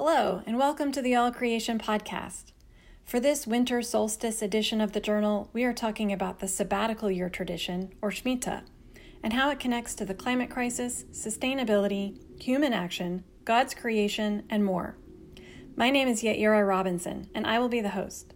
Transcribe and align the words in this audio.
Hello, 0.00 0.42
and 0.46 0.56
welcome 0.56 0.92
to 0.92 1.02
the 1.02 1.16
All 1.16 1.32
Creation 1.32 1.76
Podcast. 1.76 2.52
For 3.04 3.18
this 3.18 3.48
winter 3.48 3.82
solstice 3.82 4.40
edition 4.40 4.80
of 4.80 4.92
the 4.92 5.00
journal, 5.00 5.50
we 5.52 5.64
are 5.64 5.72
talking 5.72 6.12
about 6.12 6.38
the 6.38 6.46
sabbatical 6.46 7.10
year 7.10 7.28
tradition, 7.28 7.92
or 8.00 8.12
Shemitah, 8.12 8.62
and 9.24 9.32
how 9.32 9.50
it 9.50 9.58
connects 9.58 9.96
to 9.96 10.04
the 10.04 10.14
climate 10.14 10.50
crisis, 10.50 11.04
sustainability, 11.10 12.16
human 12.40 12.72
action, 12.72 13.24
God's 13.44 13.74
creation, 13.74 14.44
and 14.48 14.64
more. 14.64 14.96
My 15.74 15.90
name 15.90 16.06
is 16.06 16.22
Yaira 16.22 16.64
Robinson, 16.64 17.28
and 17.34 17.44
I 17.44 17.58
will 17.58 17.68
be 17.68 17.80
the 17.80 17.88
host. 17.88 18.34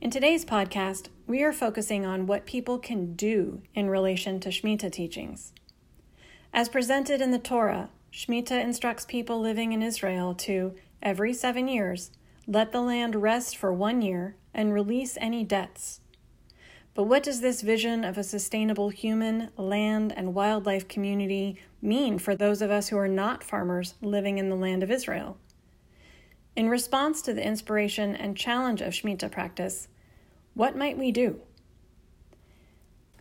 In 0.00 0.10
today's 0.10 0.44
podcast, 0.44 1.06
we 1.28 1.44
are 1.44 1.52
focusing 1.52 2.04
on 2.04 2.26
what 2.26 2.46
people 2.46 2.80
can 2.80 3.14
do 3.14 3.62
in 3.76 3.88
relation 3.88 4.40
to 4.40 4.48
Shemitah 4.48 4.90
teachings. 4.90 5.52
As 6.52 6.68
presented 6.68 7.20
in 7.20 7.30
the 7.30 7.38
Torah, 7.38 7.90
Shemitah 8.12 8.60
instructs 8.60 9.04
people 9.04 9.40
living 9.40 9.72
in 9.72 9.82
Israel 9.82 10.34
to, 10.34 10.74
every 11.00 11.32
seven 11.32 11.68
years, 11.68 12.10
let 12.46 12.72
the 12.72 12.80
land 12.80 13.14
rest 13.14 13.56
for 13.56 13.72
one 13.72 14.02
year 14.02 14.34
and 14.52 14.74
release 14.74 15.16
any 15.20 15.44
debts. 15.44 16.00
But 16.92 17.04
what 17.04 17.22
does 17.22 17.40
this 17.40 17.62
vision 17.62 18.04
of 18.04 18.18
a 18.18 18.24
sustainable 18.24 18.88
human, 18.88 19.50
land, 19.56 20.12
and 20.16 20.34
wildlife 20.34 20.88
community 20.88 21.56
mean 21.80 22.18
for 22.18 22.34
those 22.34 22.60
of 22.60 22.70
us 22.70 22.88
who 22.88 22.98
are 22.98 23.08
not 23.08 23.44
farmers 23.44 23.94
living 24.02 24.38
in 24.38 24.48
the 24.48 24.56
land 24.56 24.82
of 24.82 24.90
Israel? 24.90 25.38
In 26.56 26.68
response 26.68 27.22
to 27.22 27.32
the 27.32 27.46
inspiration 27.46 28.16
and 28.16 28.36
challenge 28.36 28.80
of 28.80 28.92
Shemitah 28.92 29.30
practice, 29.30 29.86
what 30.54 30.76
might 30.76 30.98
we 30.98 31.12
do? 31.12 31.40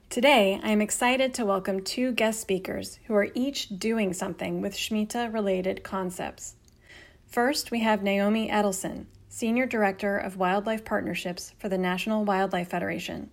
Today, 0.10 0.60
I 0.64 0.72
am 0.72 0.82
excited 0.82 1.36
to 1.36 1.46
welcome 1.46 1.84
two 1.84 2.14
guest 2.14 2.42
speakers 2.42 2.98
who 3.06 3.14
are 3.14 3.28
each 3.36 3.70
doing 3.78 4.12
something 4.12 4.60
with 4.60 4.74
Shemitah 4.74 5.32
related 5.32 5.84
concepts. 5.84 6.56
First, 7.28 7.70
we 7.70 7.82
have 7.82 8.02
Naomi 8.02 8.50
Edelson, 8.50 9.06
Senior 9.28 9.68
Director 9.68 10.18
of 10.18 10.36
Wildlife 10.36 10.84
Partnerships 10.84 11.54
for 11.60 11.70
the 11.70 11.78
National 11.78 12.26
Wildlife 12.26 12.70
Federation. 12.70 13.30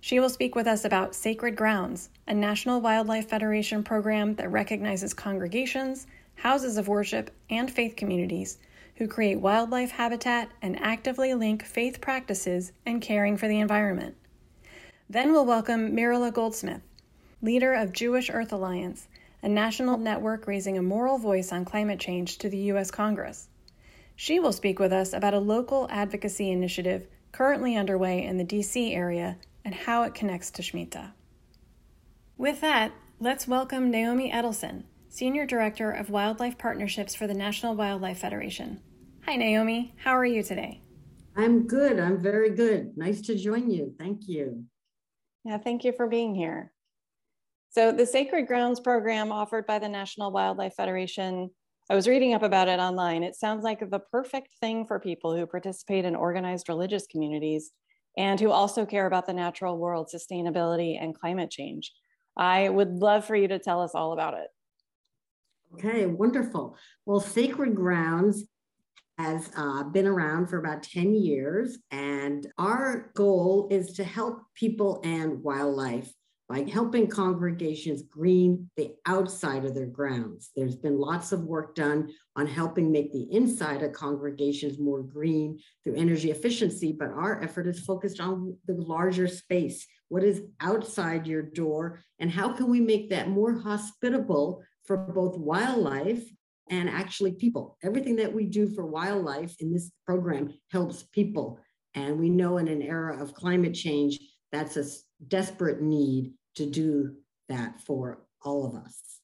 She 0.00 0.18
will 0.18 0.30
speak 0.30 0.54
with 0.54 0.66
us 0.66 0.86
about 0.86 1.14
Sacred 1.14 1.54
Grounds, 1.54 2.08
a 2.26 2.32
National 2.32 2.80
Wildlife 2.80 3.28
Federation 3.28 3.84
program 3.84 4.36
that 4.36 4.50
recognizes 4.50 5.12
congregations, 5.12 6.06
houses 6.36 6.78
of 6.78 6.88
worship, 6.88 7.30
and 7.50 7.70
faith 7.70 7.94
communities 7.94 8.56
who 8.94 9.06
create 9.06 9.38
wildlife 9.38 9.90
habitat 9.90 10.48
and 10.62 10.80
actively 10.80 11.34
link 11.34 11.62
faith 11.62 12.00
practices 12.00 12.72
and 12.86 13.02
caring 13.02 13.36
for 13.36 13.48
the 13.48 13.60
environment. 13.60 14.16
Then 15.08 15.30
we'll 15.30 15.46
welcome 15.46 15.94
Mirele 15.94 16.32
Goldsmith, 16.32 16.82
leader 17.40 17.72
of 17.72 17.92
Jewish 17.92 18.28
Earth 18.28 18.52
Alliance, 18.52 19.06
a 19.40 19.48
national 19.48 19.98
network 19.98 20.48
raising 20.48 20.76
a 20.76 20.82
moral 20.82 21.16
voice 21.16 21.52
on 21.52 21.64
climate 21.64 22.00
change 22.00 22.38
to 22.38 22.48
the 22.48 22.58
U.S. 22.74 22.90
Congress. 22.90 23.46
She 24.16 24.40
will 24.40 24.52
speak 24.52 24.80
with 24.80 24.92
us 24.92 25.12
about 25.12 25.32
a 25.32 25.38
local 25.38 25.86
advocacy 25.92 26.50
initiative 26.50 27.06
currently 27.30 27.76
underway 27.76 28.24
in 28.24 28.36
the 28.36 28.42
D.C. 28.42 28.92
area 28.92 29.36
and 29.64 29.76
how 29.76 30.02
it 30.02 30.14
connects 30.14 30.50
to 30.50 30.62
Shemitah. 30.62 31.12
With 32.36 32.60
that, 32.60 32.90
let's 33.20 33.46
welcome 33.46 33.92
Naomi 33.92 34.32
Edelson, 34.32 34.84
Senior 35.08 35.46
Director 35.46 35.92
of 35.92 36.10
Wildlife 36.10 36.58
Partnerships 36.58 37.14
for 37.14 37.28
the 37.28 37.34
National 37.34 37.76
Wildlife 37.76 38.18
Federation. 38.18 38.80
Hi, 39.24 39.36
Naomi. 39.36 39.94
How 39.98 40.16
are 40.16 40.26
you 40.26 40.42
today? 40.42 40.80
I'm 41.36 41.68
good. 41.68 42.00
I'm 42.00 42.20
very 42.20 42.50
good. 42.50 42.96
Nice 42.96 43.20
to 43.22 43.36
join 43.36 43.70
you. 43.70 43.94
Thank 44.00 44.26
you. 44.26 44.64
Yeah, 45.46 45.58
thank 45.58 45.84
you 45.84 45.92
for 45.92 46.08
being 46.08 46.34
here. 46.34 46.72
So, 47.70 47.92
the 47.92 48.04
Sacred 48.04 48.48
Grounds 48.48 48.80
program 48.80 49.30
offered 49.30 49.64
by 49.64 49.78
the 49.78 49.88
National 49.88 50.32
Wildlife 50.32 50.74
Federation, 50.74 51.50
I 51.88 51.94
was 51.94 52.08
reading 52.08 52.34
up 52.34 52.42
about 52.42 52.66
it 52.66 52.80
online. 52.80 53.22
It 53.22 53.36
sounds 53.36 53.62
like 53.62 53.78
the 53.78 54.00
perfect 54.00 54.48
thing 54.60 54.86
for 54.86 54.98
people 54.98 55.36
who 55.36 55.46
participate 55.46 56.04
in 56.04 56.16
organized 56.16 56.68
religious 56.68 57.06
communities 57.06 57.70
and 58.18 58.40
who 58.40 58.50
also 58.50 58.84
care 58.84 59.06
about 59.06 59.26
the 59.26 59.34
natural 59.34 59.78
world, 59.78 60.10
sustainability, 60.12 61.00
and 61.00 61.16
climate 61.16 61.52
change. 61.52 61.92
I 62.36 62.68
would 62.68 62.94
love 62.94 63.24
for 63.24 63.36
you 63.36 63.46
to 63.46 63.60
tell 63.60 63.80
us 63.80 63.94
all 63.94 64.12
about 64.12 64.34
it. 64.34 64.48
Okay, 65.74 66.06
wonderful. 66.06 66.76
Well, 67.04 67.20
Sacred 67.20 67.76
Grounds 67.76 68.46
has 69.18 69.50
uh, 69.56 69.82
been 69.84 70.06
around 70.06 70.48
for 70.48 70.58
about 70.58 70.82
10 70.82 71.14
years. 71.14 71.78
And 71.90 72.46
our 72.58 73.10
goal 73.14 73.68
is 73.70 73.92
to 73.94 74.04
help 74.04 74.42
people 74.54 75.00
and 75.04 75.42
wildlife 75.42 76.12
by 76.48 76.60
helping 76.60 77.08
congregations 77.08 78.02
green 78.02 78.70
the 78.76 78.94
outside 79.06 79.64
of 79.64 79.74
their 79.74 79.86
grounds. 79.86 80.50
There's 80.54 80.76
been 80.76 80.98
lots 80.98 81.32
of 81.32 81.42
work 81.42 81.74
done 81.74 82.10
on 82.36 82.46
helping 82.46 82.92
make 82.92 83.12
the 83.12 83.26
inside 83.32 83.82
of 83.82 83.92
congregations 83.92 84.78
more 84.78 85.02
green 85.02 85.58
through 85.82 85.96
energy 85.96 86.30
efficiency, 86.30 86.92
but 86.92 87.08
our 87.08 87.42
effort 87.42 87.66
is 87.66 87.80
focused 87.80 88.20
on 88.20 88.56
the 88.66 88.74
larger 88.74 89.26
space. 89.26 89.86
What 90.08 90.22
is 90.22 90.42
outside 90.60 91.26
your 91.26 91.42
door, 91.42 92.00
and 92.20 92.30
how 92.30 92.52
can 92.52 92.70
we 92.70 92.80
make 92.80 93.10
that 93.10 93.28
more 93.28 93.58
hospitable 93.58 94.62
for 94.84 94.96
both 94.96 95.36
wildlife 95.36 96.22
and 96.68 96.88
actually 96.88 97.32
people. 97.32 97.76
Everything 97.82 98.16
that 98.16 98.32
we 98.32 98.44
do 98.44 98.68
for 98.68 98.86
wildlife 98.86 99.54
in 99.60 99.72
this 99.72 99.90
program 100.04 100.52
helps 100.70 101.04
people. 101.12 101.60
And 101.94 102.18
we 102.18 102.28
know 102.28 102.58
in 102.58 102.68
an 102.68 102.82
era 102.82 103.20
of 103.20 103.34
climate 103.34 103.74
change, 103.74 104.18
that's 104.52 104.76
a 104.76 104.84
desperate 105.28 105.80
need 105.80 106.32
to 106.56 106.66
do 106.66 107.14
that 107.48 107.80
for 107.80 108.26
all 108.42 108.66
of 108.66 108.74
us. 108.74 109.20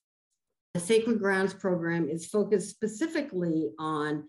The 0.75 0.81
Sacred 0.81 1.19
Grounds 1.19 1.53
program 1.53 2.09
is 2.09 2.27
focused 2.27 2.71
specifically 2.71 3.73
on 3.79 4.29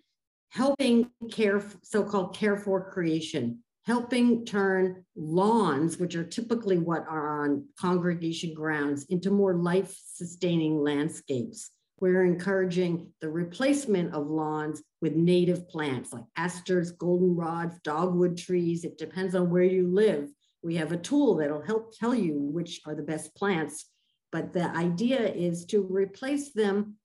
helping 0.50 1.09
care, 1.31 1.63
so 1.84 2.03
called 2.03 2.35
care 2.35 2.57
for 2.57 2.91
creation, 2.91 3.59
helping 3.85 4.46
turn 4.46 5.03
lawns, 5.16 5.97
which 5.97 6.16
are 6.16 6.23
typically 6.23 6.78
what 6.78 7.06
are 7.07 7.44
on 7.44 7.66
congregation 7.79 8.53
grounds, 8.53 9.06
into 9.09 9.31
more 9.31 9.56
life 9.56 9.97
sustaining 10.06 10.81
landscapes 10.81 11.72
we're 12.00 12.26
encouraging 12.26 13.12
the 13.22 13.30
replacement 13.30 14.14
of 14.14 14.28
lawns 14.28 14.81
with 15.02 15.16
native 15.16 15.70
plants 15.70 16.12
like 16.12 16.26
asters, 16.36 16.92
goldenrods, 16.94 17.81
dogwood 17.84 18.38
trees. 18.38 18.84
It 18.84 18.98
depends 18.98 19.36
on 19.36 19.50
where 19.50 19.64
you 19.64 19.88
live. 19.88 20.30
We 20.64 20.76
have 20.76 20.92
a 20.92 20.98
tool 20.98 21.36
that'll 21.36 21.62
help 21.62 21.98
tell 21.98 22.16
you 22.16 22.40
which 22.40 22.82
are 22.86 22.96
the 22.96 23.03
best 23.03 23.36
plants. 23.36 23.86
But 24.32 24.53
the 24.53 24.70
idea 24.76 25.20
is 25.22 25.66
to 25.68 25.82
replace 25.82 26.52
them 26.52 26.96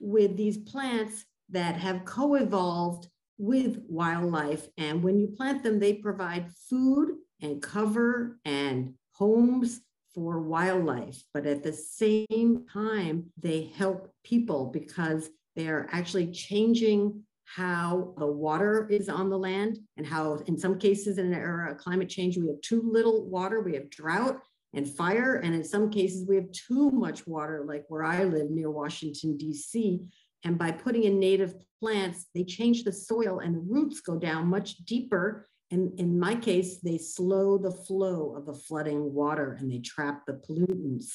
with 0.00 0.36
these 0.36 0.56
plants 0.56 1.24
that 1.50 1.76
have 1.76 2.04
co 2.04 2.34
evolved 2.34 3.08
with 3.36 3.82
wildlife. 3.88 4.66
And 4.76 5.02
when 5.02 5.18
you 5.18 5.28
plant 5.28 5.62
them, 5.62 5.78
they 5.78 5.94
provide 5.94 6.50
food 6.68 7.12
and 7.40 7.62
cover 7.62 8.38
and 8.44 8.94
homes 9.12 9.80
for 10.14 10.40
wildlife, 10.40 11.22
but 11.32 11.46
at 11.46 11.62
the 11.62 11.72
same 11.72 12.66
time, 12.72 13.26
they 13.38 13.70
help 13.76 14.10
people 14.24 14.66
because 14.66 15.28
they're 15.56 15.88
actually 15.92 16.30
changing 16.32 17.22
how 17.44 18.14
the 18.18 18.26
water 18.26 18.86
is 18.90 19.08
on 19.08 19.30
the 19.30 19.38
land 19.38 19.78
and 19.96 20.06
how, 20.06 20.34
in 20.46 20.58
some 20.58 20.78
cases, 20.78 21.18
in 21.18 21.26
an 21.26 21.34
era 21.34 21.72
of 21.72 21.78
climate 21.78 22.08
change, 22.08 22.36
we 22.36 22.46
have 22.46 22.60
too 22.60 22.82
little 22.84 23.26
water, 23.26 23.62
we 23.62 23.74
have 23.74 23.88
drought 23.90 24.38
and 24.74 24.88
fire. 24.88 25.36
And 25.36 25.54
in 25.54 25.64
some 25.64 25.90
cases, 25.90 26.26
we 26.28 26.36
have 26.36 26.50
too 26.52 26.90
much 26.90 27.26
water, 27.26 27.64
like 27.66 27.84
where 27.88 28.04
I 28.04 28.24
live 28.24 28.50
near 28.50 28.70
Washington, 28.70 29.36
D.C. 29.36 30.00
And 30.44 30.58
by 30.58 30.72
putting 30.72 31.04
in 31.04 31.18
native 31.18 31.54
plants, 31.80 32.26
they 32.34 32.44
change 32.44 32.84
the 32.84 32.92
soil 32.92 33.40
and 33.40 33.54
the 33.54 33.60
roots 33.60 34.00
go 34.00 34.18
down 34.18 34.48
much 34.48 34.76
deeper 34.84 35.48
and 35.70 35.98
in 36.00 36.18
my 36.18 36.34
case, 36.34 36.78
they 36.78 36.96
slow 36.96 37.58
the 37.58 37.70
flow 37.72 38.34
of 38.34 38.46
the 38.46 38.54
flooding 38.54 39.12
water 39.12 39.56
and 39.58 39.70
they 39.70 39.80
trap 39.80 40.24
the 40.26 40.34
pollutants. 40.34 41.12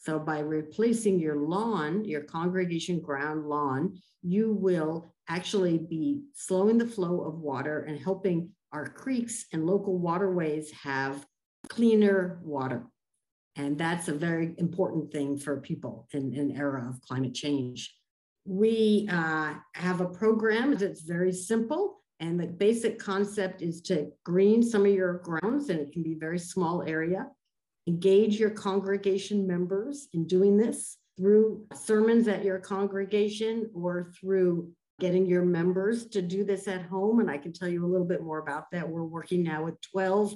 So 0.00 0.20
by 0.20 0.38
replacing 0.38 1.18
your 1.18 1.36
lawn, 1.36 2.04
your 2.04 2.22
congregation 2.22 3.00
ground 3.00 3.48
lawn, 3.48 3.98
you 4.22 4.52
will 4.54 5.12
actually 5.28 5.78
be 5.78 6.22
slowing 6.34 6.78
the 6.78 6.86
flow 6.86 7.22
of 7.22 7.40
water 7.40 7.80
and 7.80 7.98
helping 7.98 8.50
our 8.72 8.86
creeks 8.86 9.46
and 9.52 9.66
local 9.66 9.98
waterways 9.98 10.70
have 10.70 11.26
cleaner 11.68 12.38
water. 12.44 12.86
And 13.56 13.76
that's 13.76 14.06
a 14.06 14.14
very 14.14 14.54
important 14.58 15.10
thing 15.10 15.38
for 15.38 15.60
people 15.60 16.06
in 16.12 16.34
an 16.34 16.52
era 16.52 16.86
of 16.88 17.00
climate 17.00 17.34
change. 17.34 17.92
We 18.44 19.08
uh, 19.10 19.54
have 19.74 20.00
a 20.00 20.06
program 20.06 20.76
that's 20.76 21.00
very 21.00 21.32
simple. 21.32 22.02
And 22.20 22.40
the 22.40 22.46
basic 22.46 22.98
concept 22.98 23.62
is 23.62 23.80
to 23.82 24.10
green 24.24 24.62
some 24.62 24.86
of 24.86 24.92
your 24.92 25.18
grounds, 25.18 25.68
and 25.68 25.80
it 25.80 25.92
can 25.92 26.02
be 26.02 26.14
a 26.14 26.18
very 26.18 26.38
small 26.38 26.82
area. 26.82 27.26
Engage 27.86 28.38
your 28.38 28.50
congregation 28.50 29.46
members 29.46 30.08
in 30.12 30.26
doing 30.26 30.56
this 30.56 30.96
through 31.16 31.66
sermons 31.74 32.26
at 32.28 32.44
your 32.44 32.58
congregation 32.58 33.70
or 33.74 34.12
through 34.18 34.70
getting 34.98 35.26
your 35.26 35.44
members 35.44 36.06
to 36.06 36.22
do 36.22 36.42
this 36.42 36.68
at 36.68 36.82
home. 36.82 37.20
And 37.20 37.30
I 37.30 37.38
can 37.38 37.52
tell 37.52 37.68
you 37.68 37.84
a 37.84 37.88
little 37.88 38.06
bit 38.06 38.22
more 38.22 38.38
about 38.38 38.70
that. 38.72 38.88
We're 38.88 39.04
working 39.04 39.42
now 39.42 39.64
with 39.64 39.80
12 39.92 40.34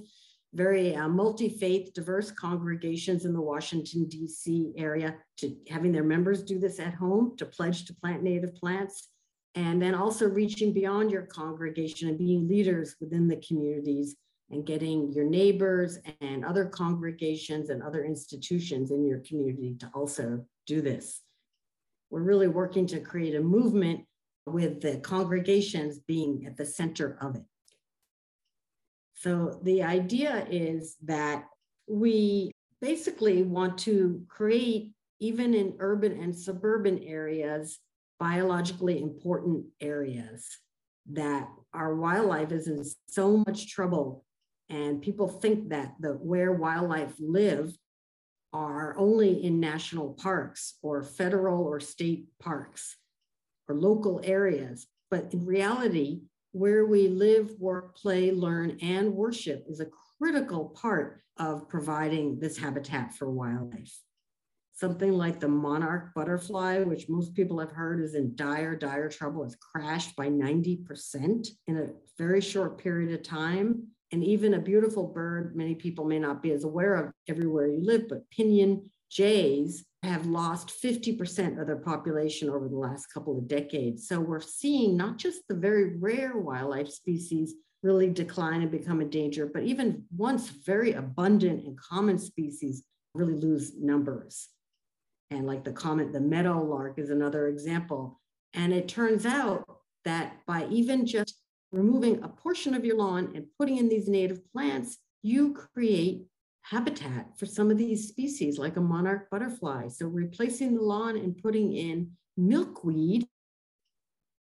very 0.55 0.97
uh, 0.97 1.09
multi-faith 1.09 1.93
diverse 1.95 2.31
congregations 2.33 3.25
in 3.25 3.33
the 3.33 3.41
washington 3.41 4.07
d.c 4.07 4.73
area 4.77 5.15
to 5.37 5.57
having 5.69 5.93
their 5.93 6.03
members 6.03 6.43
do 6.43 6.59
this 6.59 6.81
at 6.81 6.95
home 6.95 7.37
to 7.37 7.47
pledge 7.47 7.85
to 7.85 7.95
plant 7.95 8.23
native 8.23 8.55
plants 8.57 9.09
and 9.55 9.83
then 9.83 9.95
also 9.95 10.29
reaching 10.29 10.73
beyond 10.73 11.11
your 11.11 11.23
congregation 11.23 12.09
and 12.09 12.19
being 12.19 12.49
leaders 12.49 12.97
within 13.01 13.27
the 13.27 13.37
communities 13.37 14.17
and 14.51 14.67
getting 14.67 15.13
your 15.13 15.25
neighbors 15.25 15.99
and 16.21 16.45
other 16.45 16.67
congregations 16.67 17.71
and 17.71 17.83
other 17.83 18.05
institutions 18.05 18.91
in 18.91 19.07
your 19.07 19.21
community 19.21 19.77
to 19.79 19.91
also 19.95 20.45
do 20.67 20.81
this. 20.81 21.21
We're 22.11 22.23
really 22.23 22.49
working 22.49 22.87
to 22.89 23.01
create 23.01 23.37
a 23.37 23.41
movement 23.41 24.05
with 24.47 24.81
the 24.81 24.99
congregations 24.99 26.01
being 26.01 26.47
at 26.47 26.57
the 26.57 26.65
center 26.65 27.17
of 27.21 27.37
it. 27.37 27.45
So 29.15 29.61
the 29.63 29.83
idea 29.83 30.47
is 30.51 30.97
that 31.05 31.45
we 31.87 32.53
basically 32.81 33.43
want 33.43 33.79
to 33.79 34.23
create, 34.29 34.93
even 35.21 35.55
in 35.55 35.77
urban 35.79 36.21
and 36.21 36.35
suburban 36.35 36.99
areas, 37.01 37.79
biologically 38.21 39.03
important 39.03 39.65
areas 39.81 40.47
that 41.11 41.49
our 41.73 41.97
wildlife 41.97 42.53
is 42.53 42.69
in 42.69 42.85
so 43.09 43.43
much 43.49 43.73
trouble. 43.73 44.25
And 44.69 45.03
people 45.03 45.27
think 45.27 45.71
that 45.71 45.95
the 45.99 46.13
where 46.13 46.53
wildlife 46.53 47.15
live 47.19 47.73
are 48.53 48.95
only 48.99 49.43
in 49.43 49.59
national 49.59 50.11
parks 50.15 50.75
or 50.83 51.03
federal 51.03 51.65
or 51.65 51.81
state 51.81 52.27
parks 52.39 52.97
or 53.67 53.75
local 53.75 54.21
areas. 54.23 54.87
But 55.11 55.33
in 55.33 55.45
reality 55.45 56.21
where 56.53 56.85
we 56.85 57.09
live 57.09 57.53
work 57.59 57.97
play 57.97 58.33
learn 58.33 58.77
and 58.83 59.15
worship 59.15 59.65
is 59.69 59.81
a 59.81 59.87
critical 60.19 60.67
part 60.67 61.23
of 61.39 61.69
providing 61.69 62.39
this 62.39 62.59
habitat 62.59 63.15
for 63.15 63.31
wildlife 63.31 63.97
something 64.73 65.13
like 65.13 65.41
the 65.41 65.49
monarch 65.49 66.15
butterfly, 66.15 66.81
which 66.81 67.09
most 67.09 67.35
people 67.35 67.59
have 67.59 67.71
heard 67.71 68.03
is 68.03 68.15
in 68.15 68.35
dire, 68.35 68.77
dire 68.77 69.09
trouble, 69.09 69.45
has 69.45 69.57
crashed 69.57 70.17
by 70.17 70.29
90% 70.29 71.49
in 71.67 71.77
a 71.77 71.89
very 72.19 72.41
short 72.41 72.79
period 72.79 73.13
of 73.13 73.23
time. 73.23 73.89
And 74.13 74.25
even 74.25 74.55
a 74.55 74.61
beautiful 74.61 75.07
bird, 75.07 75.55
many 75.55 75.75
people 75.75 76.05
may 76.05 76.19
not 76.19 76.43
be 76.43 76.51
as 76.53 76.65
aware 76.65 76.95
of 76.95 77.13
everywhere 77.29 77.69
you 77.69 77.81
live, 77.83 78.09
but 78.09 78.29
pinyon 78.31 78.91
jays 79.11 79.85
have 80.03 80.27
lost 80.27 80.73
50% 80.83 81.61
of 81.61 81.67
their 81.67 81.77
population 81.77 82.49
over 82.49 82.69
the 82.69 82.77
last 82.77 83.07
couple 83.13 83.39
of 83.39 83.49
decades. 83.49 84.09
So 84.09 84.19
we're 84.19 84.41
seeing 84.41 84.97
not 84.97 85.19
just 85.19 85.47
the 85.49 85.55
very 85.55 85.97
rare 85.99 86.37
wildlife 86.37 86.89
species 86.89 87.55
really 87.83 88.09
decline 88.09 88.63
and 88.63 88.71
become 88.71 89.01
a 89.01 89.05
danger, 89.05 89.51
but 89.53 89.63
even 89.63 90.05
once 90.17 90.49
very 90.49 90.93
abundant 90.93 91.65
and 91.65 91.79
common 91.79 92.19
species 92.19 92.85
really 93.15 93.35
lose 93.35 93.73
numbers. 93.79 94.49
And 95.31 95.47
like 95.47 95.65
the 95.65 95.73
comet, 95.73 96.13
the 96.13 96.21
meadow 96.21 96.63
lark 96.63 96.99
is 96.99 97.11
another 97.11 97.49
example. 97.49 98.21
And 98.55 98.73
it 98.73 98.89
turns 98.89 99.27
out 99.27 99.65
that 100.05 100.39
by 100.47 100.67
even 100.71 101.07
just 101.07 101.41
removing 101.73 102.23
a 102.23 102.29
portion 102.29 102.75
of 102.75 102.85
your 102.85 102.97
lawn 102.97 103.33
and 103.35 103.47
putting 103.59 103.77
in 103.77 103.89
these 103.89 104.09
native 104.09 104.41
plants, 104.53 104.99
you 105.23 105.55
create 105.55 106.27
habitat 106.63 107.39
for 107.39 107.47
some 107.47 107.71
of 107.71 107.79
these 107.79 108.09
species, 108.09 108.59
like 108.59 108.77
a 108.77 108.81
monarch 108.81 109.31
butterfly. 109.31 109.89
So 109.89 110.07
replacing 110.07 110.75
the 110.75 110.83
lawn 110.83 111.17
and 111.17 111.37
putting 111.37 111.73
in 111.75 112.11
milkweed, 112.37 113.27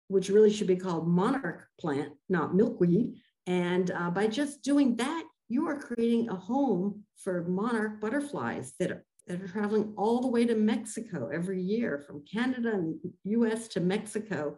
which 0.07 0.29
really 0.29 0.51
should 0.51 0.67
be 0.67 0.75
called 0.75 1.07
monarch 1.07 1.67
plant, 1.79 2.13
not 2.29 2.55
milkweed. 2.55 3.13
And 3.45 3.91
uh, 3.91 4.09
by 4.09 4.27
just 4.27 4.63
doing 4.63 4.95
that, 4.97 5.23
you 5.49 5.67
are 5.67 5.79
creating 5.79 6.29
a 6.29 6.35
home 6.35 7.03
for 7.15 7.43
monarch 7.43 7.99
butterflies 7.99 8.73
that 8.79 9.03
that 9.29 9.41
are 9.41 9.47
traveling 9.47 9.93
all 9.95 10.19
the 10.19 10.27
way 10.27 10.43
to 10.43 10.55
Mexico 10.55 11.29
every 11.31 11.61
year 11.61 12.03
from 12.05 12.25
Canada 12.25 12.73
and 12.73 12.99
US 13.25 13.67
to 13.69 13.79
Mexico. 13.79 14.57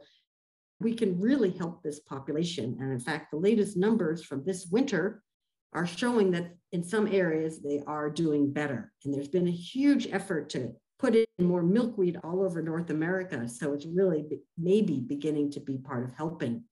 We 0.79 0.95
can 0.95 1.19
really 1.19 1.51
help 1.51 1.83
this 1.83 1.99
population. 1.99 2.77
And 2.79 2.91
in 2.91 2.99
fact, 2.99 3.31
the 3.31 3.37
latest 3.37 3.77
numbers 3.77 4.23
from 4.23 4.43
this 4.45 4.67
winter 4.71 5.21
are 5.73 5.85
showing 5.85 6.31
that 6.31 6.55
in 6.71 6.83
some 6.83 7.07
areas 7.07 7.61
they 7.61 7.83
are 7.85 8.09
doing 8.09 8.51
better. 8.51 8.91
And 9.03 9.13
there's 9.13 9.27
been 9.27 9.49
a 9.49 9.51
huge 9.51 10.07
effort 10.07 10.49
to 10.51 10.71
put 10.99 11.15
in 11.15 11.25
more 11.39 11.63
milkweed 11.63 12.17
all 12.23 12.41
over 12.41 12.61
North 12.61 12.89
America. 12.89 13.47
So 13.49 13.73
it's 13.73 13.85
really 13.85 14.25
maybe 14.57 14.99
beginning 15.05 15.51
to 15.51 15.59
be 15.59 15.77
part 15.77 16.05
of 16.05 16.15
helping. 16.15 16.63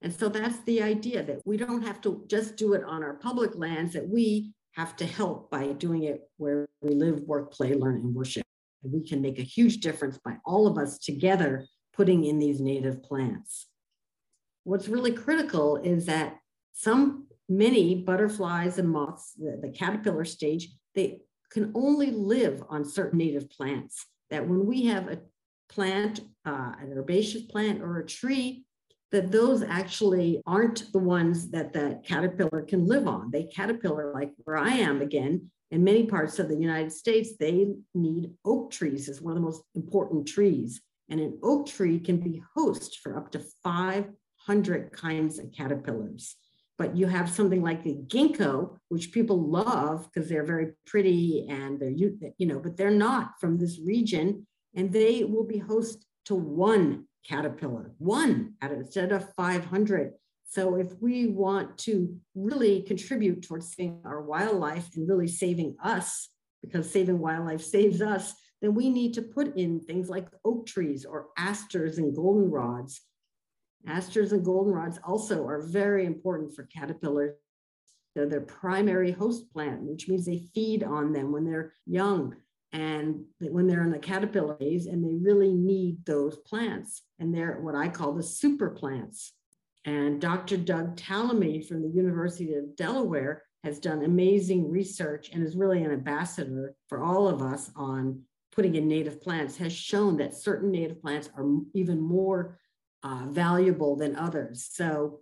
And 0.00 0.14
so 0.14 0.28
that's 0.28 0.60
the 0.60 0.82
idea 0.82 1.22
that 1.24 1.40
we 1.44 1.56
don't 1.56 1.82
have 1.82 2.00
to 2.02 2.24
just 2.26 2.56
do 2.56 2.74
it 2.74 2.84
on 2.84 3.02
our 3.02 3.14
public 3.14 3.54
lands, 3.54 3.92
that 3.94 4.08
we 4.08 4.52
have 4.76 4.94
to 4.96 5.06
help 5.06 5.50
by 5.50 5.72
doing 5.72 6.04
it 6.04 6.20
where 6.36 6.66
we 6.82 6.94
live, 6.94 7.20
work, 7.22 7.52
play, 7.52 7.74
learn, 7.74 7.96
and 7.96 8.14
worship. 8.14 8.44
And 8.82 8.92
we 8.92 9.06
can 9.08 9.22
make 9.22 9.38
a 9.38 9.42
huge 9.42 9.78
difference 9.78 10.18
by 10.18 10.36
all 10.44 10.66
of 10.66 10.76
us 10.76 10.98
together 10.98 11.66
putting 11.94 12.24
in 12.24 12.38
these 12.38 12.60
native 12.60 13.02
plants. 13.02 13.68
What's 14.64 14.88
really 14.88 15.12
critical 15.12 15.76
is 15.76 16.06
that 16.06 16.36
some, 16.74 17.26
many 17.48 17.94
butterflies 17.94 18.78
and 18.78 18.90
moths, 18.90 19.32
the, 19.32 19.58
the 19.62 19.70
caterpillar 19.70 20.26
stage, 20.26 20.68
they 20.94 21.20
can 21.50 21.72
only 21.74 22.10
live 22.10 22.62
on 22.68 22.84
certain 22.84 23.18
native 23.18 23.48
plants. 23.48 24.04
That 24.30 24.46
when 24.46 24.66
we 24.66 24.86
have 24.86 25.08
a 25.08 25.20
plant, 25.70 26.20
uh, 26.44 26.72
an 26.80 26.92
herbaceous 26.94 27.42
plant 27.42 27.80
or 27.80 27.98
a 27.98 28.06
tree 28.06 28.65
that 29.16 29.32
those 29.32 29.62
actually 29.62 30.42
aren't 30.46 30.92
the 30.92 30.98
ones 30.98 31.48
that 31.48 31.72
the 31.72 31.98
caterpillar 32.04 32.60
can 32.60 32.84
live 32.84 33.08
on. 33.08 33.30
They 33.30 33.44
caterpillar, 33.44 34.12
like 34.12 34.32
where 34.44 34.58
I 34.58 34.72
am 34.72 35.00
again, 35.00 35.50
in 35.70 35.82
many 35.82 36.04
parts 36.04 36.38
of 36.38 36.50
the 36.50 36.54
United 36.54 36.92
States, 36.92 37.30
they 37.40 37.68
need 37.94 38.34
oak 38.44 38.70
trees 38.70 39.08
as 39.08 39.22
one 39.22 39.32
of 39.32 39.36
the 39.36 39.46
most 39.46 39.62
important 39.74 40.28
trees. 40.28 40.82
And 41.08 41.18
an 41.18 41.38
oak 41.42 41.66
tree 41.66 41.98
can 41.98 42.18
be 42.18 42.42
host 42.54 42.98
for 43.02 43.16
up 43.16 43.32
to 43.32 43.40
500 43.64 44.92
kinds 44.92 45.38
of 45.38 45.50
caterpillars. 45.50 46.36
But 46.76 46.94
you 46.94 47.06
have 47.06 47.30
something 47.30 47.62
like 47.62 47.84
the 47.84 47.96
ginkgo, 48.08 48.76
which 48.90 49.12
people 49.12 49.48
love 49.48 50.10
because 50.12 50.28
they're 50.28 50.44
very 50.44 50.72
pretty 50.84 51.46
and 51.48 51.80
they're, 51.80 51.88
you 51.88 52.46
know, 52.46 52.58
but 52.58 52.76
they're 52.76 52.90
not 52.90 53.30
from 53.40 53.56
this 53.56 53.80
region. 53.80 54.46
And 54.74 54.92
they 54.92 55.24
will 55.24 55.44
be 55.44 55.56
host 55.56 56.04
to 56.26 56.34
one 56.34 57.06
caterpillar, 57.26 57.92
one 57.98 58.54
instead 58.62 59.12
of 59.12 59.32
500. 59.34 60.12
So 60.48 60.76
if 60.76 60.92
we 61.00 61.26
want 61.26 61.76
to 61.78 62.16
really 62.34 62.82
contribute 62.82 63.42
towards 63.42 63.74
saving 63.74 64.00
our 64.04 64.22
wildlife 64.22 64.88
and 64.94 65.08
really 65.08 65.28
saving 65.28 65.76
us, 65.82 66.28
because 66.62 66.90
saving 66.90 67.18
wildlife 67.18 67.62
saves 67.62 68.00
us, 68.00 68.32
then 68.62 68.74
we 68.74 68.88
need 68.88 69.14
to 69.14 69.22
put 69.22 69.56
in 69.56 69.80
things 69.80 70.08
like 70.08 70.28
oak 70.44 70.66
trees 70.66 71.04
or 71.04 71.26
asters 71.36 71.98
and 71.98 72.16
goldenrods. 72.16 73.00
Asters 73.86 74.32
and 74.32 74.44
goldenrods 74.44 74.98
also 75.04 75.46
are 75.46 75.62
very 75.62 76.06
important 76.06 76.54
for 76.54 76.64
caterpillars. 76.64 77.34
They're 78.14 78.26
their 78.26 78.40
primary 78.40 79.12
host 79.12 79.52
plant, 79.52 79.82
which 79.82 80.08
means 80.08 80.24
they 80.24 80.46
feed 80.54 80.82
on 80.82 81.12
them 81.12 81.32
when 81.32 81.44
they're 81.44 81.72
young 81.86 82.34
and 82.76 83.24
when 83.40 83.66
they're 83.66 83.84
in 83.84 83.90
the 83.90 83.98
caterpillar 83.98 84.54
phase 84.56 84.84
and 84.86 85.02
they 85.02 85.14
really 85.14 85.54
need 85.54 86.04
those 86.04 86.36
plants 86.36 87.02
and 87.18 87.34
they're 87.34 87.58
what 87.62 87.74
i 87.74 87.88
call 87.88 88.12
the 88.12 88.22
super 88.22 88.68
plants. 88.70 89.32
And 89.86 90.20
dr 90.20 90.56
doug 90.58 90.96
tallamy 90.96 91.66
from 91.66 91.80
the 91.80 91.88
university 91.88 92.52
of 92.54 92.76
delaware 92.76 93.44
has 93.64 93.78
done 93.78 94.04
amazing 94.04 94.70
research 94.70 95.30
and 95.32 95.42
is 95.42 95.56
really 95.56 95.82
an 95.82 95.90
ambassador 95.90 96.74
for 96.88 97.02
all 97.02 97.26
of 97.28 97.40
us 97.40 97.70
on 97.76 98.20
putting 98.52 98.74
in 98.74 98.86
native 98.86 99.22
plants 99.22 99.56
has 99.56 99.72
shown 99.72 100.18
that 100.18 100.36
certain 100.36 100.70
native 100.70 101.00
plants 101.00 101.30
are 101.34 101.46
even 101.72 101.98
more 101.98 102.58
uh, 103.02 103.24
valuable 103.28 103.96
than 103.96 104.16
others. 104.16 104.68
So 104.70 105.20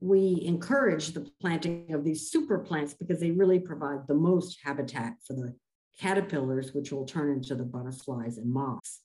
we 0.00 0.42
encourage 0.44 1.08
the 1.08 1.28
planting 1.40 1.92
of 1.92 2.04
these 2.04 2.30
super 2.30 2.58
plants 2.58 2.94
because 2.94 3.20
they 3.20 3.30
really 3.30 3.58
provide 3.58 4.06
the 4.06 4.14
most 4.14 4.58
habitat 4.64 5.14
for 5.26 5.34
the 5.34 5.54
caterpillars, 5.98 6.74
which 6.74 6.92
will 6.92 7.04
turn 7.04 7.32
into 7.32 7.54
the 7.54 7.64
butterflies 7.64 8.38
and 8.38 8.52
moths. 8.52 9.00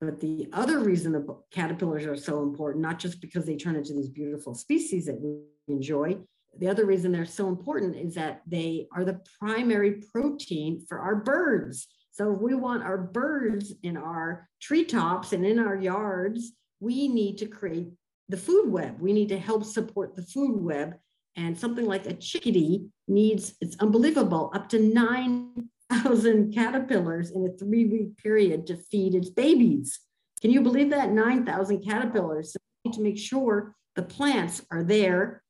But 0.00 0.20
the 0.20 0.48
other 0.52 0.80
reason 0.80 1.12
the 1.12 1.36
caterpillars 1.50 2.06
are 2.06 2.16
so 2.16 2.42
important, 2.42 2.82
not 2.82 2.98
just 2.98 3.20
because 3.20 3.44
they 3.44 3.56
turn 3.56 3.76
into 3.76 3.92
these 3.92 4.08
beautiful 4.08 4.54
species 4.54 5.06
that 5.06 5.20
we 5.20 5.40
enjoy, 5.68 6.16
the 6.58 6.68
other 6.68 6.86
reason 6.86 7.12
they're 7.12 7.26
so 7.26 7.48
important 7.48 7.96
is 7.96 8.14
that 8.14 8.42
they 8.46 8.88
are 8.94 9.04
the 9.04 9.20
primary 9.38 10.02
protein 10.12 10.84
for 10.88 10.98
our 10.98 11.16
birds. 11.16 11.86
So 12.12 12.34
if 12.34 12.40
we 12.40 12.54
want 12.54 12.82
our 12.82 12.98
birds 12.98 13.72
in 13.82 13.96
our 13.96 14.48
treetops 14.60 15.32
and 15.32 15.46
in 15.46 15.58
our 15.58 15.76
yards, 15.76 16.52
we 16.80 17.08
need 17.08 17.38
to 17.38 17.46
create 17.46 17.88
the 18.28 18.36
food 18.36 18.70
web. 18.70 19.00
We 19.00 19.12
need 19.12 19.28
to 19.28 19.38
help 19.38 19.64
support 19.64 20.16
the 20.16 20.22
food 20.22 20.60
web 20.60 20.94
and 21.40 21.58
something 21.58 21.86
like 21.86 22.06
a 22.06 22.12
chickadee 22.12 22.86
needs, 23.08 23.54
it's 23.62 23.76
unbelievable, 23.80 24.52
up 24.54 24.68
to 24.68 24.78
9,000 24.78 26.52
caterpillars 26.52 27.30
in 27.30 27.46
a 27.46 27.58
three 27.58 27.86
week 27.86 28.16
period 28.18 28.66
to 28.66 28.76
feed 28.76 29.14
its 29.14 29.30
babies. 29.30 30.00
Can 30.42 30.50
you 30.50 30.60
believe 30.60 30.90
that? 30.90 31.12
9,000 31.12 31.82
caterpillars. 31.82 32.52
So 32.52 32.58
we 32.84 32.90
need 32.90 32.96
to 32.96 33.02
make 33.02 33.18
sure 33.18 33.74
the 33.96 34.02
plants 34.02 34.62
are 34.70 34.82
there 34.82 35.42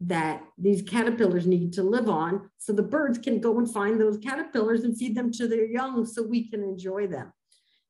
that 0.00 0.44
these 0.58 0.82
caterpillars 0.82 1.46
need 1.46 1.72
to 1.72 1.82
live 1.82 2.08
on 2.08 2.48
so 2.58 2.72
the 2.72 2.82
birds 2.82 3.18
can 3.18 3.40
go 3.40 3.58
and 3.58 3.68
find 3.70 4.00
those 4.00 4.18
caterpillars 4.18 4.84
and 4.84 4.96
feed 4.96 5.16
them 5.16 5.32
to 5.32 5.48
their 5.48 5.64
young 5.64 6.06
so 6.06 6.22
we 6.22 6.48
can 6.48 6.62
enjoy 6.62 7.06
them. 7.08 7.32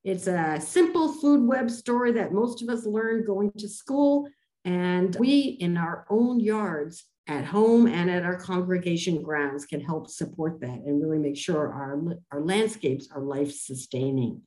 It's 0.05 0.27
a 0.27 0.59
simple 0.61 1.13
food 1.13 1.47
web 1.47 1.71
story 1.71 2.13
that 2.13 2.33
most 2.33 2.63
of 2.63 2.71
us 2.71 2.87
learned 2.87 3.27
going 3.27 3.53
to 3.59 3.69
school. 3.69 4.29
And 4.65 5.15
we, 5.17 5.59
in 5.61 5.77
our 5.77 6.07
own 6.09 6.41
yards, 6.41 7.05
at 7.29 7.45
home 7.45 7.87
and 7.87 8.11
at 8.11 8.25
our 8.25 8.37
congregation 8.37 9.23
grounds, 9.23 9.67
can 9.67 9.81
help 9.81 10.09
support 10.09 10.61
that 10.61 10.69
and 10.87 11.03
really 11.03 11.19
make 11.19 11.37
sure 11.37 11.73
our, 11.73 12.01
our 12.31 12.41
landscapes 12.41 13.09
are 13.13 13.21
life 13.21 13.53
sustaining. 13.53 14.43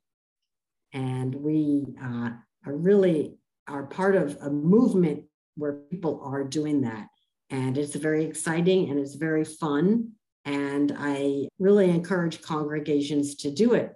And 0.94 1.36
we 1.36 1.86
uh, 2.02 2.32
are 2.66 2.76
really 2.76 3.36
are 3.68 3.86
part 3.86 4.16
of 4.16 4.38
a 4.42 4.50
movement 4.50 5.24
where 5.56 5.74
people 5.74 6.22
are 6.24 6.44
doing 6.44 6.82
that. 6.82 7.08
And 7.50 7.78
it's 7.78 7.96
very 7.96 8.26
exciting 8.26 8.90
and 8.90 9.00
it's 9.00 9.16
very 9.16 9.44
fun. 9.46 10.12
And 10.46 10.96
I 10.98 11.48
really 11.60 11.90
encourage 11.90 12.42
congregations 12.42 13.36
to 13.38 13.52
do 13.52 13.74
it. 13.74 13.94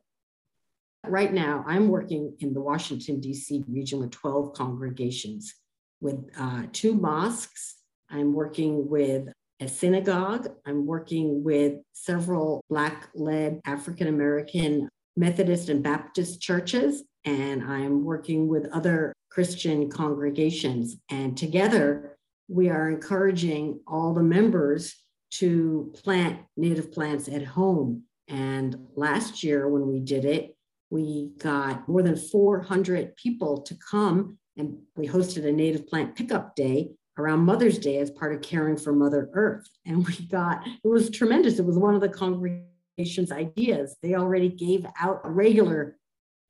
Right 1.05 1.33
now, 1.33 1.63
I'm 1.67 1.89
working 1.89 2.35
in 2.39 2.53
the 2.53 2.61
Washington, 2.61 3.19
D.C. 3.19 3.63
region 3.67 3.99
with 3.99 4.11
12 4.11 4.53
congregations 4.53 5.53
with 5.99 6.29
uh, 6.37 6.63
two 6.71 6.93
mosques. 6.93 7.75
I'm 8.09 8.33
working 8.33 8.89
with 8.89 9.29
a 9.59 9.67
synagogue. 9.67 10.49
I'm 10.65 10.85
working 10.85 11.43
with 11.43 11.75
several 11.93 12.61
Black 12.69 13.09
led 13.15 13.61
African 13.65 14.07
American 14.07 14.89
Methodist 15.15 15.69
and 15.69 15.83
Baptist 15.83 16.41
churches. 16.41 17.03
And 17.25 17.63
I'm 17.63 18.03
working 18.03 18.47
with 18.47 18.67
other 18.71 19.13
Christian 19.29 19.89
congregations. 19.89 20.97
And 21.09 21.37
together, 21.37 22.17
we 22.47 22.69
are 22.69 22.89
encouraging 22.89 23.79
all 23.87 24.13
the 24.13 24.23
members 24.23 24.95
to 25.35 25.91
plant 26.03 26.41
native 26.57 26.91
plants 26.91 27.27
at 27.27 27.43
home. 27.43 28.03
And 28.27 28.75
last 28.95 29.43
year, 29.43 29.67
when 29.67 29.87
we 29.87 29.99
did 29.99 30.25
it, 30.25 30.55
we 30.89 31.31
got 31.39 31.87
more 31.89 32.03
than 32.03 32.15
400 32.15 33.15
people 33.15 33.61
to 33.61 33.75
come 33.75 34.37
and 34.57 34.77
we 34.95 35.07
hosted 35.07 35.47
a 35.47 35.51
native 35.51 35.87
plant 35.87 36.15
pickup 36.15 36.55
day 36.55 36.91
around 37.17 37.41
Mother's 37.41 37.77
Day 37.77 37.97
as 37.97 38.11
part 38.11 38.33
of 38.33 38.41
caring 38.41 38.77
for 38.77 38.93
Mother 38.93 39.29
Earth. 39.33 39.67
And 39.85 40.05
we 40.05 40.25
got, 40.25 40.65
it 40.67 40.87
was 40.87 41.09
tremendous. 41.09 41.59
It 41.59 41.65
was 41.65 41.77
one 41.77 41.95
of 41.95 42.01
the 42.01 42.09
congregation's 42.09 43.31
ideas. 43.31 43.95
They 44.01 44.15
already 44.15 44.49
gave 44.49 44.85
out 44.99 45.21
regular 45.23 45.97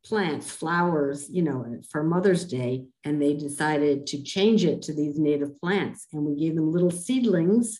plants, 0.05 0.51
flowers, 0.51 1.29
you 1.29 1.41
know, 1.41 1.79
for 1.89 2.03
Mother's 2.03 2.45
Day, 2.45 2.85
and 3.03 3.21
they 3.21 3.33
decided 3.33 4.05
to 4.07 4.21
change 4.21 4.65
it 4.65 4.81
to 4.83 4.93
these 4.93 5.17
native 5.17 5.59
plants. 5.59 6.07
And 6.11 6.25
we 6.25 6.35
gave 6.35 6.55
them 6.55 6.71
little 6.71 6.91
seedlings, 6.91 7.79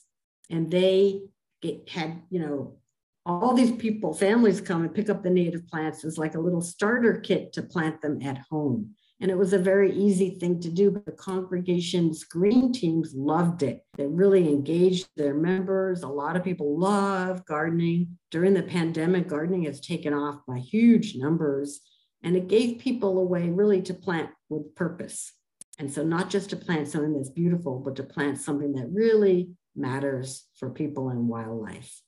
and 0.50 0.72
they 0.72 1.22
get, 1.62 1.90
had, 1.90 2.22
you 2.30 2.40
know, 2.40 2.78
all 3.26 3.54
these 3.54 3.72
people, 3.72 4.14
families 4.14 4.60
come 4.60 4.84
and 4.84 4.94
pick 4.94 5.10
up 5.10 5.24
the 5.24 5.30
native 5.30 5.68
plants 5.68 6.04
as 6.04 6.18
like 6.18 6.36
a 6.36 6.40
little 6.40 6.62
starter 6.62 7.20
kit 7.22 7.54
to 7.54 7.62
plant 7.62 8.02
them 8.02 8.22
at 8.22 8.38
home. 8.50 8.96
And 9.22 9.32
it 9.32 9.38
was 9.38 9.54
a 9.54 9.60
very 9.60 9.96
easy 9.96 10.32
thing 10.32 10.60
to 10.62 10.70
do, 10.70 10.92
but 10.92 11.06
the 11.06 11.12
congregation's 11.12 12.24
green 12.24 12.74
teams 12.74 13.14
loved 13.16 13.64
it. 13.64 13.86
They 13.96 14.06
really 14.06 14.50
engaged 14.50 15.08
their 15.16 15.34
members. 15.34 16.04
A 16.04 16.08
lot 16.08 16.36
of 16.36 16.44
people 16.44 16.78
love 16.78 17.46
gardening. 17.46 18.18
During 18.32 18.54
the 18.54 18.64
pandemic, 18.64 19.30
gardening 19.30 19.64
has 19.64 19.80
taken 19.80 20.14
off 20.14 20.42
by 20.48 20.58
huge 20.58 21.16
numbers. 21.16 21.80
And 22.24 22.36
it 22.36 22.48
gave 22.48 22.80
people 22.80 23.20
a 23.20 23.24
way 23.24 23.50
really 23.50 23.82
to 23.84 23.94
plant 23.94 24.30
with 24.50 24.76
purpose. 24.76 25.32
And 25.80 25.92
so, 25.92 26.04
not 26.04 26.30
just 26.30 26.50
to 26.52 26.56
plant 26.56 26.88
something 26.88 27.14
that's 27.14 27.30
beautiful, 27.30 27.80
but 27.80 27.96
to 27.98 28.04
plant 28.04 28.40
something 28.40 28.74
that 28.74 28.90
really 28.92 29.52
matters 29.76 30.46
for 30.58 30.70
people 30.70 31.10
and 31.10 31.28
wildlife. 31.28 32.02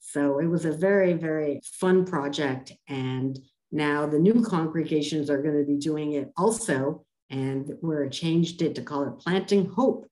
So, 0.00 0.38
it 0.38 0.46
was 0.46 0.64
a 0.64 0.72
very, 0.72 1.12
very 1.12 1.60
fun 1.64 2.04
project. 2.04 2.72
And 2.88 3.38
now 3.72 4.06
the 4.06 4.18
new 4.18 4.42
congregations 4.44 5.30
are 5.30 5.42
going 5.42 5.58
to 5.58 5.64
be 5.64 5.78
doing 5.78 6.12
it 6.12 6.30
also. 6.36 7.04
And 7.30 7.72
we're 7.80 8.10
changed 8.10 8.60
it 8.60 8.74
to 8.74 8.82
call 8.82 9.04
it 9.04 9.18
Planting 9.18 9.64
Hope 9.64 10.06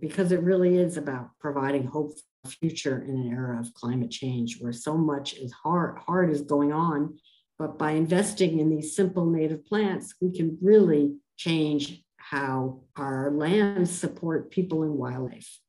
because 0.00 0.32
it 0.32 0.42
really 0.42 0.76
is 0.76 0.98
about 0.98 1.30
providing 1.40 1.86
hope 1.86 2.12
for 2.12 2.20
the 2.44 2.50
future 2.50 3.02
in 3.02 3.16
an 3.16 3.32
era 3.32 3.58
of 3.58 3.72
climate 3.72 4.10
change 4.10 4.60
where 4.60 4.72
so 4.72 4.98
much 4.98 5.34
is 5.34 5.50
hard, 5.52 5.98
hard 5.98 6.30
is 6.30 6.42
going 6.42 6.72
on 6.72 7.18
but 7.60 7.76
by 7.76 7.90
investing 7.90 8.58
in 8.58 8.70
these 8.70 8.96
simple 8.96 9.26
native 9.26 9.66
plants, 9.66 10.14
we 10.18 10.32
can 10.32 10.56
really 10.62 11.16
change 11.36 12.02
how 12.16 12.80
our 12.96 13.30
lands 13.30 13.90
support 13.90 14.50
people 14.50 14.82
and 14.82 14.94
wildlife. 14.94 15.60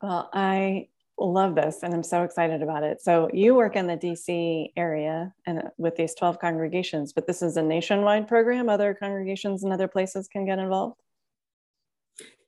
Well, 0.00 0.30
I 0.32 0.90
love 1.18 1.54
this 1.54 1.82
and 1.82 1.94
I'm 1.94 2.02
so 2.02 2.22
excited 2.22 2.62
about 2.62 2.82
it. 2.82 3.00
So 3.00 3.28
you 3.32 3.54
work 3.54 3.76
in 3.76 3.86
the 3.86 3.96
DC 3.96 4.72
area 4.76 5.32
and 5.46 5.58
uh, 5.60 5.62
with 5.78 5.96
these 5.96 6.14
12 6.14 6.38
congregations, 6.38 7.12
but 7.12 7.26
this 7.26 7.42
is 7.42 7.56
a 7.56 7.62
nationwide 7.62 8.28
program. 8.28 8.68
Other 8.68 8.94
congregations 8.94 9.62
and 9.62 9.72
other 9.72 9.88
places 9.88 10.28
can 10.28 10.44
get 10.44 10.58
involved. 10.58 10.96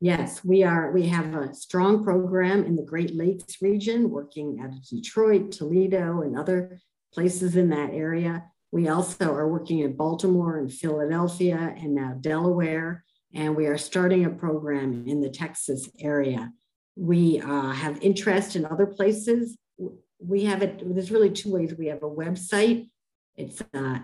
Yes, 0.01 0.45
we 0.45 0.63
are. 0.63 0.93
We 0.93 1.07
have 1.07 1.35
a 1.35 1.55
strong 1.55 2.05
program 2.05 2.65
in 2.65 2.77
the 2.77 2.83
Great 2.83 3.17
Lakes 3.17 3.63
region, 3.63 4.11
working 4.11 4.63
of 4.63 4.87
Detroit, 4.87 5.53
Toledo, 5.53 6.21
and 6.21 6.39
other 6.39 6.79
places 7.15 7.57
in 7.57 7.71
that 7.71 7.91
area. 7.91 8.45
We 8.73 8.89
also 8.89 9.33
are 9.33 9.49
working 9.49 9.79
in 9.79 9.97
Baltimore 9.97 10.59
and 10.59 10.71
Philadelphia 10.71 11.75
and 11.79 11.95
now 11.95 12.15
Delaware, 12.21 13.05
and 13.33 13.57
we 13.57 13.67
are 13.67 13.79
starting 13.79 14.27
a 14.27 14.31
program 14.31 15.05
in 15.07 15.23
the 15.23 15.31
Texas 15.31 15.89
area. 15.99 16.53
We 16.97 17.41
uh, 17.41 17.71
have 17.73 18.03
interest 18.03 18.57
in 18.57 18.65
other 18.65 18.87
places. 18.87 19.57
We 20.19 20.45
have 20.45 20.63
it, 20.63 20.83
there's 20.95 21.11
really 21.11 21.31
two 21.31 21.53
ways. 21.53 21.75
We 21.79 21.87
have 21.87 22.03
a 22.03 22.11
website. 22.11 22.89
It's 23.37 23.63
uh, 23.75 23.99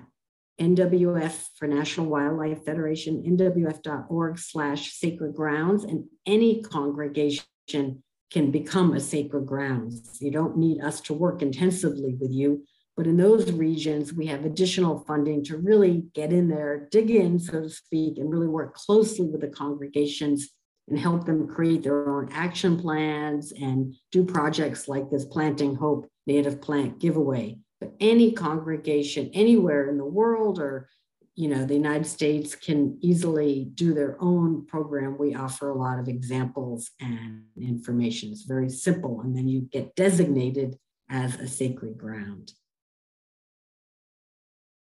NWF 0.61 1.47
for 1.57 1.67
National 1.67 2.07
Wildlife 2.07 2.65
Federation, 2.65 3.23
nwf.org 3.23 4.39
slash 4.39 4.93
sacred 4.93 5.35
grounds, 5.35 5.85
and 5.85 6.05
any 6.27 6.63
congregation 6.63 7.45
can 7.69 8.51
become 8.51 8.95
a 8.95 9.01
sacred 9.01 9.47
grounds. 9.47 10.19
You 10.21 10.31
don't 10.31 10.57
need 10.57 10.81
us 10.81 11.01
to 11.03 11.15
work 11.15 11.43
intensively 11.43 12.17
with 12.19 12.31
you, 12.31 12.65
but 12.97 13.07
in 13.07 13.17
those 13.17 13.51
regions, 13.53 14.13
we 14.13 14.27
have 14.27 14.45
additional 14.45 15.05
funding 15.07 15.43
to 15.45 15.57
really 15.57 16.05
get 16.15 16.33
in 16.33 16.49
there, 16.49 16.89
dig 16.91 17.11
in, 17.11 17.39
so 17.39 17.63
to 17.63 17.71
speak, 17.71 18.19
and 18.19 18.31
really 18.31 18.49
work 18.49 18.75
closely 18.75 19.27
with 19.27 19.41
the 19.41 19.49
congregations 19.49 20.51
and 20.89 20.99
help 20.99 21.25
them 21.25 21.47
create 21.47 21.83
their 21.83 22.09
own 22.09 22.29
action 22.33 22.79
plans 22.79 23.53
and 23.53 23.95
do 24.11 24.25
projects 24.25 24.89
like 24.89 25.11
this 25.11 25.25
Planting 25.25 25.75
Hope 25.75 26.09
Native 26.27 26.61
Plant 26.61 26.99
Giveaway. 26.99 27.59
But 27.81 27.95
any 28.01 28.33
congregation 28.33 29.31
anywhere 29.33 29.89
in 29.89 29.99
the 29.99 30.05
world 30.05 30.59
or 30.59 30.89
you 31.35 31.49
know 31.49 31.65
the 31.65 31.75
united 31.75 32.07
states 32.07 32.55
can 32.55 32.99
easily 33.01 33.71
do 33.75 33.95
their 33.95 34.17
own 34.21 34.67
program. 34.67 35.17
We 35.19 35.35
offer 35.35 35.71
a 35.71 35.79
lot 35.79 35.99
of 35.99 36.09
examples 36.09 36.91
and 37.01 37.45
information. 37.59 38.31
It's 38.33 38.43
very 38.43 38.69
simple 38.69 39.23
and 39.23 39.35
then 39.37 39.49
you 39.49 39.63
get 39.63 39.95
designated 39.95 40.77
as 41.09 41.37
a 41.37 41.49
sacred 41.49 41.97
ground. 41.97 42.53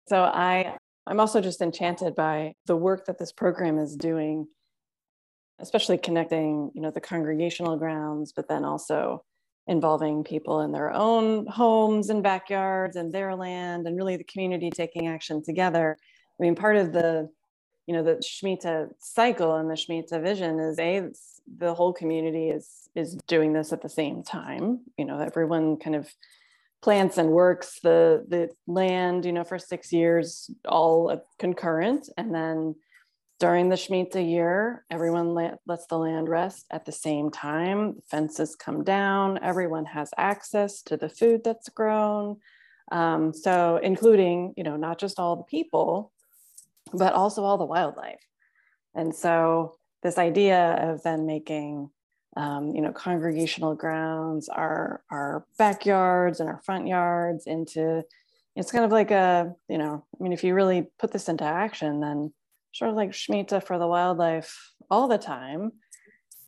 So 0.07 0.23
i 0.23 0.75
i'm 1.07 1.19
also 1.19 1.41
just 1.41 1.61
enchanted 1.61 2.15
by 2.15 2.53
the 2.65 2.75
work 2.75 3.05
that 3.05 3.19
this 3.19 3.31
program 3.31 3.77
is 3.77 3.95
doing 3.95 4.47
especially 5.61 5.97
connecting 5.97 6.71
you 6.73 6.81
know 6.81 6.91
the 6.91 7.01
congregational 7.01 7.77
grounds 7.77 8.33
but 8.35 8.47
then 8.47 8.65
also 8.65 9.23
involving 9.67 10.23
people 10.23 10.61
in 10.61 10.71
their 10.71 10.91
own 10.91 11.45
homes 11.47 12.09
and 12.09 12.23
backyards 12.23 12.95
and 12.95 13.13
their 13.13 13.35
land 13.35 13.85
and 13.85 13.95
really 13.95 14.17
the 14.17 14.23
community 14.23 14.69
taking 14.69 15.07
action 15.07 15.43
together. 15.43 15.97
I 15.99 16.43
mean, 16.43 16.55
part 16.55 16.77
of 16.77 16.91
the, 16.91 17.29
you 17.85 17.93
know, 17.93 18.03
the 18.03 18.15
Shemitah 18.15 18.89
cycle 18.99 19.55
and 19.55 19.69
the 19.69 19.75
Shemitah 19.75 20.21
vision 20.21 20.59
is 20.59 20.79
a 20.79 21.09
the 21.57 21.73
whole 21.73 21.93
community 21.93 22.49
is 22.49 22.89
is 22.95 23.15
doing 23.27 23.53
this 23.53 23.73
at 23.73 23.81
the 23.81 23.89
same 23.89 24.23
time. 24.23 24.81
You 24.97 25.05
know, 25.05 25.19
everyone 25.19 25.77
kind 25.77 25.95
of 25.95 26.09
plants 26.81 27.17
and 27.17 27.29
works 27.29 27.79
the 27.81 28.25
the 28.27 28.49
land, 28.67 29.25
you 29.25 29.31
know, 29.31 29.43
for 29.43 29.59
six 29.59 29.91
years, 29.93 30.49
all 30.67 31.23
concurrent, 31.37 32.09
and 32.17 32.33
then 32.33 32.75
during 33.41 33.69
the 33.69 33.75
Shemitah 33.75 34.29
year, 34.29 34.85
everyone 34.91 35.33
lets 35.33 35.87
the 35.87 35.97
land 35.97 36.29
rest 36.29 36.67
at 36.69 36.85
the 36.85 36.91
same 36.91 37.31
time. 37.31 37.95
Fences 38.07 38.55
come 38.55 38.83
down, 38.83 39.39
everyone 39.41 39.85
has 39.85 40.11
access 40.15 40.83
to 40.83 40.95
the 40.95 41.09
food 41.09 41.41
that's 41.43 41.67
grown. 41.67 42.37
Um, 42.91 43.33
so 43.33 43.79
including, 43.81 44.53
you 44.57 44.63
know, 44.63 44.77
not 44.77 44.99
just 44.99 45.17
all 45.17 45.37
the 45.37 45.43
people, 45.43 46.11
but 46.93 47.13
also 47.13 47.43
all 47.43 47.57
the 47.57 47.65
wildlife. 47.65 48.23
And 48.93 49.15
so 49.15 49.73
this 50.03 50.19
idea 50.19 50.91
of 50.91 51.01
then 51.01 51.25
making, 51.25 51.89
um, 52.37 52.75
you 52.75 52.81
know, 52.83 52.91
congregational 52.91 53.73
grounds, 53.73 54.49
our, 54.49 55.01
our 55.09 55.47
backyards 55.57 56.39
and 56.39 56.47
our 56.47 56.61
front 56.63 56.85
yards 56.85 57.47
into, 57.47 58.03
it's 58.55 58.71
kind 58.71 58.85
of 58.85 58.91
like 58.91 59.09
a, 59.09 59.55
you 59.67 59.79
know, 59.79 60.05
I 60.19 60.23
mean, 60.23 60.31
if 60.31 60.43
you 60.43 60.53
really 60.53 60.85
put 60.99 61.11
this 61.11 61.27
into 61.27 61.43
action, 61.43 62.01
then 62.01 62.33
sort 62.73 62.89
of 62.89 62.95
like 62.95 63.11
Shemitah 63.11 63.63
for 63.63 63.77
the 63.77 63.87
wildlife 63.87 64.71
all 64.89 65.07
the 65.07 65.17
time, 65.17 65.71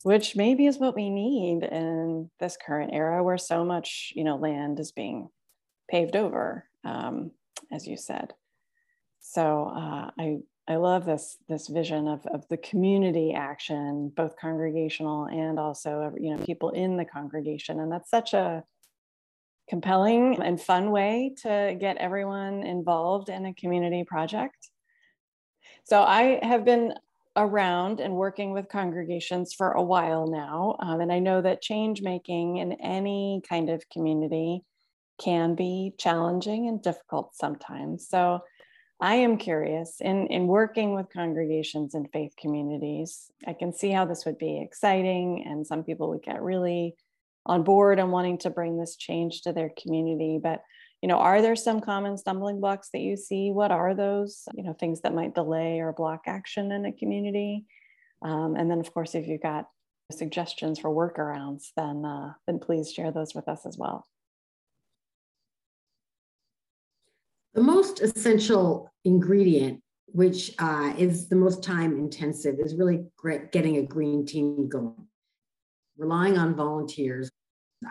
which 0.03 0.35
maybe 0.35 0.65
is 0.65 0.77
what 0.77 0.95
we 0.95 1.09
need 1.09 1.63
in 1.63 2.29
this 2.39 2.57
current 2.57 2.93
era 2.93 3.23
where 3.23 3.37
so 3.37 3.63
much, 3.63 4.13
you 4.15 4.23
know, 4.23 4.35
land 4.35 4.79
is 4.79 4.91
being 4.91 5.29
paved 5.89 6.15
over, 6.15 6.65
um, 6.83 7.31
as 7.71 7.87
you 7.87 7.97
said. 7.97 8.33
So 9.19 9.71
uh, 9.75 10.11
I 10.19 10.39
I 10.67 10.75
love 10.77 11.05
this 11.05 11.37
this 11.49 11.67
vision 11.67 12.07
of, 12.07 12.25
of 12.27 12.47
the 12.49 12.57
community 12.57 13.33
action, 13.33 14.11
both 14.15 14.35
congregational 14.37 15.25
and 15.25 15.59
also 15.59 16.13
you 16.19 16.35
know 16.35 16.43
people 16.43 16.69
in 16.71 16.97
the 16.97 17.05
congregation, 17.05 17.79
and 17.79 17.91
that's 17.91 18.09
such 18.09 18.33
a 18.33 18.63
compelling 19.69 20.41
and 20.41 20.61
fun 20.61 20.91
way 20.91 21.33
to 21.41 21.75
get 21.79 21.97
everyone 21.97 22.63
involved 22.63 23.29
in 23.29 23.45
a 23.45 23.53
community 23.53 24.03
project. 24.05 24.69
So 25.85 26.01
I 26.01 26.39
have 26.43 26.63
been 26.63 26.93
around 27.35 27.99
and 27.99 28.15
working 28.15 28.51
with 28.53 28.69
congregations 28.69 29.53
for 29.53 29.71
a 29.71 29.81
while 29.81 30.27
now, 30.27 30.75
um, 30.79 31.01
and 31.01 31.11
I 31.11 31.19
know 31.19 31.41
that 31.41 31.61
change 31.61 32.01
making 32.01 32.57
in 32.57 32.73
any 32.73 33.41
kind 33.47 33.69
of 33.69 33.89
community 33.89 34.63
can 35.21 35.55
be 35.55 35.93
challenging 35.97 36.67
and 36.67 36.81
difficult 36.81 37.35
sometimes. 37.35 38.07
So 38.07 38.41
I 38.99 39.15
am 39.15 39.37
curious 39.37 39.99
in, 39.99 40.27
in 40.27 40.47
working 40.47 40.95
with 40.95 41.11
congregations 41.11 41.93
and 41.93 42.09
faith 42.13 42.33
communities, 42.39 43.31
I 43.45 43.53
can 43.53 43.73
see 43.73 43.91
how 43.91 44.05
this 44.05 44.25
would 44.25 44.37
be 44.37 44.61
exciting, 44.61 45.43
and 45.45 45.67
some 45.67 45.83
people 45.83 46.09
would 46.09 46.23
get 46.23 46.41
really 46.41 46.95
on 47.45 47.63
board 47.63 47.99
and 47.99 48.11
wanting 48.11 48.37
to 48.39 48.49
bring 48.49 48.77
this 48.77 48.95
change 48.95 49.41
to 49.41 49.51
their 49.51 49.71
community. 49.81 50.39
But 50.41 50.63
you 51.03 51.10
know, 51.10 51.17
are 51.17 51.41
there 51.41 51.57
some 51.57 51.81
common 51.81 52.17
stumbling 52.17 52.62
blocks 52.62 52.88
that 52.93 53.01
you 53.01 53.17
see? 53.17 53.51
What 53.51 53.72
are 53.72 53.93
those? 53.93 54.43
You 54.55 54.63
know, 54.63 54.72
things 54.72 55.01
that 55.01 55.13
might 55.13 55.36
delay 55.36 55.81
or 55.81 55.91
block 55.91 56.22
action 56.27 56.72
in 56.72 56.86
a 56.86 56.93
community. 56.93 57.65
Um, 58.22 58.55
and 58.55 58.72
then, 58.72 58.79
of 58.79 58.93
course, 58.93 59.13
if 59.13 59.27
you've 59.27 59.41
got 59.41 59.67
suggestions 60.13 60.79
for 60.79 60.89
workarounds, 60.89 61.72
then 61.75 62.05
uh, 62.05 62.31
then 62.48 62.57
please 62.57 62.93
share 62.93 63.12
those 63.12 63.36
with 63.36 63.50
us 63.50 63.65
as 63.65 63.77
well. 63.77 64.07
The 67.53 67.63
most 67.63 68.00
essential 68.00 68.89
ingredient, 69.03 69.81
which 70.05 70.53
uh, 70.57 70.93
is 70.98 71.27
the 71.27 71.36
most 71.36 71.62
time 71.62 71.98
intensive, 72.00 72.55
is 72.60 72.75
really 72.75 73.03
getting 73.51 73.75
a 73.75 73.83
green 73.83 74.25
team 74.25 74.69
going. 74.69 74.95
Relying 75.98 76.38
on 76.38 76.55
volunteers. 76.55 77.29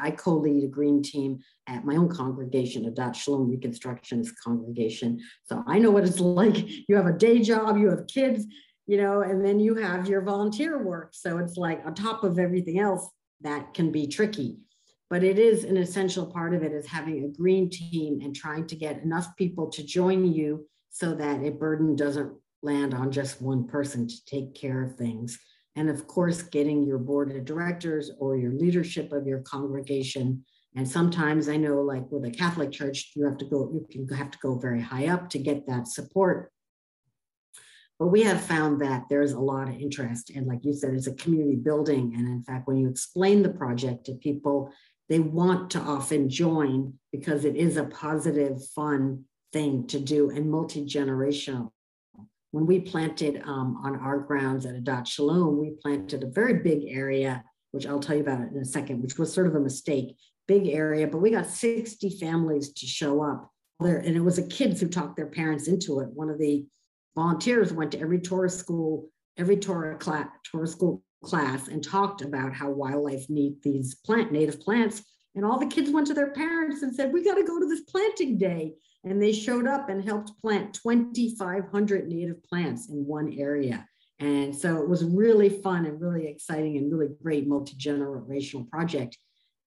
I 0.01 0.11
co 0.11 0.37
lead 0.37 0.65
a 0.65 0.69
green 0.69 1.03
team 1.03 1.41
at 1.67 1.85
my 1.85 1.97
own 1.97 2.09
congregation, 2.09 2.93
Adat 2.93 3.15
Shalom 3.15 3.51
Reconstructionist 3.51 4.33
congregation. 4.43 5.21
So 5.45 5.63
I 5.67 5.79
know 5.79 5.91
what 5.91 6.05
it's 6.05 6.21
like. 6.21 6.89
You 6.89 6.97
have 6.97 7.07
a 7.07 7.13
day 7.13 7.41
job, 7.41 7.79
you 7.79 7.91
have 7.91 8.07
kids, 8.07 8.47
you 8.87 8.97
know, 8.97 9.23
and 9.23 9.45
then 9.45 9.61
you 9.61 9.75
have 9.77 10.09
your 10.09 10.23
volunteer 10.23 10.83
work. 10.83 11.11
So 11.13 11.39
it's 11.39 11.57
like 11.57 11.85
on 11.87 11.95
top 11.95 12.25
of 12.25 12.39
everything 12.39 12.79
else, 12.79 13.09
that 13.41 13.75
can 13.75 13.91
be 13.91 14.07
tricky 14.07 14.59
but 15.13 15.23
it 15.23 15.39
is 15.39 15.65
an 15.65 15.77
essential 15.77 16.25
part 16.25 16.55
of 16.55 16.63
it 16.63 16.73
is 16.73 16.87
having 16.87 17.23
a 17.23 17.29
green 17.29 17.69
team 17.69 18.21
and 18.23 18.35
trying 18.35 18.67
to 18.67 18.75
get 18.75 19.03
enough 19.03 19.37
people 19.37 19.69
to 19.69 19.85
join 19.85 20.33
you 20.33 20.67
so 20.89 21.15
that 21.15 21.45
a 21.45 21.51
burden 21.51 21.95
doesn't 21.95 22.33
land 22.63 22.95
on 22.95 23.13
just 23.13 23.43
one 23.43 23.67
person 23.67 24.09
to 24.09 24.25
take 24.25 24.55
care 24.55 24.83
of 24.83 24.97
things 24.97 25.39
and 25.77 25.89
of 25.89 26.07
course 26.07 26.43
getting 26.43 26.85
your 26.85 26.99
board 26.99 27.35
of 27.35 27.45
directors 27.45 28.11
or 28.19 28.37
your 28.37 28.53
leadership 28.53 29.13
of 29.13 29.27
your 29.27 29.41
congregation. 29.41 30.45
And 30.75 30.89
sometimes 30.89 31.49
i 31.49 31.57
know 31.57 31.83
like 31.83 32.11
with 32.11 32.25
a 32.25 32.31
catholic 32.31 32.73
church 32.73 33.13
you 33.15 33.25
have 33.25 33.39
to 33.39 33.45
go 33.45 33.71
you 33.73 33.87
can 33.91 34.17
have 34.17 34.31
to 34.31 34.39
go 34.39 34.59
very 34.59 34.81
high 34.81 35.09
up 35.09 35.29
to 35.31 35.39
get 35.39 35.67
that 35.67 35.89
support. 35.89 36.51
But 37.99 38.09
we 38.09 38.23
have 38.23 38.41
found 38.41 38.81
that 38.81 39.05
there's 39.09 39.33
a 39.33 39.41
lot 39.41 39.69
of 39.69 39.77
interest 39.77 40.31
and 40.31 40.47
like 40.47 40.65
you 40.65 40.73
said 40.73 40.95
it's 40.95 41.07
a 41.07 41.15
community 41.15 41.57
building. 41.57 42.15
And 42.17 42.27
in 42.27 42.43
fact 42.43 42.67
when 42.67 42.79
you 42.79 42.89
explain 42.89 43.43
the 43.43 43.51
project 43.51 44.07
to 44.07 44.15
people 44.15 44.73
they 45.09 45.19
want 45.19 45.71
to 45.73 45.79
often 45.79 46.31
join 46.31 46.95
because 47.11 47.45
it 47.45 47.55
is 47.55 47.77
a 47.77 47.85
positive, 47.85 48.65
fun 48.75 49.25
thing 49.53 49.87
to 49.89 50.01
do 50.01 50.31
and 50.31 50.51
multi 50.51 50.87
generational. 50.87 51.71
When 52.53 52.67
we 52.67 52.81
planted 52.81 53.43
um, 53.45 53.81
on 53.83 53.97
our 53.97 54.19
grounds 54.19 54.67
at 54.67 54.75
Adat 54.75 55.07
Shalom, 55.07 55.59
we 55.59 55.71
planted 55.83 56.23
a 56.23 56.29
very 56.31 56.63
big 56.63 56.85
area, 56.87 57.43
which 57.73 57.87
I'll 57.87 58.01
tell 58.01 58.17
you 58.17 58.23
about 58.23 58.41
in 58.41 58.59
a 58.59 58.65
second, 58.65 59.03
which 59.03 59.19
was 59.19 59.33
sort 59.33 59.47
of 59.47 59.55
a 59.55 59.61
mistake. 59.61 60.17
Big 60.47 60.69
area, 60.69 61.07
but 61.07 61.19
we 61.19 61.31
got 61.31 61.47
60 61.47 62.19
families 62.19 62.73
to 62.75 62.87
show 62.87 63.23
up 63.23 63.51
there. 63.81 63.99
And 63.99 64.17
it 64.17 64.21
was 64.21 64.37
the 64.37 64.47
kids 64.47 64.81
who 64.81 64.89
talked 64.89 65.17
their 65.17 65.27
parents 65.27 65.67
into 65.67 66.01
it. 66.01 66.09
One 66.09 66.29
of 66.29 66.39
the 66.39 66.67
volunteers 67.17 67.73
went 67.73 67.93
to 67.93 68.01
every 68.01 68.21
Torah 68.21 68.51
school, 68.51 69.09
every 69.39 69.57
Torah 69.57 69.97
class, 69.97 70.29
Torah 70.51 70.67
school 70.67 71.03
class 71.23 71.69
and 71.69 71.83
talked 71.83 72.21
about 72.21 72.53
how 72.53 72.71
wildlife 72.71 73.31
need 73.31 73.63
these 73.63 73.95
plant 73.95 74.33
native 74.33 74.61
plants. 74.61 75.03
And 75.35 75.45
all 75.45 75.59
the 75.59 75.67
kids 75.67 75.91
went 75.91 76.07
to 76.09 76.15
their 76.15 76.31
parents 76.33 76.83
and 76.83 76.95
said, 76.95 77.13
We 77.13 77.25
got 77.25 77.35
to 77.35 77.45
go 77.45 77.59
to 77.59 77.67
this 77.67 77.83
planting 77.83 78.39
day. 78.39 78.75
And 79.05 79.21
they 79.21 79.33
showed 79.33 79.67
up 79.67 79.89
and 79.89 80.05
helped 80.05 80.41
plant 80.41 80.75
2,500 80.75 82.09
native 82.09 82.43
plants 82.45 82.89
in 82.89 83.05
one 83.05 83.33
area. 83.37 83.87
And 84.21 84.55
so 84.55 84.81
it 84.81 84.89
was 84.89 85.05
really 85.05 85.49
fun 85.49 85.87
and 85.87 86.01
really 86.01 86.29
exciting 86.29 86.77
and 86.77 86.93
really 86.93 87.09
great 87.21 87.49
multi 87.49 87.75
generational 87.75 88.69
project. 88.69 89.19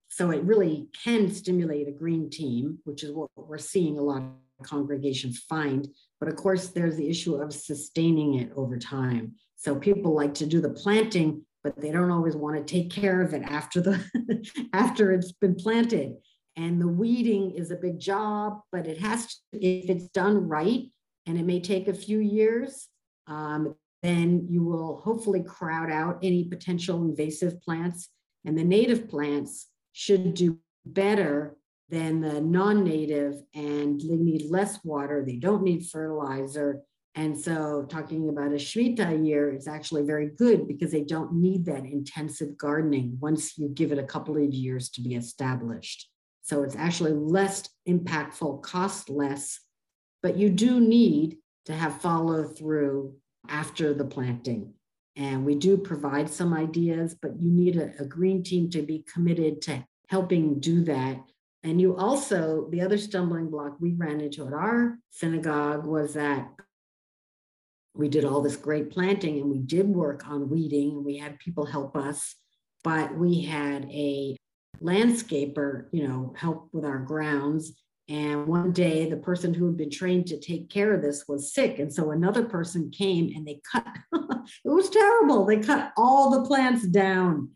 So 0.07 0.31
it 0.31 0.43
really 0.43 0.87
can 1.03 1.29
stimulate 1.29 1.89
a 1.89 1.91
green 1.91 2.29
team, 2.29 2.79
which 2.85 3.03
is 3.03 3.11
what 3.11 3.29
we're 3.35 3.57
seeing 3.57 3.97
a 3.97 4.01
lot 4.01 4.21
of 4.21 4.65
congregations 4.65 5.39
find. 5.39 5.89
But 6.21 6.29
of 6.29 6.37
course, 6.37 6.67
there's 6.67 6.95
the 6.95 7.09
issue 7.09 7.35
of 7.35 7.53
sustaining 7.53 8.35
it 8.35 8.51
over 8.55 8.77
time. 8.77 9.33
So 9.57 9.75
people 9.75 10.13
like 10.13 10.33
to 10.35 10.45
do 10.45 10.61
the 10.61 10.69
planting, 10.69 11.45
but 11.65 11.81
they 11.81 11.91
don't 11.91 12.11
always 12.11 12.35
want 12.35 12.55
to 12.55 12.63
take 12.63 12.91
care 12.91 13.23
of 13.23 13.33
it 13.33 13.41
after 13.41 13.81
the 13.81 13.99
after 14.73 15.11
it's 15.11 15.31
been 15.31 15.55
planted. 15.55 16.13
And 16.55 16.79
the 16.79 16.87
weeding 16.87 17.55
is 17.55 17.71
a 17.71 17.75
big 17.75 17.99
job, 17.99 18.59
but 18.71 18.85
it 18.85 18.99
has 18.99 19.25
to, 19.25 19.65
if 19.65 19.89
it's 19.89 20.07
done 20.09 20.47
right, 20.47 20.83
and 21.25 21.39
it 21.39 21.43
may 21.43 21.59
take 21.59 21.87
a 21.87 21.93
few 21.93 22.19
years, 22.19 22.87
um, 23.25 23.75
then 24.03 24.45
you 24.47 24.63
will 24.63 24.97
hopefully 24.97 25.43
crowd 25.43 25.89
out 25.89 26.19
any 26.21 26.43
potential 26.43 27.03
invasive 27.03 27.59
plants. 27.61 28.09
And 28.45 28.55
the 28.55 28.63
native 28.63 29.09
plants 29.09 29.67
should 29.91 30.35
do 30.35 30.59
better 30.85 31.57
than 31.89 32.21
the 32.21 32.41
non-native 32.41 33.41
and 33.55 33.99
they 33.99 34.15
need 34.15 34.51
less 34.51 34.83
water. 34.83 35.23
They 35.25 35.37
don't 35.37 35.63
need 35.63 35.87
fertilizer 35.87 36.83
and 37.15 37.39
so 37.39 37.85
talking 37.89 38.27
about 38.27 38.51
a 38.51 38.55
Shemitah 38.55 39.25
year 39.25 39.53
is 39.53 39.69
actually 39.69 40.03
very 40.03 40.31
good 40.37 40.67
because 40.67 40.91
they 40.91 41.03
don't 41.03 41.33
need 41.33 41.65
that 41.65 41.85
intensive 41.85 42.57
gardening 42.57 43.17
once 43.21 43.57
you 43.57 43.69
give 43.69 43.93
it 43.93 43.97
a 43.97 44.03
couple 44.03 44.35
of 44.35 44.53
years 44.53 44.89
to 44.91 45.01
be 45.01 45.15
established. 45.15 46.09
So 46.41 46.63
it's 46.63 46.75
actually 46.75 47.13
less 47.13 47.69
impactful, 47.87 48.63
cost 48.63 49.09
less, 49.09 49.61
but 50.21 50.37
you 50.37 50.49
do 50.49 50.81
need 50.81 51.37
to 51.65 51.73
have 51.73 52.01
follow 52.01 52.43
through 52.43 53.15
after 53.47 53.93
the 53.93 54.05
planting. 54.05 54.73
And 55.15 55.45
we 55.45 55.55
do 55.55 55.77
provide 55.77 56.29
some 56.29 56.53
ideas, 56.53 57.15
but 57.19 57.31
you 57.39 57.49
need 57.49 57.77
a, 57.77 57.93
a 57.97 58.05
green 58.05 58.43
team 58.43 58.69
to 58.71 58.81
be 58.81 59.05
committed 59.11 59.61
to 59.63 59.85
helping 60.09 60.59
do 60.59 60.83
that. 60.83 61.17
And 61.63 61.79
you 61.79 61.95
also, 61.95 62.67
the 62.69 62.81
other 62.81 62.97
stumbling 62.97 63.49
block 63.49 63.77
we 63.79 63.93
ran 63.93 64.19
into 64.19 64.45
at 64.45 64.53
our 64.53 64.99
synagogue 65.11 65.85
was 65.87 66.13
that 66.15 66.49
we 67.95 68.09
did 68.09 68.25
all 68.25 68.41
this 68.41 68.57
great 68.57 68.91
planting 68.91 69.39
and 69.39 69.49
we 69.49 69.59
did 69.59 69.87
work 69.87 70.27
on 70.27 70.49
weeding 70.49 70.91
and 70.91 71.05
we 71.05 71.17
had 71.17 71.39
people 71.39 71.65
help 71.65 71.95
us. 71.95 72.35
But 72.83 73.17
we 73.17 73.41
had 73.41 73.85
a 73.85 74.37
landscaper 74.81 75.85
you 75.91 76.07
know 76.07 76.33
help 76.37 76.69
with 76.71 76.85
our 76.85 76.99
grounds. 76.99 77.73
And 78.07 78.45
one 78.45 78.71
day 78.71 79.09
the 79.09 79.17
person 79.17 79.53
who 79.53 79.65
had 79.65 79.77
been 79.77 79.89
trained 79.89 80.27
to 80.27 80.39
take 80.39 80.69
care 80.69 80.93
of 80.93 81.01
this 81.01 81.25
was 81.27 81.53
sick. 81.53 81.79
And 81.79 81.91
so 81.91 82.11
another 82.11 82.43
person 82.43 82.91
came 82.91 83.31
and 83.35 83.47
they 83.47 83.61
cut 83.71 83.87
it 84.13 84.69
was 84.69 84.89
terrible. 84.89 85.45
They 85.45 85.59
cut 85.59 85.91
all 85.97 86.29
the 86.29 86.47
plants 86.47 86.85
down 86.85 87.49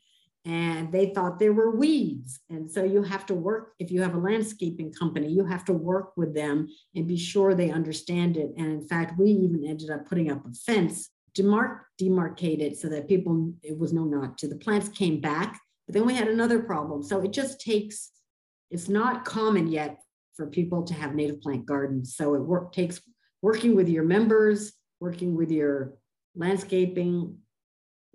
and 0.50 0.92
they 0.92 1.14
thought 1.14 1.38
they 1.38 1.52
were 1.52 1.76
weeds. 1.76 2.40
And 2.50 2.70
so 2.72 2.84
you 2.84 3.04
have 3.04 3.24
to 3.28 3.36
work, 3.36 3.74
if 3.78 3.92
you 3.92 4.02
have 4.02 4.16
a 4.16 4.20
landscaping 4.20 4.92
company, 4.92 5.28
you 5.28 5.46
have 5.46 5.64
to 5.66 5.74
work 5.74 6.14
with 6.18 6.34
them 6.34 6.68
and 6.96 7.08
be 7.08 7.18
sure 7.18 7.54
they 7.54 7.70
understand 7.70 8.36
it. 8.36 8.54
And 8.58 8.66
in 8.66 8.88
fact, 8.88 9.20
we 9.20 9.30
even 9.30 9.64
ended 9.64 9.92
up 9.92 10.08
putting 10.08 10.32
up 10.32 10.44
a 10.48 10.52
fence 10.52 11.12
to 11.36 11.44
mark, 11.44 11.86
demarcate 12.02 12.62
it 12.62 12.80
so 12.80 12.90
that 12.90 13.08
people, 13.08 13.54
it 13.62 13.78
was 13.78 13.94
no 13.94 14.06
not 14.06 14.40
to. 14.40 14.48
The 14.48 14.56
plants 14.56 14.90
came 14.90 15.22
back, 15.22 15.60
but 15.86 15.94
then 15.94 16.08
we 16.08 16.16
had 16.16 16.28
another 16.28 16.64
problem. 16.64 17.04
So 17.04 17.22
it 17.22 17.32
just 17.32 17.62
takes, 17.62 18.10
it's 18.72 18.90
not 18.90 19.26
common 19.26 19.68
yet 19.68 20.00
for 20.34 20.48
people 20.48 20.82
to 20.86 20.96
have 20.96 21.14
native 21.14 21.42
plant 21.42 21.68
gardens. 21.68 22.16
So 22.16 22.34
it 22.34 22.42
work, 22.42 22.74
takes 22.74 23.00
working 23.44 23.76
with 23.76 23.88
your 23.88 24.04
members, 24.04 24.74
working 25.00 25.36
with 25.36 25.52
your 25.52 25.94
landscaping 26.36 27.38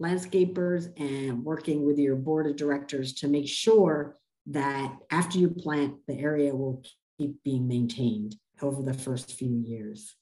landscapers 0.02 0.88
and 0.98 1.44
working 1.44 1.84
with 1.84 1.98
your 1.98 2.16
board 2.16 2.46
of 2.46 2.56
directors 2.56 3.14
to 3.14 3.28
make 3.28 3.48
sure 3.48 4.16
that 4.46 4.96
after 5.10 5.38
you 5.38 5.48
plant, 5.48 5.94
the 6.06 6.18
area 6.18 6.54
will 6.54 6.82
keep 7.18 7.42
being 7.44 7.66
maintained 7.66 8.36
over 8.60 8.82
the 8.82 8.94
first 8.94 9.32
few 9.32 9.62
years. 9.64 10.16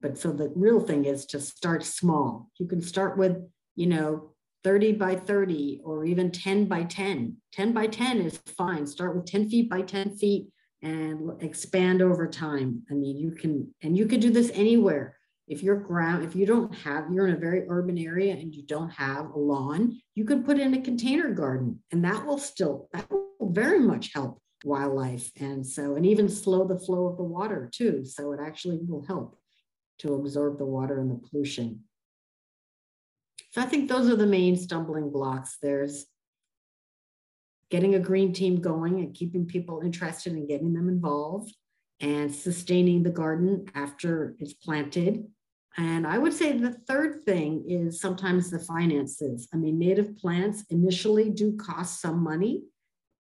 But 0.00 0.18
so 0.18 0.32
the 0.32 0.52
real 0.54 0.80
thing 0.80 1.04
is 1.04 1.26
to 1.26 1.40
start 1.40 1.84
small. 1.84 2.50
You 2.58 2.66
can 2.66 2.80
start 2.80 3.16
with, 3.16 3.36
you 3.76 3.86
know, 3.86 4.32
30 4.64 4.92
by 4.92 5.14
30 5.14 5.80
or 5.84 6.04
even 6.04 6.30
10 6.30 6.66
by 6.66 6.84
10. 6.84 7.36
10 7.52 7.72
by 7.72 7.86
10 7.86 8.20
is 8.20 8.38
fine. 8.56 8.86
Start 8.86 9.14
with 9.14 9.26
10 9.26 9.48
feet 9.48 9.70
by 9.70 9.82
10 9.82 10.16
feet 10.16 10.48
and 10.82 11.30
expand 11.42 12.02
over 12.02 12.26
time. 12.26 12.82
I 12.90 12.94
mean, 12.94 13.16
you 13.16 13.30
can, 13.30 13.72
and 13.82 13.96
you 13.96 14.06
could 14.06 14.20
do 14.20 14.30
this 14.30 14.50
anywhere. 14.54 15.15
If 15.48 15.62
your 15.62 15.76
ground, 15.76 16.24
if 16.24 16.34
you 16.34 16.44
don't 16.44 16.74
have, 16.74 17.10
you're 17.12 17.28
in 17.28 17.34
a 17.34 17.38
very 17.38 17.64
urban 17.68 17.98
area 17.98 18.32
and 18.34 18.54
you 18.54 18.64
don't 18.64 18.90
have 18.90 19.30
a 19.30 19.38
lawn, 19.38 20.00
you 20.14 20.24
can 20.24 20.42
put 20.42 20.58
in 20.58 20.74
a 20.74 20.82
container 20.82 21.30
garden 21.30 21.82
and 21.92 22.04
that 22.04 22.26
will 22.26 22.38
still, 22.38 22.88
that 22.92 23.08
will 23.10 23.52
very 23.52 23.78
much 23.78 24.12
help 24.12 24.40
wildlife. 24.64 25.30
And 25.38 25.64
so, 25.64 25.94
and 25.94 26.04
even 26.04 26.28
slow 26.28 26.66
the 26.66 26.78
flow 26.78 27.06
of 27.06 27.16
the 27.16 27.22
water 27.22 27.70
too. 27.72 28.04
So 28.04 28.32
it 28.32 28.40
actually 28.44 28.80
will 28.82 29.04
help 29.06 29.38
to 29.98 30.14
absorb 30.14 30.58
the 30.58 30.64
water 30.64 31.00
and 31.00 31.10
the 31.10 31.28
pollution. 31.28 31.84
So 33.52 33.62
I 33.62 33.66
think 33.66 33.88
those 33.88 34.08
are 34.10 34.16
the 34.16 34.26
main 34.26 34.56
stumbling 34.56 35.10
blocks. 35.10 35.56
There's 35.62 36.06
getting 37.70 37.94
a 37.94 38.00
green 38.00 38.32
team 38.32 38.60
going 38.60 39.00
and 39.00 39.14
keeping 39.14 39.46
people 39.46 39.80
interested 39.80 40.32
and 40.32 40.48
getting 40.48 40.74
them 40.74 40.88
involved 40.88 41.54
and 42.00 42.34
sustaining 42.34 43.02
the 43.02 43.10
garden 43.10 43.66
after 43.74 44.36
it's 44.38 44.52
planted. 44.52 45.26
And 45.78 46.06
I 46.06 46.16
would 46.16 46.32
say 46.32 46.52
the 46.52 46.72
third 46.72 47.24
thing 47.24 47.64
is 47.68 48.00
sometimes 48.00 48.50
the 48.50 48.58
finances. 48.58 49.46
I 49.52 49.58
mean, 49.58 49.78
native 49.78 50.16
plants 50.16 50.64
initially 50.70 51.28
do 51.28 51.56
cost 51.56 52.00
some 52.00 52.22
money. 52.22 52.62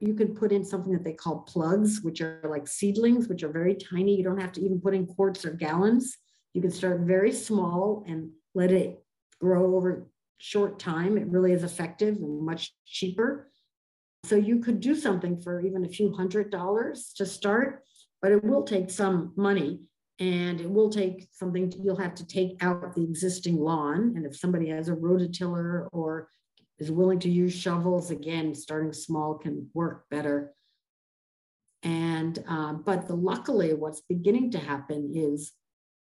You 0.01 0.13
can 0.13 0.35
put 0.35 0.53
in 0.53 0.63
something 0.63 0.93
that 0.93 1.03
they 1.03 1.15
call 1.15 1.41
plugs, 1.49 2.03
which 2.03 2.21
are 2.21 2.43
like 2.45 2.69
seedlings, 2.69 3.29
which 3.29 3.43
are 3.43 3.53
very 3.53 3.75
tiny. 3.75 4.17
You 4.17 4.25
don't 4.25 4.41
have 4.41 4.53
to 4.53 4.61
even 4.63 4.81
put 4.81 4.95
in 4.95 5.07
quarts 5.07 5.47
or 5.47 5.53
gallons. 5.53 6.19
You 6.53 6.61
can 6.61 6.71
start 6.71 7.01
very 7.01 7.33
small 7.33 8.05
and 8.07 8.31
let 8.55 8.71
it 8.71 9.03
grow 9.41 9.75
over 9.75 10.07
short 10.37 10.79
time. 10.79 11.17
It 11.17 11.29
really 11.29 11.53
is 11.53 11.65
effective 11.65 12.17
and 12.17 12.45
much 12.45 12.75
cheaper. 12.85 13.51
So 14.25 14.37
you 14.37 14.59
could 14.59 14.81
do 14.81 14.95
something 14.95 15.41
for 15.41 15.61
even 15.61 15.87
a 15.87 15.89
few 15.89 16.13
hundred 16.13 16.51
dollars 16.51 17.15
to 17.17 17.25
start, 17.25 17.83
but 18.21 18.33
it 18.33 18.45
will 18.45 18.65
take 18.65 18.91
some 18.91 19.33
money 19.37 19.81
and 20.19 20.61
it 20.61 20.71
will 20.71 20.89
take 20.89 21.29
something 21.33 21.71
to, 21.71 21.79
you'll 21.79 21.97
have 21.97 22.15
to 22.15 22.27
take 22.27 22.57
out 22.63 22.95
the 22.95 23.03
existing 23.03 23.59
lawn. 23.59 24.15
And 24.17 24.25
if 24.25 24.37
somebody 24.37 24.69
has 24.71 24.89
a 24.89 24.95
rototiller 24.95 25.89
or 25.93 26.29
is 26.79 26.91
willing 26.91 27.19
to 27.21 27.31
use 27.31 27.55
shovels, 27.55 28.11
again, 28.11 28.55
starting 28.55 28.93
small 28.93 29.35
can 29.35 29.69
work 29.75 30.05
better. 30.11 30.55
And, 31.83 32.43
um, 32.47 32.83
but 32.85 33.07
the, 33.07 33.15
luckily 33.15 33.75
what's 33.75 34.01
beginning 34.03 34.53
to 34.53 34.59
happen 34.59 35.13
is 35.15 35.53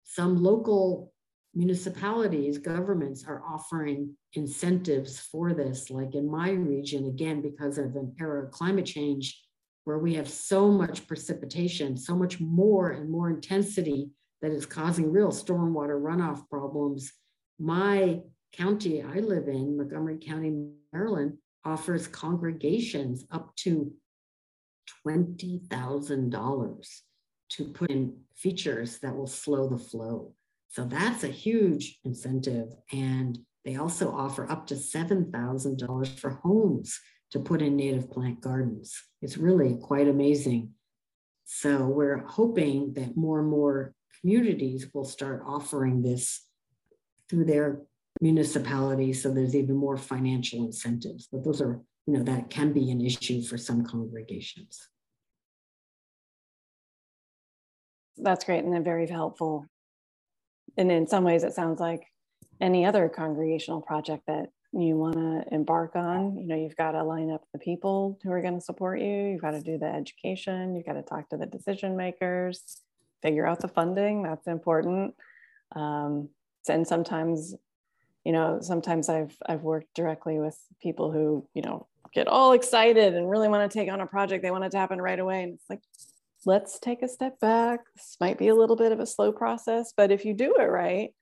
some 0.04 0.44
local 0.44 1.14
municipalities, 1.54 2.58
governments 2.58 3.26
are 3.28 3.44
offering 3.48 4.16
incentives 4.34 5.20
for 5.20 5.54
this. 5.54 5.90
Like 5.90 6.16
in 6.16 6.30
my 6.30 6.52
region, 6.52 7.08
again, 7.08 7.42
because 7.42 7.78
of 7.78 7.96
an 7.96 8.14
era 8.20 8.46
of 8.46 8.52
climate 8.52 8.86
change, 8.86 9.42
where 9.84 10.00
we 10.00 10.14
have 10.16 10.30
so 10.30 10.70
much 10.70 11.08
precipitation, 11.08 11.98
so 11.98 12.16
much 12.16 12.40
more 12.40 12.92
and 12.92 13.10
more 13.10 13.30
intensity 13.30 14.10
that 14.42 14.52
is 14.52 14.66
causing 14.66 15.12
real 15.12 15.30
stormwater 15.30 16.00
runoff 16.02 16.48
problems. 16.50 17.12
My 17.60 18.22
county 18.54 19.02
I 19.02 19.20
live 19.20 19.48
in, 19.48 19.78
Montgomery 19.78 20.18
County, 20.20 20.70
Maryland, 20.92 21.38
offers 21.64 22.08
congregations 22.08 23.26
up 23.32 23.56
to 23.58 23.92
$20,000 25.06 26.88
to 27.50 27.66
put 27.66 27.92
in 27.92 28.18
features 28.36 29.00
that 29.00 29.16
will 29.16 29.28
slow 29.28 29.68
the 29.68 29.78
flow. 29.78 30.34
So 30.70 30.86
that's 30.86 31.24
a 31.24 31.28
huge 31.28 32.00
incentive. 32.04 32.70
And 32.92 33.38
they 33.66 33.76
also 33.76 34.12
offer 34.12 34.50
up 34.50 34.68
to 34.68 34.76
$7,000 34.76 36.20
for 36.20 36.30
homes 36.44 37.00
to 37.32 37.40
put 37.40 37.62
in 37.62 37.76
native 37.76 38.12
plant 38.12 38.42
gardens. 38.42 39.02
It's 39.22 39.38
really 39.38 39.78
quite 39.82 40.08
amazing. 40.08 40.72
So 41.46 41.86
we're 41.86 42.20
hoping 42.26 42.94
that 42.94 43.18
more 43.18 43.40
and 43.40 43.50
more 43.50 43.94
communities 44.20 44.88
will 44.94 45.06
start 45.06 45.44
offering 45.46 46.02
this 46.02 46.46
through 47.30 47.46
their 47.46 47.82
municipalities 48.20 49.24
so 49.24 49.34
there's 49.34 49.56
even 49.56 49.76
more 49.76 49.98
financial 49.98 50.66
incentives. 50.66 51.28
But 51.32 51.44
those 51.44 51.62
are, 51.62 51.82
you 52.06 52.14
know, 52.14 52.24
that 52.24 52.50
can 52.50 52.74
be 52.74 52.92
an 52.92 53.02
issue 53.02 53.42
for 53.42 53.58
some 53.58 53.86
congregations. 53.86 54.88
That's 58.18 58.46
great 58.46 58.64
and 58.64 58.84
very 58.84 59.08
helpful 59.08 59.66
and 60.78 60.92
in 60.92 61.08
some 61.08 61.24
ways 61.24 61.44
it 61.44 61.54
sounds 61.54 61.80
like 61.80 62.02
any 62.60 62.86
other 62.86 63.10
congregational 63.10 63.82
project 63.82 64.24
that 64.28 64.50
you 64.74 64.96
want 64.96 65.16
to 65.16 65.44
embark 65.54 65.96
on 65.96 66.38
you 66.38 66.48
know 66.48 66.56
you've 66.56 66.76
got 66.76 66.92
to 66.92 67.04
line 67.04 67.30
up 67.30 67.44
the 67.52 67.60
people 67.60 68.18
who 68.24 68.32
are 68.32 68.42
going 68.42 68.54
to 68.54 68.62
support 68.62 69.00
you 69.00 69.32
you've 69.32 69.42
got 69.42 69.52
to 69.52 69.62
do 69.62 69.78
the 69.78 69.86
education 69.86 70.76
you've 70.76 70.86
got 70.86 70.94
to 70.94 71.02
talk 71.02 71.28
to 71.30 71.38
the 71.38 71.46
decision 71.46 71.98
makers 71.98 72.82
figure 73.22 73.46
out 73.46 73.60
the 73.60 73.68
funding 73.68 74.24
that's 74.24 74.48
important 74.48 75.14
um, 75.76 76.30
and 76.70 76.88
sometimes 76.88 77.54
you 78.24 78.32
know 78.32 78.60
sometimes 78.62 79.10
i've 79.10 79.36
i've 79.48 79.64
worked 79.64 79.94
directly 79.94 80.40
with 80.40 80.58
people 80.82 81.12
who 81.12 81.46
you 81.54 81.62
know 81.62 81.86
get 82.14 82.28
all 82.28 82.54
excited 82.54 83.14
and 83.16 83.30
really 83.30 83.48
want 83.48 83.70
to 83.70 83.78
take 83.78 83.92
on 83.92 84.02
a 84.02 84.08
project 84.08 84.44
they 84.44 84.52
want 84.52 84.64
it 84.64 84.72
to 84.72 84.78
happen 84.78 85.02
right 85.02 85.20
away 85.20 85.44
and 85.44 85.54
it's 85.54 85.70
like 85.70 85.82
let's 86.46 86.80
take 86.80 87.02
a 87.02 87.08
step 87.08 87.40
back. 87.40 87.82
This 87.96 88.18
might 88.20 88.38
be 88.38 88.48
a 88.48 88.56
little 88.56 88.76
bit 88.76 88.92
of 88.92 89.00
a 89.00 89.06
slow 89.06 89.32
process, 89.32 89.94
but 89.96 90.12
if 90.12 90.26
you 90.26 90.34
do 90.34 90.56
it 90.60 90.64
right, 90.64 91.14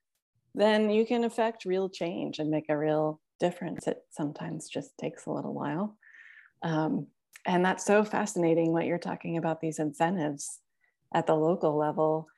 then 0.54 0.90
you 0.90 1.06
can 1.06 1.24
affect 1.24 1.64
real 1.64 1.88
change 1.88 2.38
and 2.38 2.50
make 2.50 2.66
a 2.68 2.76
real 2.76 3.20
difference. 3.40 3.86
It 3.86 4.02
sometimes 4.10 4.68
just 4.68 4.96
takes 4.98 5.26
a 5.26 5.32
little 5.32 5.54
while. 5.54 5.96
Um, 6.62 7.06
and 7.46 7.64
that's 7.64 7.84
so 7.84 8.04
fascinating 8.04 8.72
what 8.72 8.86
you're 8.86 8.98
talking 8.98 9.38
about 9.38 9.60
these 9.60 9.78
incentives 9.78 10.60
at 11.14 11.26
the 11.26 11.34
local 11.34 11.76
level. 11.76 12.28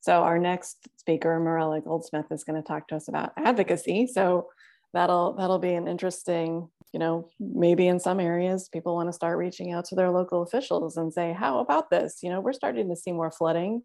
So, 0.00 0.22
our 0.22 0.38
next 0.38 0.88
speaker, 0.96 1.40
Mirele 1.40 1.82
Goldsmith, 1.82 2.26
is 2.30 2.44
going 2.44 2.60
to 2.60 2.66
talk 2.66 2.88
to 2.88 2.96
us 2.96 3.08
about 3.08 3.32
advocacy. 3.36 4.06
So, 4.06 4.48
that'll 4.92 5.34
that'll 5.34 5.58
be 5.58 5.74
an 5.74 5.88
interesting 5.88 6.68
you 6.92 6.98
know, 6.98 7.28
maybe 7.38 7.86
in 7.86 8.00
some 8.00 8.20
areas 8.20 8.68
people 8.68 8.94
want 8.94 9.08
to 9.08 9.12
start 9.12 9.38
reaching 9.38 9.72
out 9.72 9.84
to 9.86 9.94
their 9.94 10.10
local 10.10 10.42
officials 10.42 10.96
and 10.96 11.12
say, 11.12 11.32
how 11.32 11.58
about 11.58 11.90
this? 11.90 12.18
You 12.22 12.30
know, 12.30 12.40
we're 12.40 12.52
starting 12.52 12.88
to 12.88 12.96
see 12.96 13.12
more 13.12 13.30
flooding. 13.30 13.82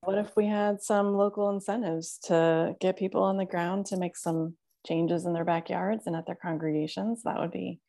What 0.00 0.18
if 0.18 0.34
we 0.36 0.46
had 0.46 0.82
some 0.82 1.14
local 1.14 1.50
incentives 1.50 2.18
to 2.24 2.74
get 2.80 2.98
people 2.98 3.22
on 3.22 3.36
the 3.36 3.44
ground 3.44 3.86
to 3.86 3.96
make 3.96 4.16
some 4.16 4.54
changes 4.86 5.26
in 5.26 5.32
their 5.32 5.44
backyards 5.44 6.06
and 6.06 6.16
at 6.16 6.26
their 6.26 6.38
congregations? 6.40 7.22
That 7.22 7.40
would 7.40 7.50
be 7.50 7.80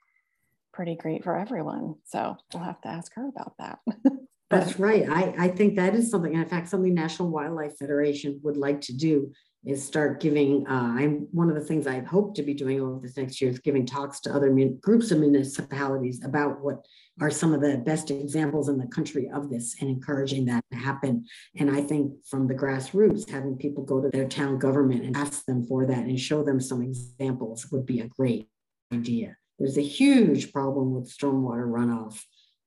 pretty 0.73 0.95
great 0.95 1.23
for 1.23 1.38
everyone. 1.38 1.95
So 2.06 2.36
we'll 2.53 2.63
have 2.63 2.82
to 2.82 2.88
ask 2.88 3.13
her 3.15 3.27
about 3.27 3.53
that. 3.60 3.79
That's 4.49 4.79
right. 4.79 5.10
I, 5.10 5.34
I 5.38 5.47
think 5.47 5.75
that 5.75 5.95
is 5.95 6.12
something, 6.12 6.34
in 6.34 6.45
fact, 6.45 6.69
something 6.69 6.93
National 6.93 7.29
Wildlife 7.29 7.77
Federation 7.77 8.39
would 8.43 8.58
like 8.58 8.82
to 8.82 8.93
do 8.93 9.32
is 9.65 9.86
start 9.86 10.19
giving. 10.19 10.67
Uh, 10.67 10.95
I'm 10.97 11.28
one 11.32 11.49
of 11.49 11.56
the 11.56 11.62
things 11.62 11.88
I 11.88 11.99
hope 12.02 12.36
to 12.36 12.43
be 12.43 12.54
doing 12.54 12.82
over 12.82 12.99
this 12.99 13.17
next 13.17 13.39
year 13.41 13.49
is 13.49 13.60
giving 13.60 13.86
talks 13.86 14.19
to 14.21 14.34
other 14.34 14.52
mun- 14.52 14.78
groups 14.82 15.12
of 15.12 15.19
municipalities 15.19 16.23
about 16.23 16.62
what 16.62 16.86
are 17.21 17.30
some 17.30 17.54
of 17.54 17.62
the 17.62 17.78
best 17.78 18.12
examples 18.12 18.69
in 18.69 18.78
the 18.78 18.88
country 18.88 19.30
of 19.34 19.49
this 19.49 19.76
and 19.80 19.89
encouraging 19.89 20.45
that 20.45 20.63
to 20.71 20.78
happen. 20.78 21.26
And 21.58 21.71
I 21.71 21.82
think 21.82 22.13
from 22.26 22.47
the 22.47 22.56
grassroots, 22.56 23.30
having 23.30 23.56
people 23.56 23.84
go 23.84 24.02
to 24.02 24.10
their 24.10 24.28
town 24.28 24.58
government 24.58 25.04
and 25.04 25.15
ask 25.15 25.45
them 25.45 25.65
for 25.65 25.86
that 25.86 26.06
and 26.06 26.19
show 26.19 26.43
them 26.43 26.60
some 26.60 26.82
examples 26.82 27.67
would 27.71 27.86
be 27.86 28.02
a 28.02 28.08
great 28.08 28.49
idea. 28.91 29.38
There's 29.60 29.78
a 29.78 29.82
huge 29.82 30.52
problem 30.52 30.93
with 30.93 31.15
stormwater 31.15 31.67
runoff, 31.67 32.19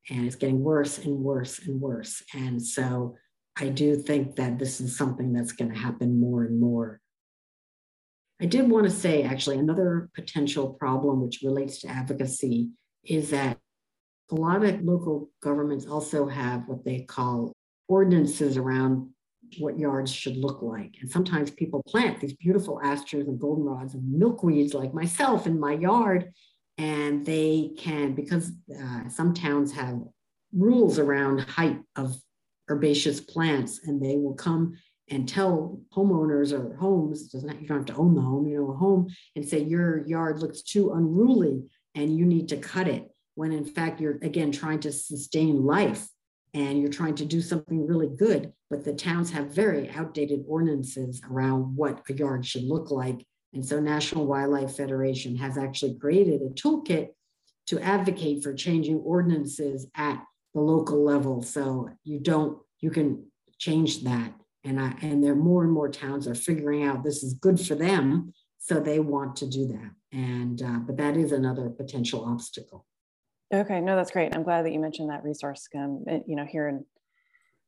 and 0.09 0.25
it's 0.25 0.37
getting 0.37 0.63
worse 0.63 0.97
and 0.99 1.19
worse 1.19 1.59
and 1.59 1.79
worse. 1.81 2.23
And 2.33 2.61
so 2.61 3.15
I 3.59 3.69
do 3.69 3.95
think 3.95 4.35
that 4.35 4.59
this 4.59 4.79
is 4.79 4.95
something 4.95 5.33
that's 5.33 5.51
going 5.51 5.71
to 5.71 5.77
happen 5.77 6.19
more 6.19 6.43
and 6.43 6.59
more. 6.59 6.99
I 8.39 8.45
did 8.45 8.69
want 8.69 8.85
to 8.85 8.91
say, 8.91 9.23
actually, 9.23 9.57
another 9.57 10.09
potential 10.13 10.73
problem 10.73 11.21
which 11.21 11.41
relates 11.43 11.81
to 11.81 11.87
advocacy 11.87 12.69
is 13.03 13.31
that 13.31 13.57
a 14.31 14.35
lot 14.35 14.63
of 14.63 14.83
local 14.83 15.31
governments 15.41 15.87
also 15.87 16.27
have 16.27 16.67
what 16.67 16.85
they 16.85 17.01
call 17.01 17.53
ordinances 17.87 18.57
around 18.57 19.09
what 19.57 19.79
yards 19.79 20.11
should 20.11 20.37
look 20.37 20.61
like. 20.61 20.95
And 21.01 21.09
sometimes 21.09 21.49
people 21.49 21.81
plant 21.87 22.19
these 22.19 22.33
beautiful 22.33 22.79
asters 22.83 23.27
and 23.27 23.39
goldenrods 23.39 23.93
and 23.93 24.21
milkweeds, 24.21 24.73
like 24.73 24.93
myself, 24.93 25.47
in 25.47 25.59
my 25.59 25.73
yard. 25.73 26.31
And 26.77 27.25
they 27.25 27.71
can, 27.77 28.13
because 28.13 28.51
uh, 28.79 29.09
some 29.09 29.33
towns 29.33 29.71
have 29.71 29.99
rules 30.53 30.99
around 30.99 31.39
height 31.39 31.79
of 31.95 32.15
herbaceous 32.69 33.19
plants 33.19 33.81
and 33.85 34.01
they 34.01 34.17
will 34.17 34.33
come 34.33 34.75
and 35.09 35.27
tell 35.27 35.79
homeowners 35.95 36.51
or 36.51 36.75
homes 36.75 37.29
doesn't 37.29 37.49
have, 37.49 37.61
you 37.61 37.67
don't 37.67 37.77
have 37.77 37.85
to 37.85 37.95
own 37.95 38.13
the 38.13 38.21
home 38.21 38.47
you 38.47 38.57
know 38.57 38.71
a 38.71 38.75
home 38.75 39.07
and 39.35 39.47
say 39.47 39.59
your 39.63 40.05
yard 40.07 40.39
looks 40.39 40.61
too 40.61 40.93
unruly 40.93 41.63
and 41.95 42.17
you 42.17 42.25
need 42.25 42.49
to 42.49 42.57
cut 42.57 42.87
it 42.87 43.09
when 43.35 43.51
in 43.51 43.65
fact 43.65 44.01
you're 44.01 44.17
again 44.21 44.51
trying 44.51 44.79
to 44.79 44.91
sustain 44.91 45.63
life 45.63 46.07
and 46.53 46.79
you're 46.79 46.89
trying 46.89 47.15
to 47.15 47.25
do 47.25 47.41
something 47.41 47.87
really 47.87 48.09
good 48.17 48.51
but 48.69 48.83
the 48.83 48.93
towns 48.93 49.31
have 49.31 49.53
very 49.53 49.89
outdated 49.91 50.43
ordinances 50.47 51.21
around 51.29 51.75
what 51.75 52.01
a 52.09 52.13
yard 52.13 52.45
should 52.45 52.63
look 52.63 52.91
like 52.91 53.25
and 53.53 53.65
so 53.65 53.79
national 53.79 54.27
wildlife 54.27 54.75
federation 54.75 55.35
has 55.35 55.57
actually 55.57 55.97
created 55.97 56.41
a 56.41 56.49
toolkit 56.49 57.09
to 57.67 57.79
advocate 57.81 58.43
for 58.43 58.53
changing 58.53 58.97
ordinances 58.97 59.87
at 59.95 60.23
the 60.57 60.63
local 60.63 61.03
level. 61.03 61.43
So 61.43 61.89
you 62.03 62.19
don't, 62.19 62.57
you 62.79 62.89
can 62.89 63.23
change 63.59 64.03
that. 64.03 64.33
And 64.63 64.79
I, 64.79 64.95
and 65.03 65.23
there 65.23 65.35
more 65.35 65.63
and 65.63 65.71
more 65.71 65.87
towns 65.87 66.27
are 66.27 66.33
figuring 66.33 66.83
out 66.83 67.03
this 67.03 67.23
is 67.23 67.35
good 67.35 67.59
for 67.59 67.75
them. 67.75 68.33
So 68.57 68.79
they 68.79 68.99
want 68.99 69.35
to 69.37 69.47
do 69.47 69.67
that. 69.67 69.91
And, 70.11 70.61
uh, 70.61 70.79
but 70.79 70.97
that 70.97 71.15
is 71.15 71.31
another 71.31 71.69
potential 71.69 72.25
obstacle. 72.25 72.87
Okay, 73.53 73.79
no, 73.79 73.95
that's 73.95 74.09
great. 74.09 74.35
I'm 74.35 74.43
glad 74.43 74.65
that 74.65 74.73
you 74.73 74.79
mentioned 74.79 75.11
that 75.11 75.23
resource. 75.23 75.67
Um, 75.75 76.03
you 76.27 76.35
know, 76.35 76.45
here 76.45 76.67
in 76.67 76.83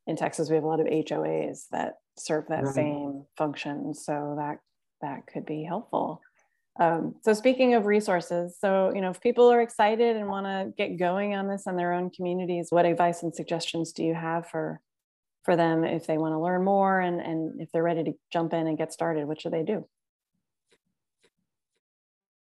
in 0.07 0.15
Texas, 0.15 0.49
we 0.49 0.55
have 0.55 0.63
a 0.63 0.67
lot 0.67 0.79
of 0.79 0.87
HOAs 0.87 1.67
that 1.71 1.99
serve 2.17 2.45
that 2.49 2.63
right. 2.63 2.75
same 2.75 3.23
function, 3.37 3.93
so 3.93 4.35
that 4.37 4.57
that 5.01 5.25
could 5.27 5.45
be 5.45 5.63
helpful. 5.63 6.19
Um, 6.79 7.15
so 7.23 7.33
speaking 7.33 7.73
of 7.73 7.85
resources, 7.85 8.57
so 8.59 8.91
you 8.93 9.01
know, 9.01 9.09
if 9.09 9.19
people 9.21 9.51
are 9.51 9.61
excited 9.61 10.15
and 10.15 10.27
want 10.27 10.45
to 10.45 10.71
get 10.77 10.97
going 10.97 11.35
on 11.35 11.47
this 11.47 11.67
in 11.67 11.75
their 11.75 11.93
own 11.93 12.09
communities, 12.09 12.67
what 12.69 12.85
advice 12.85 13.23
and 13.23 13.35
suggestions 13.35 13.91
do 13.91 14.03
you 14.03 14.13
have 14.13 14.47
for 14.47 14.81
for 15.43 15.55
them 15.55 15.83
if 15.83 16.05
they 16.05 16.17
want 16.17 16.33
to 16.33 16.39
learn 16.39 16.63
more 16.63 16.99
and 16.99 17.19
and 17.21 17.61
if 17.61 17.71
they're 17.71 17.83
ready 17.83 18.03
to 18.03 18.13
jump 18.31 18.53
in 18.53 18.67
and 18.67 18.77
get 18.77 18.93
started? 18.93 19.27
What 19.27 19.41
should 19.41 19.53
they 19.53 19.63
do? 19.63 19.85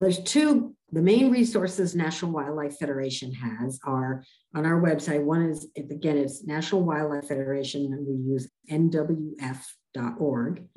There's 0.04 0.22
two, 0.22 0.76
the 0.92 1.02
main 1.02 1.32
resources 1.32 1.96
National 1.96 2.34
Wildlife 2.34 2.78
Federation 2.78 3.32
has 3.34 3.80
are 3.86 4.22
on 4.54 4.66
our 4.66 4.82
website. 4.82 5.24
One 5.24 5.44
is, 5.50 5.66
again, 5.78 6.18
it's 6.18 6.44
National 6.44 6.84
Wildlife 6.84 7.30
Federation, 7.30 7.86
and 7.86 8.06
we 8.06 8.16
use 8.16 8.50
nwf.org 8.70 9.44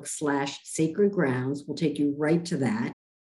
slash 0.05 0.59
sacred 0.63 1.11
grounds. 1.11 1.65
We'll 1.67 1.75
take 1.75 1.99
you 1.99 2.15
right 2.17 2.45
to 2.45 2.55
that, 2.57 2.93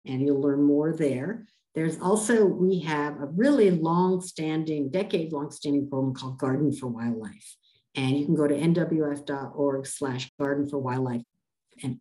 and 0.08 0.22
you'll 0.22 0.42
learn 0.42 0.64
more 0.64 0.94
there. 0.94 1.46
There's 1.76 2.00
also, 2.00 2.46
we 2.46 2.80
have 2.80 3.22
a 3.22 3.26
really 3.26 3.70
long-standing, 3.70 4.90
decade-long-standing 4.90 5.90
program 5.90 6.16
called 6.16 6.40
Garden 6.40 6.72
for 6.72 6.88
Wildlife. 6.88 7.56
And 7.96 8.18
you 8.18 8.26
can 8.26 8.36
go 8.36 8.48
to 8.48 8.56
nwf.org 8.56 9.86
slash 9.86 10.32
garden 10.40 10.68
for 10.68 10.78
wildlife. 10.78 11.22
And 11.84 12.00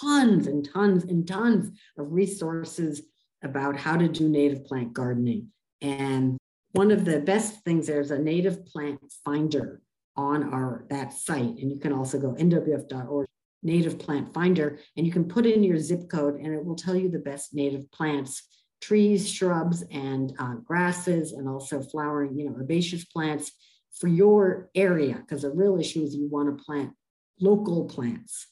tons 0.00 0.46
and 0.46 0.68
tons 0.72 1.04
and 1.04 1.26
tons 1.26 1.70
of 1.98 2.12
resources 2.12 3.02
about 3.42 3.76
how 3.76 3.96
to 3.96 4.08
do 4.08 4.28
native 4.28 4.64
plant 4.64 4.92
gardening. 4.92 5.48
And 5.80 6.36
one 6.72 6.90
of 6.90 7.04
the 7.04 7.20
best 7.20 7.62
things 7.64 7.86
there's 7.86 8.10
a 8.10 8.18
native 8.18 8.66
plant 8.66 9.00
finder 9.24 9.80
on 10.16 10.52
our 10.52 10.86
that 10.90 11.12
site, 11.12 11.58
and 11.58 11.70
you 11.70 11.78
can 11.78 11.92
also 11.92 12.18
go 12.18 12.34
nwf.org 12.34 13.26
native 13.64 13.98
plant 13.98 14.32
finder, 14.32 14.78
and 14.96 15.06
you 15.06 15.12
can 15.12 15.24
put 15.24 15.46
in 15.46 15.64
your 15.64 15.78
zip 15.78 16.08
code, 16.08 16.36
and 16.36 16.54
it 16.54 16.64
will 16.64 16.76
tell 16.76 16.94
you 16.94 17.08
the 17.08 17.18
best 17.18 17.54
native 17.54 17.90
plants, 17.90 18.42
trees, 18.80 19.28
shrubs, 19.28 19.82
and 19.90 20.34
uh, 20.38 20.54
grasses, 20.64 21.32
and 21.32 21.48
also 21.48 21.80
flowering, 21.80 22.38
you 22.38 22.44
know, 22.44 22.54
herbaceous 22.56 23.04
plants 23.04 23.50
for 23.98 24.08
your 24.08 24.70
area. 24.74 25.14
Because 25.14 25.42
the 25.42 25.50
real 25.50 25.78
issue 25.78 26.02
is 26.02 26.14
you 26.14 26.28
want 26.28 26.56
to 26.56 26.64
plant 26.64 26.92
local 27.40 27.86
plants 27.86 28.46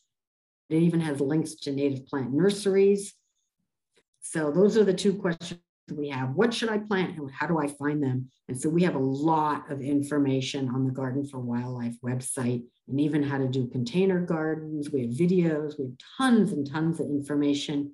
it 0.73 0.83
even 0.83 1.01
has 1.01 1.21
links 1.21 1.55
to 1.57 1.73
native 1.73 2.07
plant 2.07 2.33
nurseries. 2.33 3.15
So 4.21 4.51
those 4.51 4.79
are 4.79 4.85
the 4.85 4.95
two 4.95 5.15
questions 5.15 5.61
we 5.97 6.09
have. 6.09 6.35
What 6.35 6.53
should 6.53 6.69
I 6.69 6.79
plant 6.79 7.19
and 7.19 7.31
how 7.31 7.47
do 7.47 7.59
I 7.59 7.69
find 7.69 8.03
them? 8.03 8.29
And 8.49 8.61
so 8.61 8.69
we 8.69 8.83
have 8.83 8.95
a 8.95 9.01
lot 9.01 9.71
of 9.71 9.81
information 9.81 10.69
on 10.69 10.85
the 10.85 10.93
Garden 10.93 11.27
for 11.27 11.39
Wildlife 11.39 11.97
website 12.05 12.63
and 12.89 13.01
even 13.01 13.23
how 13.23 13.39
to 13.39 13.49
do 13.49 13.67
container 13.69 14.21
gardens. 14.21 14.91
We 14.91 15.03
have 15.03 15.11
videos, 15.11 15.79
we 15.79 15.87
have 15.87 15.95
tons 16.19 16.53
and 16.53 16.69
tons 16.69 17.01
of 17.01 17.07
information. 17.07 17.93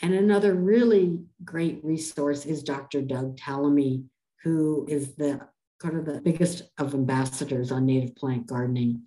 And 0.00 0.14
another 0.14 0.54
really 0.54 1.18
great 1.44 1.80
resource 1.84 2.46
is 2.46 2.62
Dr. 2.62 3.02
Doug 3.02 3.36
Tallamy, 3.36 4.04
who 4.42 4.86
is 4.88 5.14
the 5.14 5.40
kind 5.80 5.96
of 5.96 6.06
the 6.06 6.20
biggest 6.20 6.62
of 6.78 6.94
ambassadors 6.94 7.70
on 7.72 7.86
native 7.86 8.16
plant 8.16 8.46
gardening 8.46 9.02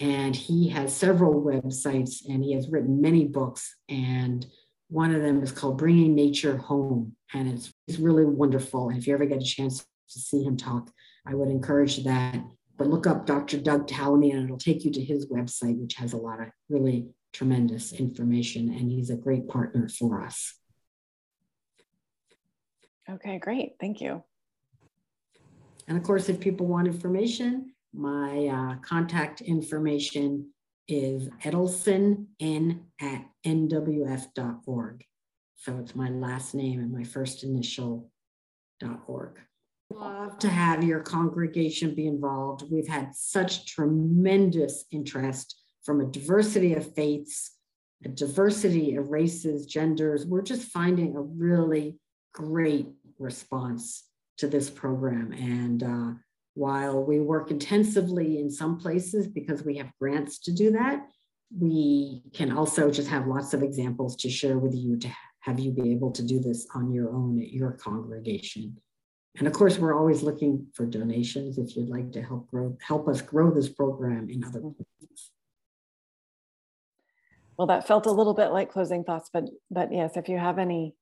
and 0.00 0.36
he 0.36 0.68
has 0.68 0.94
several 0.94 1.42
websites 1.42 2.28
and 2.28 2.44
he 2.44 2.52
has 2.52 2.68
written 2.68 3.00
many 3.00 3.24
books 3.24 3.76
and 3.88 4.46
one 4.88 5.14
of 5.14 5.22
them 5.22 5.42
is 5.42 5.52
called 5.52 5.78
bringing 5.78 6.14
nature 6.14 6.56
home 6.56 7.16
and 7.34 7.48
it's, 7.48 7.72
it's 7.88 7.98
really 7.98 8.24
wonderful. 8.24 8.88
And 8.88 8.98
if 8.98 9.06
you 9.06 9.14
ever 9.14 9.26
get 9.26 9.42
a 9.42 9.44
chance 9.44 9.84
to 10.10 10.20
see 10.20 10.42
him 10.42 10.56
talk 10.56 10.90
i 11.26 11.34
would 11.34 11.48
encourage 11.48 12.04
that. 12.04 12.38
But 12.78 12.88
look 12.88 13.06
up 13.06 13.26
dr 13.26 13.58
doug 13.58 13.88
tallamy 13.88 14.32
and 14.32 14.44
it'll 14.44 14.58
take 14.58 14.84
you 14.84 14.92
to 14.92 15.04
his 15.04 15.26
website 15.26 15.78
which 15.78 15.94
has 15.94 16.12
a 16.12 16.18
lot 16.18 16.40
of 16.40 16.48
really 16.68 17.08
tremendous 17.32 17.92
information 17.92 18.72
and 18.72 18.90
he's 18.90 19.10
a 19.10 19.16
great 19.16 19.48
partner 19.48 19.88
for 19.88 20.22
us. 20.22 20.54
Okay 23.10 23.38
great. 23.38 23.72
Thank 23.80 24.00
you. 24.00 24.22
And 25.88 25.96
of 25.98 26.04
course 26.04 26.28
if 26.28 26.38
people 26.40 26.66
want 26.66 26.86
information 26.86 27.72
my 27.92 28.46
uh, 28.46 28.76
contact 28.86 29.40
information 29.40 30.50
is 30.88 31.28
edelson 31.44 32.26
n 32.40 32.86
at 33.00 33.26
nwf.org. 33.44 35.04
So 35.56 35.78
it's 35.78 35.94
my 35.94 36.10
last 36.10 36.54
name 36.54 36.80
and 36.80 36.92
my 36.92 37.04
first 37.04 37.42
initial 37.42 38.10
dot 38.78 39.00
.org. 39.06 39.38
Love 39.90 40.38
to 40.38 40.48
have 40.48 40.82
your 40.84 41.00
congregation 41.00 41.94
be 41.94 42.06
involved. 42.06 42.70
We've 42.70 42.88
had 42.88 43.14
such 43.14 43.66
tremendous 43.66 44.84
interest 44.90 45.60
from 45.84 46.00
a 46.00 46.06
diversity 46.06 46.74
of 46.74 46.94
faiths, 46.94 47.52
a 48.04 48.08
diversity 48.08 48.96
of 48.96 49.08
races, 49.08 49.66
genders. 49.66 50.26
We're 50.26 50.42
just 50.42 50.68
finding 50.68 51.16
a 51.16 51.20
really 51.20 51.98
great 52.34 52.88
response 53.18 54.04
to 54.38 54.48
this 54.48 54.68
program. 54.68 55.32
And 55.32 55.82
uh, 55.82 56.12
while 56.56 57.04
we 57.04 57.20
work 57.20 57.50
intensively 57.50 58.38
in 58.40 58.50
some 58.50 58.78
places 58.78 59.28
because 59.28 59.62
we 59.62 59.76
have 59.76 59.92
grants 60.00 60.38
to 60.38 60.52
do 60.52 60.70
that, 60.72 61.06
we 61.56 62.22
can 62.32 62.50
also 62.50 62.90
just 62.90 63.08
have 63.08 63.26
lots 63.26 63.52
of 63.52 63.62
examples 63.62 64.16
to 64.16 64.30
share 64.30 64.58
with 64.58 64.74
you 64.74 64.96
to 64.96 65.08
have 65.40 65.60
you 65.60 65.70
be 65.70 65.92
able 65.92 66.10
to 66.10 66.22
do 66.22 66.40
this 66.40 66.66
on 66.74 66.90
your 66.90 67.10
own 67.14 67.38
at 67.40 67.52
your 67.52 67.72
congregation. 67.72 68.74
And 69.38 69.46
of 69.46 69.52
course, 69.52 69.76
we're 69.76 69.94
always 69.94 70.22
looking 70.22 70.66
for 70.72 70.86
donations 70.86 71.58
if 71.58 71.76
you'd 71.76 71.90
like 71.90 72.10
to 72.12 72.22
help 72.22 72.50
grow, 72.50 72.74
help 72.80 73.06
us 73.06 73.20
grow 73.20 73.50
this 73.50 73.68
program 73.68 74.30
in 74.30 74.42
other 74.42 74.60
mm-hmm. 74.60 74.82
places. 74.98 75.30
Well, 77.58 77.66
that 77.66 77.86
felt 77.86 78.06
a 78.06 78.12
little 78.12 78.34
bit 78.34 78.48
like 78.48 78.72
closing 78.72 79.04
thoughts, 79.04 79.28
but 79.30 79.44
but 79.70 79.92
yes, 79.92 80.16
if 80.16 80.30
you 80.30 80.38
have 80.38 80.58
any 80.58 80.94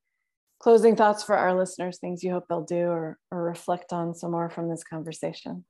closing 0.59 0.95
thoughts 0.95 1.23
for 1.23 1.35
our 1.35 1.57
listeners, 1.57 1.99
things 1.99 2.23
you 2.23 2.31
hope 2.31 2.45
they'll 2.47 2.63
do 2.63 2.87
or, 2.87 3.17
or 3.31 3.43
reflect 3.43 3.93
on 3.93 4.13
some 4.13 4.31
more 4.31 4.49
from 4.49 4.69
this 4.69 4.83
conversation? 4.83 5.65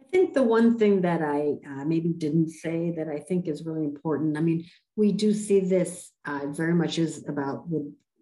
I 0.00 0.04
think 0.10 0.34
the 0.34 0.42
one 0.42 0.78
thing 0.78 1.02
that 1.02 1.22
I 1.22 1.54
uh, 1.66 1.84
maybe 1.84 2.08
didn't 2.08 2.50
say 2.50 2.92
that 2.96 3.08
I 3.08 3.18
think 3.20 3.46
is 3.46 3.64
really 3.64 3.84
important. 3.84 4.36
I 4.36 4.40
mean, 4.40 4.66
we 4.96 5.12
do 5.12 5.32
see 5.32 5.60
this 5.60 6.10
uh, 6.26 6.46
very 6.48 6.74
much 6.74 6.98
is 6.98 7.28
about 7.28 7.66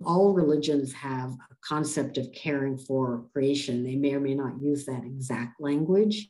all 0.04 0.32
religions 0.32 0.92
have 0.92 1.30
a 1.30 1.54
concept 1.62 2.18
of 2.18 2.30
caring 2.32 2.76
for 2.76 3.24
creation. 3.32 3.84
They 3.84 3.96
may 3.96 4.14
or 4.14 4.20
may 4.20 4.34
not 4.34 4.60
use 4.62 4.84
that 4.84 5.04
exact 5.04 5.60
language, 5.60 6.28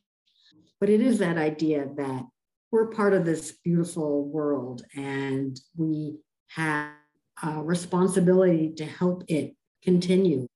but 0.81 0.89
it 0.89 1.01
is 1.01 1.19
that 1.19 1.39
idea 1.39 1.89
that 1.97 2.25
we're 2.71 2.89
part 2.89 3.15
of 3.15 3.25
this 3.25 3.59
beautiful 3.65 4.29
world 4.29 4.85
and 4.95 5.59
we 5.77 6.19
have 6.49 6.93
uh, 7.43 7.61
responsibility 7.63 8.73
to 8.77 8.85
help 8.85 9.25
it 9.29 9.55
continue 9.83 10.47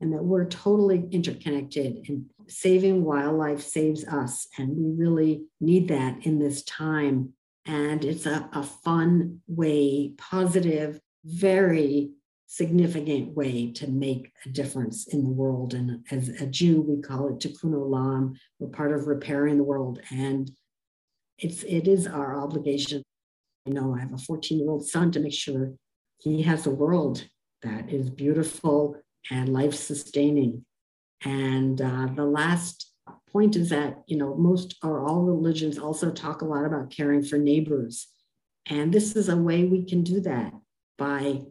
and 0.00 0.12
that 0.12 0.24
we're 0.24 0.46
totally 0.46 1.08
interconnected 1.12 2.04
and 2.08 2.24
saving 2.48 3.04
wildlife 3.04 3.60
saves 3.60 4.04
us. 4.04 4.48
And 4.58 4.76
we 4.76 4.90
really 5.04 5.44
need 5.60 5.88
that 5.88 6.26
in 6.26 6.40
this 6.40 6.64
time. 6.64 7.34
And 7.66 8.04
it's 8.04 8.26
a, 8.26 8.48
a 8.52 8.64
fun 8.64 9.40
way 9.46 10.12
positive 10.18 11.00
very 11.24 12.10
significant 12.46 13.34
way 13.34 13.70
to 13.72 13.86
make 13.86 14.32
a 14.44 14.48
difference 14.48 15.06
in 15.06 15.22
the 15.22 15.30
world. 15.30 15.72
And 15.72 16.04
as 16.10 16.28
a 16.28 16.46
jew 16.46 16.82
we 16.82 17.00
call 17.00 17.28
it 17.28 17.38
tikkun 17.38 17.72
olam. 17.72 18.34
We're 18.58 18.68
part 18.68 18.92
of 18.92 19.06
repairing 19.06 19.56
the 19.56 19.64
world. 19.64 20.00
And 20.10 20.50
it's 21.38 21.62
it 21.62 21.86
is 21.86 22.06
our 22.06 22.36
obligation. 22.36 23.02
I 23.66 23.70
know 23.70 23.94
i 23.94 24.00
have 24.00 24.12
a 24.12 24.18
14 24.18 24.58
year 24.58 24.70
old 24.70 24.86
son 24.86 25.12
to 25.12 25.20
make 25.20 25.32
sure 25.32 25.72
he 26.22 26.42
has 26.42 26.66
a 26.66 26.70
world 26.70 27.24
that 27.62 27.90
is 27.90 28.08
beautiful 28.08 28.96
and 29.30 29.52
life 29.52 29.74
sustaining. 29.74 30.64
And 31.24 31.80
uh, 31.80 32.08
the 32.14 32.24
last 32.24 32.92
point 33.32 33.56
is 33.56 33.70
that, 33.70 34.02
you 34.06 34.16
know, 34.16 34.36
most 34.36 34.76
or 34.82 35.04
all 35.06 35.22
religions 35.22 35.78
also 35.78 36.10
talk 36.10 36.42
a 36.42 36.44
lot 36.44 36.64
about 36.64 36.90
caring 36.90 37.24
for 37.24 37.38
neighbors. 37.38 38.08
And 38.66 38.92
this 38.92 39.16
is 39.16 39.28
a 39.28 39.36
way 39.36 39.64
we 39.64 39.84
can 39.84 40.04
do 40.04 40.20
that 40.20 40.52
by 40.96 41.42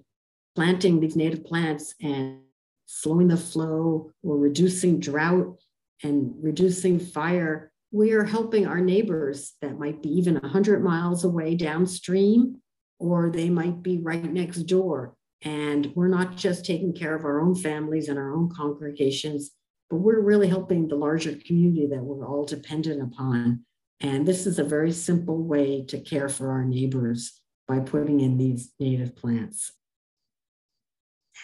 planting 0.55 0.99
these 0.99 1.15
native 1.15 1.43
plants 1.43 1.93
and 2.01 2.39
slowing 2.86 3.27
the 3.27 3.38
flow 3.38 4.12
or 4.23 4.38
reducing 4.38 4.99
drought 4.99 5.57
and 6.03 6.34
reducing 6.41 6.99
fire. 6.99 7.71
We 7.91 8.13
are 8.13 8.23
helping 8.23 8.67
our 8.67 8.79
neighbors 8.79 9.53
that 9.62 9.79
might 9.79 10.01
be 10.01 10.10
even 10.10 10.36
100 10.36 10.81
miles 10.81 11.25
away 11.25 11.55
downstream 11.55 12.62
or 13.01 13.31
they 13.31 13.49
might 13.49 13.81
be 13.81 13.97
right 13.97 14.31
next 14.31 14.63
door. 14.63 15.15
And 15.41 15.91
we're 15.95 16.07
not 16.07 16.37
just 16.37 16.63
taking 16.63 16.93
care 16.93 17.15
of 17.15 17.25
our 17.25 17.41
own 17.41 17.55
families 17.55 18.09
and 18.09 18.19
our 18.19 18.31
own 18.35 18.49
congregations, 18.55 19.51
but 19.89 19.97
we're 19.97 20.21
really 20.21 20.47
helping 20.47 20.87
the 20.87 20.95
larger 20.95 21.35
community 21.47 21.87
that 21.87 22.03
we're 22.03 22.27
all 22.27 22.45
dependent 22.45 23.01
upon. 23.01 23.65
And 23.99 24.27
this 24.27 24.45
is 24.45 24.59
a 24.59 24.63
very 24.63 24.91
simple 24.91 25.41
way 25.41 25.83
to 25.85 25.99
care 25.99 26.29
for 26.29 26.51
our 26.51 26.63
neighbors 26.63 27.41
by 27.67 27.79
putting 27.79 28.19
in 28.19 28.37
these 28.37 28.71
native 28.79 29.15
plants. 29.15 29.71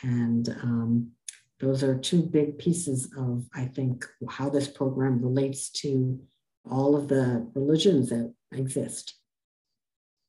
And 0.03 0.47
um, 0.61 1.11
those 1.59 1.83
are 1.83 1.97
two 1.97 2.21
big 2.21 2.59
pieces 2.59 3.11
of, 3.17 3.45
I 3.55 3.65
think, 3.65 4.05
how 4.29 4.49
this 4.49 4.67
program 4.67 5.23
relates 5.23 5.71
to 5.81 6.19
all 6.69 6.95
of 6.95 7.07
the 7.07 7.49
religions 7.55 8.09
that 8.09 8.31
exist. 8.51 9.15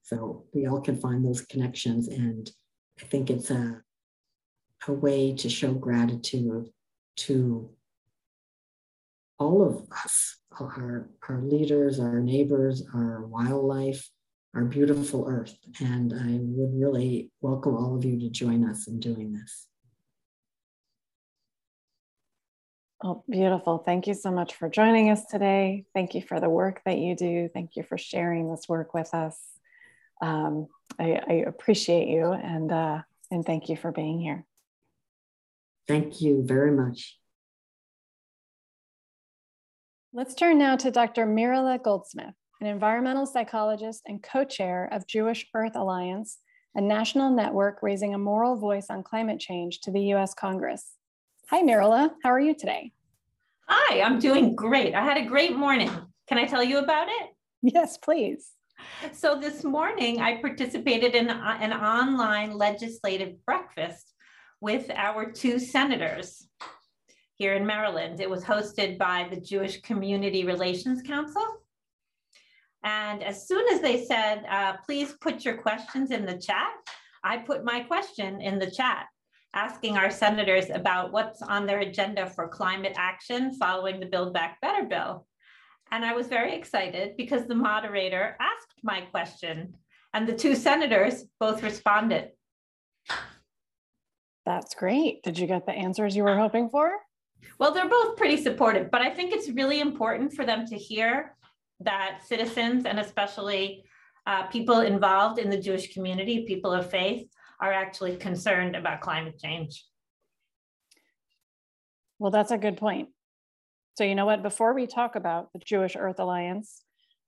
So 0.08 0.44
we 0.54 0.66
all 0.66 0.80
can 0.80 0.98
find 0.98 1.22
those 1.22 1.42
connections. 1.42 2.08
And 2.08 2.50
I 2.98 3.04
think 3.04 3.28
it's 3.28 3.50
a, 3.50 3.82
a 4.86 4.92
way 4.92 5.34
to 5.34 5.50
show 5.50 5.74
gratitude 5.74 6.70
to 7.16 7.68
all 9.38 9.62
of 9.62 9.86
us, 9.92 10.38
our, 10.58 11.10
our 11.28 11.42
leaders, 11.42 12.00
our 12.00 12.20
neighbors, 12.20 12.82
our 12.94 13.26
wildlife, 13.26 14.08
our 14.54 14.64
beautiful 14.64 15.26
earth. 15.28 15.54
And 15.78 16.14
I 16.14 16.38
would 16.40 16.80
really 16.80 17.30
welcome 17.42 17.76
all 17.76 17.94
of 17.94 18.02
you 18.02 18.18
to 18.18 18.30
join 18.30 18.64
us 18.64 18.88
in 18.88 19.00
doing 19.00 19.34
this. 19.34 19.66
Oh, 23.04 23.24
beautiful. 23.28 23.76
Thank 23.76 24.06
you 24.06 24.14
so 24.14 24.30
much 24.30 24.54
for 24.54 24.70
joining 24.70 25.10
us 25.10 25.26
today. 25.26 25.84
Thank 25.94 26.14
you 26.14 26.22
for 26.22 26.40
the 26.40 26.48
work 26.48 26.80
that 26.86 26.96
you 26.96 27.14
do. 27.14 27.50
Thank 27.52 27.76
you 27.76 27.82
for 27.82 27.98
sharing 27.98 28.50
this 28.50 28.70
work 28.70 28.94
with 28.94 29.12
us. 29.12 29.38
Um, 30.20 30.66
I, 30.98 31.20
I, 31.26 31.32
appreciate 31.46 32.08
you 32.08 32.32
and, 32.32 32.72
uh, 32.72 33.02
and 33.30 33.44
thank 33.44 33.68
you 33.68 33.76
for 33.76 33.92
being 33.92 34.20
here. 34.20 34.44
Thank 35.86 36.20
you 36.20 36.42
very 36.44 36.72
much. 36.72 37.16
Let's 40.12 40.34
turn 40.34 40.58
now 40.58 40.76
to 40.76 40.90
Dr. 40.90 41.26
Mirele 41.26 41.82
Goldsmith, 41.82 42.34
an 42.60 42.66
environmental 42.66 43.26
psychologist 43.26 44.02
and 44.06 44.22
co-chair 44.22 44.88
of 44.90 45.06
Jewish 45.06 45.46
Earth 45.54 45.76
Alliance, 45.76 46.38
a 46.74 46.80
national 46.80 47.30
network 47.30 47.78
raising 47.82 48.14
a 48.14 48.18
moral 48.18 48.56
voice 48.56 48.86
on 48.90 49.02
climate 49.02 49.38
change 49.38 49.80
to 49.82 49.92
the 49.92 50.14
US 50.14 50.34
Congress. 50.34 50.94
Hi, 51.50 51.62
Mirele. 51.62 52.10
How 52.22 52.30
are 52.30 52.40
you 52.40 52.54
today? 52.54 52.92
Hi, 53.68 54.00
I'm 54.00 54.18
doing 54.18 54.56
great. 54.56 54.94
I 54.94 55.04
had 55.04 55.18
a 55.18 55.26
great 55.26 55.54
morning. 55.54 55.90
Can 56.26 56.38
I 56.38 56.46
tell 56.46 56.62
you 56.62 56.78
about 56.78 57.08
it? 57.08 57.28
Yes, 57.62 57.96
please. 57.98 58.50
So 59.12 59.38
this 59.38 59.64
morning, 59.64 60.20
I 60.20 60.40
participated 60.40 61.14
in 61.14 61.30
an 61.30 61.72
online 61.72 62.56
legislative 62.56 63.44
breakfast 63.44 64.12
with 64.60 64.90
our 64.94 65.30
two 65.30 65.58
senators 65.58 66.48
here 67.34 67.54
in 67.54 67.66
Maryland. 67.66 68.20
It 68.20 68.28
was 68.28 68.44
hosted 68.44 68.98
by 68.98 69.28
the 69.30 69.40
Jewish 69.40 69.80
Community 69.82 70.44
Relations 70.44 71.02
Council. 71.02 71.44
And 72.84 73.22
as 73.22 73.46
soon 73.46 73.66
as 73.72 73.80
they 73.80 74.04
said, 74.04 74.44
uh, 74.48 74.76
please 74.84 75.14
put 75.20 75.44
your 75.44 75.56
questions 75.56 76.10
in 76.10 76.26
the 76.26 76.38
chat, 76.38 76.72
I 77.22 77.38
put 77.38 77.64
my 77.64 77.80
question 77.80 78.40
in 78.40 78.58
the 78.58 78.70
chat 78.70 79.06
asking 79.54 79.96
our 79.96 80.10
senators 80.10 80.70
about 80.70 81.12
what's 81.12 81.42
on 81.42 81.66
their 81.66 81.80
agenda 81.80 82.28
for 82.28 82.48
climate 82.48 82.94
action 82.96 83.52
following 83.54 83.98
the 83.98 84.06
Build 84.06 84.32
Back 84.32 84.60
Better 84.60 84.84
bill. 84.84 85.26
And 85.90 86.04
I 86.04 86.12
was 86.12 86.26
very 86.28 86.54
excited 86.54 87.16
because 87.16 87.46
the 87.46 87.54
moderator 87.54 88.36
asked 88.40 88.80
my 88.82 89.00
question 89.02 89.74
and 90.12 90.26
the 90.26 90.34
two 90.34 90.54
senators 90.54 91.24
both 91.40 91.62
responded. 91.62 92.30
That's 94.44 94.74
great. 94.74 95.22
Did 95.22 95.38
you 95.38 95.46
get 95.46 95.66
the 95.66 95.72
answers 95.72 96.16
you 96.16 96.24
were 96.24 96.36
hoping 96.36 96.70
for? 96.70 96.92
Well, 97.58 97.72
they're 97.72 97.88
both 97.88 98.16
pretty 98.16 98.42
supportive, 98.42 98.90
but 98.90 99.02
I 99.02 99.10
think 99.10 99.32
it's 99.32 99.48
really 99.50 99.80
important 99.80 100.32
for 100.32 100.44
them 100.44 100.66
to 100.66 100.76
hear 100.76 101.36
that 101.80 102.20
citizens 102.26 102.86
and 102.86 102.98
especially 102.98 103.84
uh, 104.26 104.46
people 104.46 104.80
involved 104.80 105.38
in 105.38 105.50
the 105.50 105.58
Jewish 105.58 105.92
community, 105.92 106.44
people 106.46 106.72
of 106.72 106.90
faith, 106.90 107.28
are 107.60 107.72
actually 107.72 108.16
concerned 108.16 108.76
about 108.76 109.00
climate 109.00 109.38
change. 109.42 109.84
Well, 112.18 112.30
that's 112.30 112.50
a 112.50 112.58
good 112.58 112.76
point. 112.76 113.08
So, 113.98 114.04
you 114.04 114.14
know 114.14 114.26
what? 114.26 114.44
Before 114.44 114.74
we 114.74 114.86
talk 114.86 115.16
about 115.16 115.52
the 115.52 115.58
Jewish 115.58 115.96
Earth 115.98 116.20
Alliance 116.20 116.84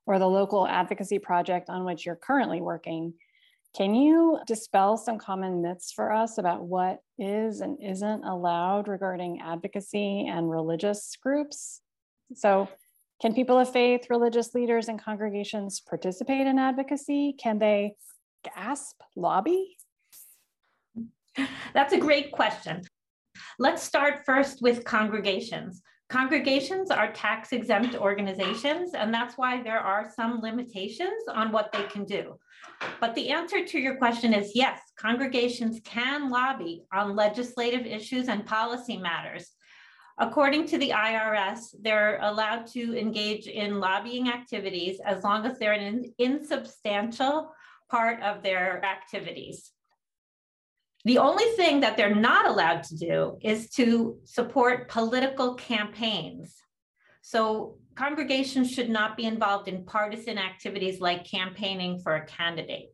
or 0.07 0.21
the 0.21 0.29
local 0.29 0.69
advocacy 0.69 1.19
project 1.19 1.69
on 1.69 1.85
which 1.85 2.07
you're 2.07 2.15
currently 2.15 2.61
working, 2.61 3.15
can 3.75 3.93
you 3.93 4.39
dispel 4.47 4.97
some 4.97 5.19
common 5.19 5.63
myths 5.63 5.91
for 5.91 6.13
us 6.13 6.39
about 6.39 6.63
what 6.63 7.01
is 7.19 7.61
and 7.61 7.77
isn't 7.83 8.23
allowed 8.23 8.87
regarding 8.87 9.41
advocacy 9.41 10.29
and 10.29 10.49
religious 10.49 11.17
groups? 11.21 11.81
So, 12.37 12.69
can 13.21 13.35
people 13.35 13.59
of 13.59 13.73
faith, 13.73 14.07
religious 14.09 14.55
leaders, 14.55 14.87
and 14.87 15.03
congregations 15.03 15.81
participate 15.81 16.47
in 16.47 16.57
advocacy? 16.57 17.35
Can 17.37 17.59
they 17.59 17.97
gasp, 18.45 18.95
lobby? 19.17 19.77
That's 21.75 21.95
a 21.95 21.99
great 21.99 22.31
question. 22.31 22.83
Let's 23.59 23.83
start 23.83 24.21
first 24.25 24.63
with 24.63 24.85
congregations. 24.85 25.83
Congregations 26.11 26.91
are 26.91 27.13
tax 27.13 27.53
exempt 27.53 27.95
organizations, 27.95 28.95
and 28.95 29.15
that's 29.15 29.39
why 29.39 29.63
there 29.63 29.79
are 29.79 30.11
some 30.17 30.41
limitations 30.41 31.23
on 31.33 31.53
what 31.53 31.71
they 31.71 31.85
can 31.85 32.05
do. 32.05 32.35
But 33.01 33.15
the 33.15 33.31
answer 33.31 33.65
to 33.65 33.79
your 33.79 33.95
question 33.95 34.35
is 34.35 34.57
yes, 34.57 34.81
congregations 34.97 35.81
can 35.85 36.29
lobby 36.29 36.83
on 36.93 37.15
legislative 37.15 37.87
issues 37.87 38.29
and 38.29 38.45
policy 38.45 38.97
matters. 38.97 39.53
According 40.19 40.67
to 40.67 40.79
the 40.79 40.91
IRS, 40.91 41.77
they're 41.81 42.19
allowed 42.23 42.67
to 42.73 42.99
engage 42.99 43.47
in 43.47 43.79
lobbying 43.79 44.29
activities 44.29 45.01
as 45.07 45.23
long 45.23 45.47
as 45.47 45.61
they're 45.61 45.73
an 45.75 46.13
insubstantial 46.19 47.53
part 47.89 48.21
of 48.21 48.43
their 48.43 48.85
activities. 48.85 49.71
The 51.05 51.19
only 51.19 51.45
thing 51.57 51.81
that 51.81 51.97
they're 51.97 52.15
not 52.15 52.47
allowed 52.47 52.83
to 52.85 52.97
do 52.97 53.39
is 53.43 53.71
to 53.71 54.19
support 54.25 54.89
political 54.89 55.55
campaigns. 55.55 56.57
So 57.23 57.79
congregations 57.95 58.71
should 58.71 58.91
not 58.91 59.17
be 59.17 59.25
involved 59.25 59.69
in 59.69 59.85
partisan 59.85 60.37
activities 60.37 61.01
like 61.01 61.25
campaigning 61.25 62.01
for 62.01 62.17
a 62.17 62.27
candidate. 62.27 62.91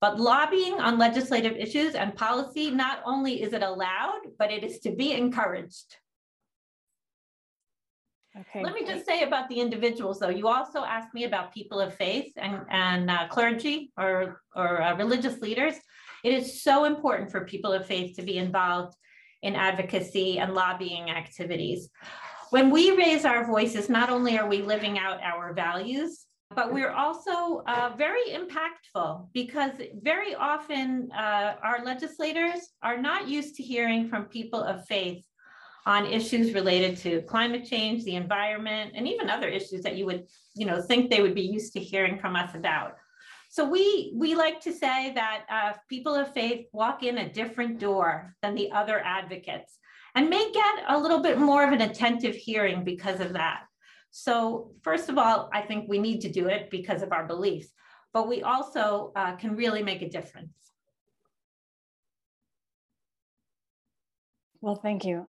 But 0.00 0.18
lobbying 0.18 0.80
on 0.80 0.98
legislative 0.98 1.56
issues 1.56 1.94
and 1.94 2.16
policy, 2.16 2.70
not 2.70 3.00
only 3.04 3.42
is 3.42 3.52
it 3.52 3.62
allowed, 3.62 4.20
but 4.38 4.50
it 4.50 4.64
is 4.64 4.80
to 4.80 4.90
be 4.90 5.12
encouraged. 5.12 5.96
Okay. 8.36 8.64
Let 8.64 8.74
me 8.74 8.84
just 8.86 9.04
say 9.04 9.22
about 9.22 9.48
the 9.50 9.60
individuals, 9.60 10.18
though. 10.18 10.30
You 10.30 10.48
also 10.48 10.84
asked 10.84 11.12
me 11.12 11.24
about 11.24 11.52
people 11.52 11.78
of 11.80 11.94
faith 11.94 12.32
and, 12.36 12.62
and 12.70 13.10
uh, 13.10 13.28
clergy 13.28 13.92
or, 13.98 14.40
or 14.56 14.80
uh, 14.80 14.96
religious 14.96 15.38
leaders. 15.40 15.74
It 16.22 16.32
is 16.32 16.62
so 16.62 16.84
important 16.84 17.30
for 17.30 17.44
people 17.44 17.72
of 17.72 17.86
faith 17.86 18.16
to 18.16 18.22
be 18.22 18.38
involved 18.38 18.94
in 19.42 19.56
advocacy 19.56 20.38
and 20.38 20.54
lobbying 20.54 21.10
activities. 21.10 21.90
When 22.50 22.70
we 22.70 22.96
raise 22.96 23.24
our 23.24 23.46
voices, 23.46 23.88
not 23.88 24.10
only 24.10 24.38
are 24.38 24.48
we 24.48 24.62
living 24.62 24.98
out 24.98 25.20
our 25.22 25.52
values, 25.52 26.26
but 26.54 26.72
we're 26.72 26.90
also 26.90 27.62
uh, 27.66 27.92
very 27.96 28.30
impactful 28.30 29.28
because 29.32 29.72
very 30.02 30.34
often 30.34 31.10
uh, 31.12 31.54
our 31.62 31.84
legislators 31.84 32.68
are 32.82 32.98
not 32.98 33.26
used 33.26 33.56
to 33.56 33.62
hearing 33.62 34.08
from 34.08 34.24
people 34.24 34.62
of 34.62 34.86
faith 34.86 35.24
on 35.86 36.06
issues 36.06 36.54
related 36.54 36.96
to 36.98 37.22
climate 37.22 37.64
change, 37.64 38.04
the 38.04 38.14
environment, 38.14 38.92
and 38.94 39.08
even 39.08 39.28
other 39.28 39.48
issues 39.48 39.82
that 39.82 39.96
you 39.96 40.06
would, 40.06 40.26
you 40.54 40.66
know, 40.66 40.80
think 40.80 41.10
they 41.10 41.22
would 41.22 41.34
be 41.34 41.42
used 41.42 41.72
to 41.72 41.80
hearing 41.80 42.18
from 42.18 42.36
us 42.36 42.54
about. 42.54 42.94
So 43.52 43.68
we 43.68 44.14
we 44.16 44.34
like 44.34 44.60
to 44.62 44.72
say 44.72 45.12
that 45.14 45.44
uh, 45.50 45.72
people 45.86 46.14
of 46.14 46.32
faith 46.32 46.68
walk 46.72 47.02
in 47.02 47.18
a 47.18 47.30
different 47.30 47.78
door 47.78 48.34
than 48.40 48.54
the 48.54 48.72
other 48.72 48.98
advocates 49.04 49.76
and 50.14 50.30
may 50.30 50.50
get 50.52 50.84
a 50.88 50.98
little 50.98 51.20
bit 51.20 51.38
more 51.38 51.62
of 51.62 51.70
an 51.74 51.82
attentive 51.82 52.34
hearing 52.34 52.82
because 52.82 53.20
of 53.20 53.34
that. 53.34 53.64
So 54.10 54.72
first 54.80 55.10
of 55.10 55.18
all, 55.18 55.50
I 55.52 55.60
think 55.60 55.86
we 55.86 55.98
need 55.98 56.22
to 56.22 56.32
do 56.32 56.48
it 56.48 56.70
because 56.70 57.02
of 57.02 57.12
our 57.12 57.26
beliefs, 57.26 57.68
but 58.14 58.26
we 58.26 58.42
also 58.42 59.12
uh, 59.16 59.36
can 59.36 59.54
really 59.54 59.82
make 59.82 60.00
a 60.00 60.08
difference. 60.08 60.56
Well, 64.62 64.76
thank 64.76 65.04
you. 65.04 65.26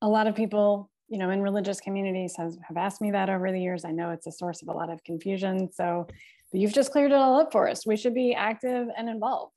A 0.00 0.08
lot 0.08 0.26
of 0.26 0.34
people, 0.34 0.90
you 1.08 1.18
know, 1.18 1.28
in 1.28 1.42
religious 1.42 1.80
communities 1.80 2.34
have, 2.38 2.54
have 2.66 2.78
asked 2.78 3.02
me 3.02 3.10
that 3.10 3.28
over 3.28 3.52
the 3.52 3.60
years. 3.60 3.84
I 3.84 3.90
know 3.90 4.08
it's 4.08 4.26
a 4.26 4.32
source 4.32 4.62
of 4.62 4.68
a 4.68 4.72
lot 4.72 4.88
of 4.88 5.04
confusion. 5.04 5.70
So 5.70 6.06
but 6.50 6.60
you've 6.60 6.72
just 6.72 6.90
cleared 6.92 7.12
it 7.12 7.14
all 7.14 7.40
up 7.40 7.52
for 7.52 7.68
us. 7.68 7.86
We 7.86 7.96
should 7.96 8.14
be 8.14 8.34
active 8.34 8.88
and 8.96 9.08
involved. 9.08 9.54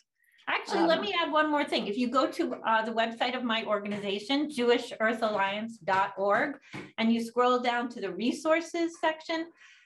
Actually, 0.47 0.79
um, 0.79 0.87
let 0.87 1.01
me 1.01 1.13
add 1.21 1.31
one 1.31 1.49
more 1.49 1.63
thing. 1.63 1.87
If 1.87 1.97
you 1.97 2.09
go 2.09 2.27
to 2.27 2.55
uh, 2.55 2.83
the 2.83 2.91
website 2.91 3.37
of 3.37 3.43
my 3.43 3.63
organization, 3.65 4.49
jewishearthalliance.org, 4.49 6.57
and 6.97 7.13
you 7.13 7.23
scroll 7.23 7.59
down 7.59 7.89
to 7.89 8.01
the 8.01 8.11
resources 8.11 8.93
section, 8.99 9.45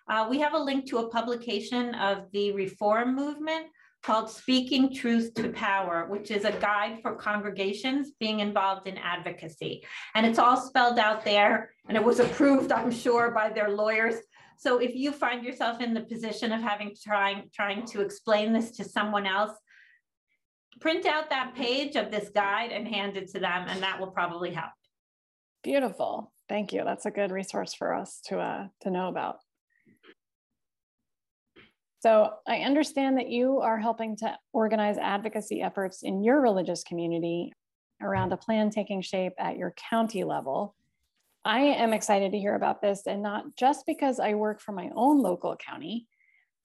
uh, 0.09 0.25
we 0.29 0.39
have 0.39 0.53
a 0.53 0.57
link 0.57 0.87
to 0.87 0.99
a 0.99 1.09
publication 1.09 1.93
of 1.95 2.31
the 2.31 2.53
reform 2.53 3.13
movement 3.15 3.67
called 4.05 4.29
Speaking 4.29 4.93
Truth 4.93 5.33
to 5.35 5.49
Power, 5.49 6.05
which 6.07 6.29
is 6.29 6.45
a 6.45 6.51
guide 6.51 6.99
for 7.01 7.15
congregations 7.15 8.11
being 8.19 8.39
involved 8.39 8.87
in 8.87 8.99
advocacy. 8.99 9.83
And 10.13 10.27
it's 10.27 10.37
all 10.37 10.57
spelled 10.57 10.99
out 10.99 11.25
there, 11.25 11.71
and 11.87 11.97
it 11.97 12.03
was 12.03 12.19
approved, 12.19 12.71
I'm 12.71 12.91
sure, 12.91 13.31
by 13.31 13.49
their 13.49 13.69
lawyers. 13.69 14.15
So 14.57 14.79
if 14.79 14.95
you 14.95 15.11
find 15.11 15.43
yourself 15.43 15.81
in 15.81 15.93
the 15.93 16.01
position 16.01 16.51
of 16.51 16.61
having 16.61 16.95
trying 17.03 17.49
trying 17.53 17.85
to 17.87 18.01
explain 18.01 18.53
this 18.53 18.71
to 18.77 18.83
someone 18.83 19.25
else, 19.25 19.51
print 20.79 21.05
out 21.05 21.29
that 21.29 21.55
page 21.55 21.95
of 21.95 22.11
this 22.11 22.29
guide 22.29 22.71
and 22.71 22.87
hand 22.87 23.17
it 23.17 23.29
to 23.29 23.39
them, 23.39 23.65
and 23.67 23.81
that 23.83 23.99
will 23.99 24.11
probably 24.11 24.51
help. 24.51 24.71
Beautiful. 25.63 26.31
Thank 26.47 26.73
you. 26.73 26.83
That's 26.85 27.05
a 27.05 27.11
good 27.11 27.31
resource 27.31 27.73
for 27.73 27.93
us 27.93 28.21
to 28.27 28.39
uh, 28.39 28.67
to 28.81 28.91
know 28.91 29.07
about. 29.07 29.39
So 31.99 32.33
I 32.47 32.57
understand 32.57 33.17
that 33.17 33.29
you 33.29 33.61
are 33.61 33.79
helping 33.79 34.15
to 34.17 34.37
organize 34.53 34.99
advocacy 34.99 35.63
efforts 35.63 36.03
in 36.03 36.23
your 36.23 36.39
religious 36.39 36.83
community 36.83 37.51
around 37.99 38.31
a 38.31 38.37
plan 38.37 38.69
taking 38.69 39.01
shape 39.01 39.33
at 39.39 39.57
your 39.57 39.73
county 39.89 40.23
level. 40.23 40.75
I 41.45 41.59
am 41.59 41.93
excited 41.93 42.31
to 42.31 42.39
hear 42.39 42.55
about 42.55 42.81
this, 42.81 43.05
and 43.05 43.21
not 43.21 43.55
just 43.55 43.85
because 43.85 44.19
I 44.19 44.33
work 44.33 44.59
for 44.59 44.71
my 44.71 44.89
own 44.95 45.21
local 45.21 45.55
county, 45.55 46.07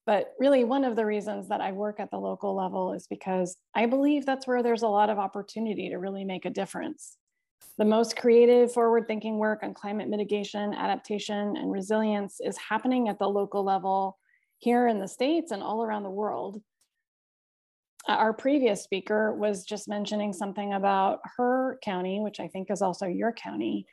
but 0.07 0.33
really 0.39 0.65
one 0.65 0.85
of 0.85 0.97
the 0.97 1.05
reasons 1.05 1.49
that 1.49 1.61
I 1.61 1.73
work 1.73 2.01
at 2.01 2.11
the 2.11 2.19
local 2.19 2.57
level 2.57 2.95
is 2.95 3.07
because 3.07 3.59
I 3.75 3.85
believe 3.85 4.25
that's 4.25 4.47
where 4.47 4.63
there's 4.63 4.83
a 4.83 4.89
lot 4.89 5.11
of 5.11 5.19
opportunity 5.19 5.91
to 5.91 5.99
really 5.99 6.25
make 6.25 6.47
a 6.47 6.51
difference. 6.51 7.19
The 7.77 7.85
most 7.85 8.17
creative, 8.17 8.73
forward 8.73 9.07
thinking 9.07 9.37
work 9.37 9.63
on 9.63 9.75
climate 9.75 10.09
mitigation, 10.09 10.73
adaptation, 10.73 11.59
and 11.59 11.71
resilience 11.71 12.41
is 12.41 12.57
happening 12.57 13.09
at 13.09 13.19
the 13.19 13.29
local 13.29 13.63
level 13.63 14.17
here 14.59 14.89
in 14.89 14.99
the 14.99 15.09
States 15.09 15.53
and 15.53 15.63
all 15.63 15.85
around 15.85 16.05
the 16.05 16.11
world. 16.11 16.63
Uh, 18.09 18.13
our 18.13 18.33
previous 18.33 18.83
speaker 18.83 19.35
was 19.35 19.65
just 19.67 19.89
mentioning 19.89 20.33
something 20.33 20.73
about 20.73 21.21
her 21.37 21.79
county, 21.85 22.21
which 22.21 22.41
I 22.41 22.49
think 22.49 22.71
is 22.71 22.81
also 22.81 23.07
your 23.07 23.33
county, 23.33 23.87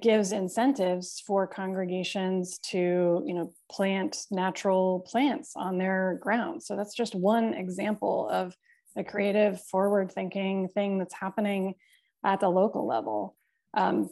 gives 0.00 0.32
incentives 0.32 1.22
for 1.24 1.46
congregations 1.46 2.58
to 2.58 3.22
you 3.26 3.34
know 3.34 3.52
plant 3.70 4.26
natural 4.30 5.00
plants 5.06 5.52
on 5.54 5.78
their 5.78 6.18
ground 6.20 6.62
so 6.62 6.76
that's 6.76 6.94
just 6.94 7.14
one 7.14 7.54
example 7.54 8.28
of 8.30 8.56
a 8.96 9.04
creative 9.04 9.60
forward 9.66 10.10
thinking 10.10 10.68
thing 10.68 10.98
that's 10.98 11.14
happening 11.14 11.74
at 12.24 12.40
the 12.40 12.48
local 12.48 12.86
level 12.86 13.36
um, 13.74 14.08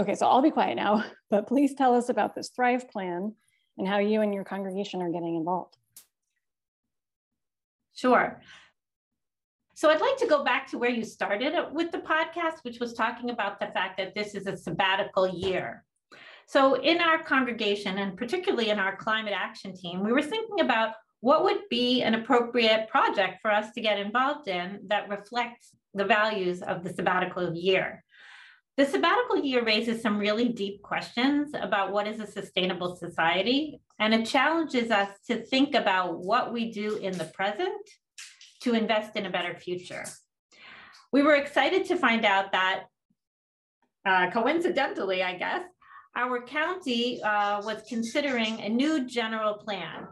okay 0.00 0.14
so 0.14 0.26
i'll 0.26 0.42
be 0.42 0.50
quiet 0.50 0.74
now 0.74 1.04
but 1.30 1.46
please 1.46 1.74
tell 1.74 1.94
us 1.94 2.08
about 2.08 2.34
this 2.34 2.48
thrive 2.48 2.90
plan 2.90 3.32
and 3.80 3.88
how 3.88 3.98
you 3.98 4.20
and 4.20 4.34
your 4.34 4.44
congregation 4.44 5.00
are 5.00 5.10
getting 5.10 5.36
involved. 5.36 5.76
Sure. 7.94 8.40
So 9.80 9.88
I'd 9.88 9.98
like 9.98 10.18
to 10.18 10.26
go 10.26 10.44
back 10.44 10.66
to 10.66 10.78
where 10.78 10.90
you 10.90 11.02
started 11.02 11.54
with 11.72 11.90
the 11.90 12.00
podcast, 12.00 12.64
which 12.64 12.80
was 12.80 12.92
talking 12.92 13.30
about 13.30 13.58
the 13.58 13.68
fact 13.68 13.96
that 13.96 14.14
this 14.14 14.34
is 14.34 14.46
a 14.46 14.54
sabbatical 14.54 15.26
year. 15.26 15.86
So 16.46 16.74
in 16.74 17.00
our 17.00 17.22
congregation, 17.22 17.96
and 17.96 18.14
particularly 18.14 18.68
in 18.68 18.78
our 18.78 18.94
climate 18.94 19.32
action 19.34 19.74
team, 19.74 20.04
we 20.04 20.12
were 20.12 20.20
thinking 20.20 20.60
about 20.60 20.96
what 21.20 21.44
would 21.44 21.62
be 21.70 22.02
an 22.02 22.14
appropriate 22.14 22.90
project 22.90 23.38
for 23.40 23.50
us 23.50 23.72
to 23.72 23.80
get 23.80 23.98
involved 23.98 24.48
in 24.48 24.80
that 24.88 25.08
reflects 25.08 25.70
the 25.94 26.04
values 26.04 26.60
of 26.60 26.84
the 26.84 26.92
sabbatical 26.92 27.54
year. 27.54 28.04
The 28.76 28.84
sabbatical 28.84 29.38
year 29.38 29.64
raises 29.64 30.02
some 30.02 30.18
really 30.18 30.50
deep 30.50 30.82
questions 30.82 31.52
about 31.58 31.90
what 31.90 32.06
is 32.06 32.20
a 32.20 32.26
sustainable 32.26 32.96
society, 32.96 33.80
and 33.98 34.12
it 34.12 34.26
challenges 34.26 34.90
us 34.90 35.08
to 35.28 35.42
think 35.42 35.74
about 35.74 36.18
what 36.18 36.52
we 36.52 36.70
do 36.70 36.96
in 36.96 37.16
the 37.16 37.24
present 37.24 37.80
to 38.60 38.74
invest 38.74 39.16
in 39.16 39.26
a 39.26 39.30
better 39.30 39.54
future. 39.54 40.04
We 41.12 41.22
were 41.22 41.34
excited 41.34 41.84
to 41.86 41.96
find 41.96 42.24
out 42.24 42.52
that, 42.52 42.84
uh, 44.06 44.30
coincidentally, 44.30 45.22
I 45.22 45.36
guess, 45.36 45.62
our 46.16 46.42
county 46.42 47.22
uh, 47.22 47.62
was 47.62 47.82
considering 47.88 48.60
a 48.60 48.68
new 48.68 49.06
general 49.06 49.54
plan. 49.54 50.08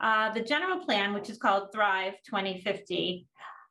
Uh, 0.00 0.32
the 0.32 0.42
general 0.42 0.80
plan, 0.80 1.14
which 1.14 1.30
is 1.30 1.38
called 1.38 1.72
Thrive 1.72 2.14
2050, 2.26 3.26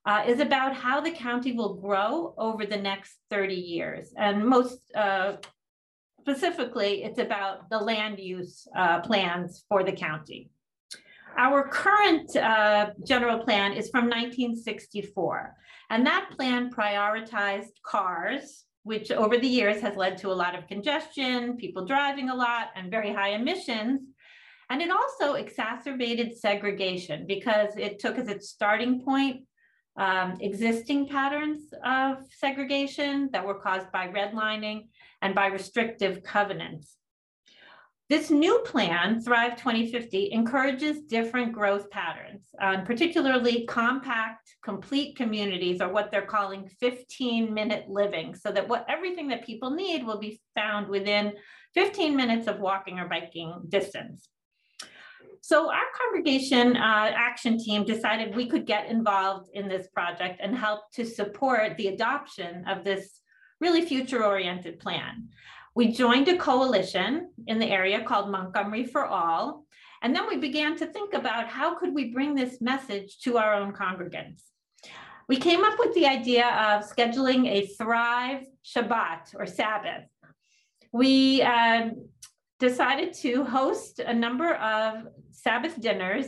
uh, 0.05 0.23
is 0.27 0.39
about 0.39 0.75
how 0.75 0.99
the 0.99 1.11
county 1.11 1.53
will 1.53 1.75
grow 1.75 2.33
over 2.37 2.65
the 2.65 2.77
next 2.77 3.13
30 3.29 3.55
years. 3.55 4.13
And 4.17 4.45
most 4.45 4.79
uh, 4.95 5.37
specifically, 6.19 7.03
it's 7.03 7.19
about 7.19 7.69
the 7.69 7.77
land 7.77 8.19
use 8.19 8.67
uh, 8.75 8.99
plans 9.01 9.63
for 9.69 9.83
the 9.83 9.91
county. 9.91 10.49
Our 11.37 11.67
current 11.67 12.35
uh, 12.35 12.91
general 13.05 13.39
plan 13.39 13.73
is 13.73 13.89
from 13.89 14.05
1964, 14.05 15.55
and 15.89 16.05
that 16.05 16.29
plan 16.35 16.71
prioritized 16.71 17.81
cars, 17.83 18.65
which 18.83 19.11
over 19.11 19.37
the 19.37 19.47
years 19.47 19.81
has 19.81 19.95
led 19.95 20.17
to 20.19 20.31
a 20.31 20.33
lot 20.33 20.55
of 20.55 20.67
congestion, 20.67 21.57
people 21.57 21.85
driving 21.85 22.29
a 22.29 22.35
lot, 22.35 22.67
and 22.75 22.91
very 22.91 23.11
high 23.11 23.29
emissions. 23.29 24.01
And 24.69 24.81
it 24.81 24.91
also 24.91 25.33
exacerbated 25.33 26.37
segregation 26.37 27.25
because 27.27 27.75
it 27.77 27.99
took 27.99 28.17
as 28.17 28.27
its 28.27 28.49
starting 28.49 29.01
point 29.03 29.41
um, 29.95 30.37
existing 30.39 31.07
patterns 31.07 31.73
of 31.85 32.17
segregation 32.31 33.29
that 33.31 33.45
were 33.45 33.59
caused 33.59 33.91
by 33.91 34.07
redlining 34.07 34.87
and 35.21 35.35
by 35.35 35.47
restrictive 35.47 36.23
covenants. 36.23 36.97
This 38.09 38.29
new 38.29 38.59
plan, 38.65 39.21
Thrive 39.21 39.55
2050, 39.55 40.33
encourages 40.33 41.01
different 41.01 41.53
growth 41.53 41.89
patterns, 41.89 42.43
um, 42.59 42.83
particularly 42.83 43.65
compact, 43.65 44.55
complete 44.61 45.15
communities, 45.15 45.79
or 45.79 45.87
what 45.87 46.11
they're 46.11 46.25
calling 46.25 46.69
15 46.81 47.53
minute 47.53 47.85
living, 47.87 48.35
so 48.35 48.51
that 48.51 48.67
what 48.67 48.85
everything 48.89 49.29
that 49.29 49.45
people 49.45 49.71
need 49.71 50.05
will 50.05 50.19
be 50.19 50.41
found 50.53 50.89
within 50.89 51.33
15 51.75 52.15
minutes 52.15 52.47
of 52.47 52.59
walking 52.59 52.99
or 52.99 53.07
biking 53.07 53.61
distance. 53.69 54.27
So 55.39 55.71
our 55.71 55.83
congregation 55.97 56.75
uh, 56.75 57.11
action 57.15 57.57
team 57.57 57.83
decided 57.85 58.35
we 58.35 58.47
could 58.47 58.65
get 58.65 58.89
involved 58.89 59.49
in 59.53 59.67
this 59.67 59.87
project 59.87 60.39
and 60.41 60.57
help 60.57 60.91
to 60.93 61.05
support 61.05 61.77
the 61.77 61.87
adoption 61.87 62.65
of 62.67 62.83
this 62.83 63.21
really 63.59 63.85
future 63.85 64.23
oriented 64.23 64.79
plan. 64.79 65.29
We 65.75 65.91
joined 65.91 66.27
a 66.27 66.37
coalition 66.37 67.31
in 67.47 67.57
the 67.57 67.69
area 67.69 68.03
called 68.03 68.29
Montgomery 68.29 68.85
for 68.85 69.05
All. 69.05 69.65
And 70.03 70.15
then 70.15 70.27
we 70.27 70.37
began 70.37 70.77
to 70.77 70.85
think 70.85 71.13
about 71.13 71.47
how 71.47 71.75
could 71.79 71.93
we 71.95 72.11
bring 72.11 72.35
this 72.35 72.61
message 72.61 73.19
to 73.21 73.37
our 73.37 73.55
own 73.55 73.73
congregants. 73.73 74.43
We 75.27 75.37
came 75.37 75.63
up 75.63 75.79
with 75.79 75.95
the 75.95 76.05
idea 76.05 76.47
of 76.47 76.83
scheduling 76.83 77.47
a 77.47 77.65
Thrive 77.65 78.45
Shabbat 78.63 79.33
or 79.35 79.45
Sabbath. 79.45 80.05
We 80.91 81.41
um, 81.41 82.07
decided 82.59 83.13
to 83.15 83.43
host 83.43 83.99
a 83.99 84.13
number 84.13 84.53
of 84.55 85.07
Sabbath 85.31 85.79
dinners 85.81 86.27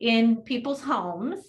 in 0.00 0.36
people's 0.36 0.80
homes. 0.80 1.44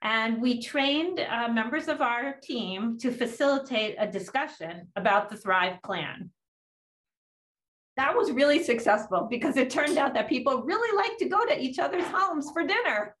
And 0.00 0.40
we 0.40 0.62
trained 0.62 1.18
uh, 1.20 1.48
members 1.48 1.88
of 1.88 2.00
our 2.00 2.36
team 2.40 2.98
to 3.00 3.10
facilitate 3.10 3.96
a 3.98 4.06
discussion 4.06 4.88
about 4.96 5.28
the 5.28 5.36
Thrive 5.36 5.82
Plan. 5.82 6.30
That 7.98 8.16
was 8.16 8.30
really 8.30 8.62
successful 8.62 9.26
because 9.28 9.56
it 9.56 9.70
turned 9.70 9.98
out 9.98 10.14
that 10.14 10.28
people 10.28 10.62
really 10.62 10.96
like 10.96 11.18
to 11.18 11.28
go 11.28 11.44
to 11.44 11.60
each 11.60 11.80
other's 11.80 12.06
homes 12.06 12.48
for 12.52 12.62
dinner. 12.62 13.16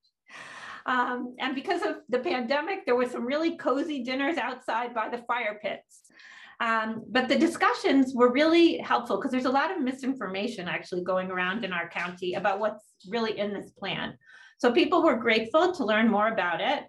Um, 0.86 1.34
and 1.40 1.52
because 1.56 1.82
of 1.82 1.96
the 2.08 2.20
pandemic, 2.20 2.86
there 2.86 2.94
were 2.94 3.08
some 3.08 3.26
really 3.26 3.56
cozy 3.56 4.04
dinners 4.04 4.38
outside 4.38 4.94
by 4.94 5.08
the 5.08 5.18
fire 5.26 5.58
pits. 5.60 6.02
Um, 6.60 7.02
but 7.10 7.28
the 7.28 7.36
discussions 7.36 8.14
were 8.14 8.32
really 8.32 8.78
helpful 8.78 9.16
because 9.16 9.32
there's 9.32 9.46
a 9.46 9.50
lot 9.50 9.72
of 9.72 9.82
misinformation 9.82 10.68
actually 10.68 11.02
going 11.02 11.28
around 11.30 11.64
in 11.64 11.72
our 11.72 11.88
county 11.88 12.34
about 12.34 12.60
what's 12.60 12.84
really 13.08 13.36
in 13.36 13.52
this 13.52 13.70
plan. 13.72 14.16
So 14.58 14.72
people 14.72 15.02
were 15.02 15.16
grateful 15.16 15.72
to 15.72 15.84
learn 15.84 16.08
more 16.08 16.28
about 16.28 16.60
it. 16.60 16.84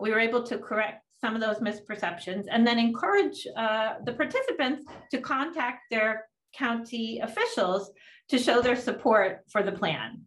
We 0.00 0.10
were 0.10 0.20
able 0.20 0.42
to 0.44 0.56
correct 0.56 1.04
some 1.20 1.34
of 1.34 1.42
those 1.42 1.58
misperceptions 1.58 2.44
and 2.50 2.66
then 2.66 2.78
encourage 2.78 3.46
uh, 3.56 3.94
the 4.06 4.14
participants 4.14 4.86
to 5.10 5.18
contact 5.20 5.80
their 5.90 6.24
county 6.56 7.20
officials 7.22 7.90
to 8.28 8.38
show 8.38 8.60
their 8.60 8.76
support 8.76 9.40
for 9.50 9.62
the 9.62 9.72
plan. 9.72 10.22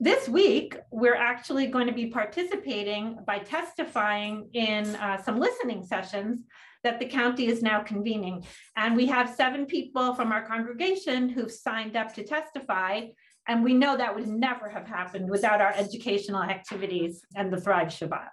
This 0.00 0.28
week, 0.28 0.76
we're 0.92 1.16
actually 1.16 1.66
going 1.66 1.88
to 1.88 1.92
be 1.92 2.06
participating 2.06 3.18
by 3.26 3.40
testifying 3.40 4.48
in 4.52 4.94
uh, 4.94 5.20
some 5.20 5.40
listening 5.40 5.82
sessions 5.82 6.44
that 6.84 7.00
the 7.00 7.06
county 7.06 7.48
is 7.48 7.62
now 7.62 7.82
convening. 7.82 8.44
And 8.76 8.94
we 8.96 9.06
have 9.06 9.34
seven 9.34 9.66
people 9.66 10.14
from 10.14 10.30
our 10.30 10.46
congregation 10.46 11.28
who've 11.28 11.50
signed 11.50 11.96
up 11.96 12.14
to 12.14 12.22
testify. 12.22 13.06
And 13.48 13.64
we 13.64 13.74
know 13.74 13.96
that 13.96 14.14
would 14.14 14.28
never 14.28 14.68
have 14.68 14.86
happened 14.86 15.28
without 15.28 15.60
our 15.60 15.72
educational 15.72 16.42
activities 16.42 17.22
and 17.34 17.52
the 17.52 17.60
Thrive 17.60 17.88
Shabbat. 17.88 18.28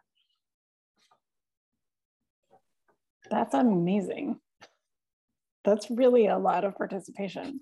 That's 3.31 3.55
amazing. 3.55 4.39
That's 5.65 5.89
really 5.89 6.27
a 6.27 6.37
lot 6.37 6.63
of 6.63 6.77
participation. 6.77 7.59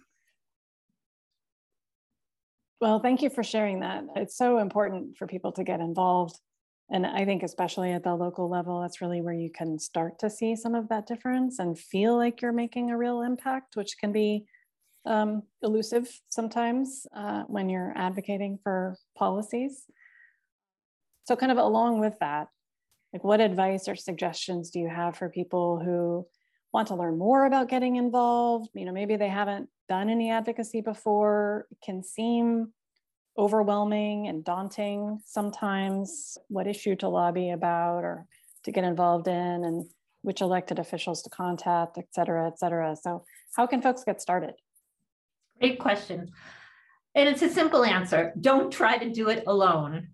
Well, 2.82 3.00
thank 3.00 3.22
you 3.22 3.30
for 3.30 3.44
sharing 3.44 3.80
that. 3.80 4.04
It's 4.18 4.36
so 4.36 4.58
important 4.58 5.18
for 5.18 5.26
people 5.26 5.54
to 5.54 5.64
get 5.64 5.80
involved. 5.80 6.38
And 6.92 7.08
I 7.08 7.24
think, 7.24 7.42
especially 7.42 7.94
at 7.94 8.04
the 8.04 8.14
local 8.14 8.50
level, 8.50 8.82
that's 8.82 9.00
really 9.00 9.22
where 9.22 9.34
you 9.34 9.50
can 9.50 9.80
start 9.80 10.20
to 10.20 10.30
see 10.30 10.56
some 10.56 10.76
of 10.76 10.90
that 10.90 11.08
difference 11.08 11.60
and 11.60 11.80
feel 11.80 12.18
like 12.18 12.42
you're 12.42 12.52
making 12.52 12.92
a 12.92 12.98
real 12.98 13.22
impact, 13.22 13.78
which 13.78 13.98
can 13.98 14.12
be 14.12 14.46
um, 15.06 15.44
elusive 15.62 16.10
sometimes 16.30 17.08
uh, 17.16 17.44
when 17.44 17.70
you're 17.70 17.94
advocating 17.96 18.60
for 18.62 18.98
policies. 19.18 19.86
So, 21.24 21.38
kind 21.38 21.54
of 21.54 21.58
along 21.58 22.02
with 22.02 22.20
that, 22.20 22.50
like 23.14 23.24
what 23.24 23.40
advice 23.40 23.88
or 23.88 23.96
suggestions 23.96 24.72
do 24.72 24.80
you 24.80 24.90
have 24.90 25.16
for 25.16 25.30
people 25.30 25.80
who 25.80 26.28
want 26.74 26.88
to 26.88 26.96
learn 26.96 27.18
more 27.18 27.46
about 27.46 27.70
getting 27.70 27.96
involved? 27.98 28.70
You 28.74 28.86
know, 28.86 28.92
maybe 28.92 29.16
they 29.16 29.30
haven't 29.30 29.70
done 29.88 30.10
any 30.10 30.32
advocacy 30.32 30.82
before, 30.82 31.68
it 31.72 31.78
can 31.84 32.04
seem 32.04 32.74
overwhelming 33.38 34.28
and 34.28 34.44
daunting 34.44 35.20
sometimes 35.26 36.38
what 36.48 36.68
issue 36.68 36.96
to 36.96 37.10
lobby 37.10 37.52
about 37.52 38.04
or 38.04 38.26
to 38.64 38.72
get 38.72 38.84
involved 38.84 39.28
in 39.28 39.66
and 39.66 39.86
which 40.22 40.42
elected 40.42 40.80
officials 40.80 41.22
to 41.22 41.30
contact, 41.30 41.98
et 41.98 42.08
cetera, 42.12 42.48
et 42.48 42.58
cetera. 42.58 42.96
So 42.96 43.26
how 43.56 43.68
can 43.68 43.82
folks 43.82 44.04
get 44.04 44.22
started? 44.22 44.54
Great 45.60 45.80
question. 45.80 46.32
And 47.16 47.28
it's 47.28 47.42
a 47.42 47.50
simple 47.50 47.84
answer. 47.84 48.34
Don't 48.40 48.72
try 48.72 48.98
to 48.98 49.10
do 49.10 49.30
it 49.30 49.44
alone. 49.48 50.10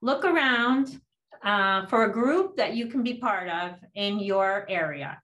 Look 0.00 0.24
around 0.24 1.00
uh, 1.42 1.86
for 1.86 2.04
a 2.04 2.12
group 2.12 2.56
that 2.56 2.74
you 2.74 2.86
can 2.86 3.02
be 3.02 3.14
part 3.14 3.48
of 3.48 3.72
in 3.94 4.18
your 4.18 4.66
area. 4.68 5.20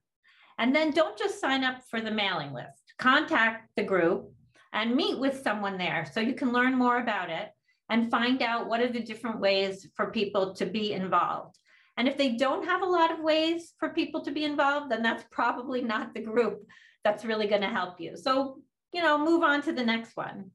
And 0.57 0.75
then 0.75 0.91
don't 0.91 1.17
just 1.17 1.39
sign 1.39 1.63
up 1.63 1.81
for 1.89 2.01
the 2.01 2.11
mailing 2.11 2.53
list. 2.53 2.93
Contact 2.99 3.69
the 3.75 3.83
group 3.83 4.31
and 4.73 4.95
meet 4.95 5.19
with 5.19 5.41
someone 5.43 5.77
there 5.77 6.07
so 6.11 6.19
you 6.19 6.33
can 6.33 6.53
learn 6.53 6.75
more 6.75 6.99
about 6.99 7.29
it 7.29 7.49
and 7.89 8.09
find 8.09 8.41
out 8.41 8.67
what 8.67 8.79
are 8.79 8.91
the 8.91 9.01
different 9.01 9.39
ways 9.39 9.87
for 9.95 10.11
people 10.11 10.53
to 10.55 10.65
be 10.65 10.93
involved. 10.93 11.57
And 11.97 12.07
if 12.07 12.17
they 12.17 12.37
don't 12.37 12.65
have 12.65 12.81
a 12.81 12.85
lot 12.85 13.11
of 13.11 13.19
ways 13.19 13.73
for 13.77 13.89
people 13.89 14.21
to 14.21 14.31
be 14.31 14.45
involved, 14.45 14.91
then 14.91 15.03
that's 15.03 15.25
probably 15.29 15.81
not 15.81 16.13
the 16.13 16.21
group 16.21 16.65
that's 17.03 17.25
really 17.25 17.47
going 17.47 17.61
to 17.61 17.67
help 17.67 17.99
you. 17.99 18.15
So, 18.15 18.59
you 18.93 19.01
know, 19.01 19.17
move 19.17 19.43
on 19.43 19.61
to 19.63 19.73
the 19.73 19.83
next 19.83 20.15
one. 20.15 20.51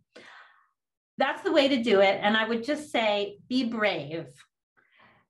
That's 1.18 1.42
the 1.42 1.52
way 1.52 1.68
to 1.68 1.82
do 1.82 2.00
it. 2.00 2.20
And 2.22 2.36
I 2.36 2.48
would 2.48 2.64
just 2.64 2.90
say 2.90 3.38
be 3.48 3.64
brave. 3.64 4.26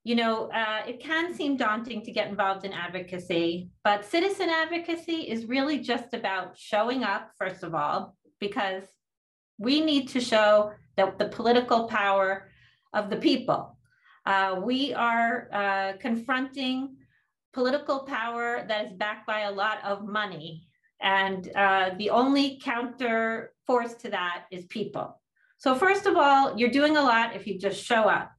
You 0.06 0.14
know, 0.14 0.48
uh, 0.52 0.82
it 0.86 1.00
can 1.00 1.34
seem 1.34 1.56
daunting 1.56 2.00
to 2.02 2.12
get 2.12 2.28
involved 2.28 2.64
in 2.64 2.72
advocacy, 2.72 3.70
but 3.82 4.04
citizen 4.04 4.48
advocacy 4.48 5.22
is 5.32 5.46
really 5.46 5.80
just 5.80 6.14
about 6.14 6.56
showing 6.56 7.02
up, 7.02 7.32
first 7.40 7.64
of 7.64 7.74
all, 7.74 8.14
because 8.38 8.84
we 9.58 9.80
need 9.80 10.06
to 10.10 10.20
show 10.20 10.70
that 10.96 11.18
the 11.18 11.26
political 11.26 11.88
power 11.88 12.52
of 12.92 13.10
the 13.10 13.16
people. 13.16 13.76
Uh, 14.24 14.60
we 14.62 14.94
are 14.94 15.48
uh, 15.52 15.94
confronting 15.98 16.94
political 17.52 18.04
power 18.04 18.64
that 18.68 18.86
is 18.86 18.92
backed 18.92 19.26
by 19.26 19.40
a 19.40 19.50
lot 19.50 19.78
of 19.82 20.06
money. 20.06 20.68
And 21.00 21.50
uh, 21.56 21.90
the 21.98 22.10
only 22.10 22.60
counter 22.62 23.54
force 23.66 23.94
to 23.94 24.10
that 24.10 24.44
is 24.52 24.66
people. 24.66 25.20
So 25.58 25.74
first 25.74 26.06
of 26.06 26.16
all, 26.16 26.56
you're 26.56 26.70
doing 26.70 26.96
a 26.96 27.02
lot 27.02 27.34
if 27.34 27.44
you 27.44 27.58
just 27.58 27.82
show 27.84 28.02
up. 28.02 28.35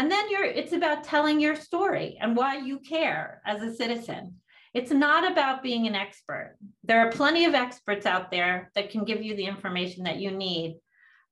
And 0.00 0.10
then 0.10 0.30
you're 0.30 0.44
it's 0.44 0.72
about 0.72 1.04
telling 1.04 1.40
your 1.40 1.54
story 1.54 2.16
and 2.22 2.34
why 2.34 2.56
you 2.56 2.78
care 2.78 3.42
as 3.44 3.62
a 3.62 3.74
citizen. 3.74 4.36
It's 4.72 4.90
not 4.90 5.30
about 5.30 5.62
being 5.62 5.86
an 5.86 5.94
expert. 5.94 6.56
There 6.84 7.06
are 7.06 7.12
plenty 7.12 7.44
of 7.44 7.52
experts 7.52 8.06
out 8.06 8.30
there 8.30 8.70
that 8.74 8.88
can 8.88 9.04
give 9.04 9.22
you 9.22 9.36
the 9.36 9.44
information 9.44 10.04
that 10.04 10.16
you 10.16 10.30
need 10.30 10.78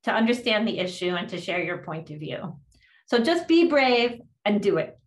to 0.02 0.12
understand 0.12 0.68
the 0.68 0.80
issue 0.80 1.14
and 1.14 1.30
to 1.30 1.40
share 1.40 1.62
your 1.62 1.78
point 1.78 2.10
of 2.10 2.20
view. 2.20 2.58
So 3.06 3.20
just 3.20 3.48
be 3.48 3.68
brave 3.68 4.20
and 4.44 4.60
do 4.60 4.76
it. 4.76 4.98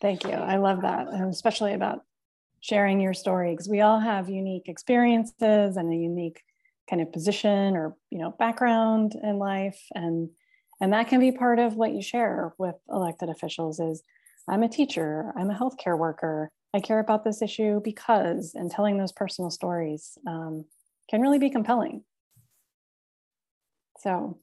Thank 0.00 0.22
you. 0.22 0.30
I 0.30 0.58
love 0.58 0.82
that, 0.82 1.08
especially 1.08 1.74
about 1.74 2.04
sharing 2.60 3.00
your 3.00 3.14
story 3.14 3.54
because 3.54 3.68
we 3.68 3.80
all 3.80 3.98
have 3.98 4.28
unique 4.28 4.68
experiences 4.68 5.76
and 5.76 5.92
a 5.92 5.96
unique 5.96 6.40
kind 6.88 7.02
of 7.02 7.12
position 7.12 7.76
or 7.76 7.96
you 8.08 8.18
know 8.18 8.36
background 8.38 9.16
in 9.20 9.40
life 9.40 9.80
and 9.96 10.30
and 10.80 10.92
that 10.92 11.08
can 11.08 11.20
be 11.20 11.32
part 11.32 11.58
of 11.58 11.74
what 11.74 11.92
you 11.92 12.02
share 12.02 12.54
with 12.58 12.76
elected 12.90 13.28
officials 13.28 13.80
is 13.80 14.02
I'm 14.48 14.62
a 14.62 14.68
teacher, 14.68 15.32
I'm 15.36 15.50
a 15.50 15.58
healthcare 15.58 15.98
worker, 15.98 16.50
I 16.74 16.80
care 16.80 17.00
about 17.00 17.24
this 17.24 17.42
issue 17.42 17.80
because, 17.82 18.54
and 18.54 18.70
telling 18.70 18.98
those 18.98 19.12
personal 19.12 19.50
stories 19.50 20.18
um, 20.26 20.64
can 21.10 21.20
really 21.20 21.38
be 21.38 21.50
compelling. 21.50 22.04
So, 24.00 24.38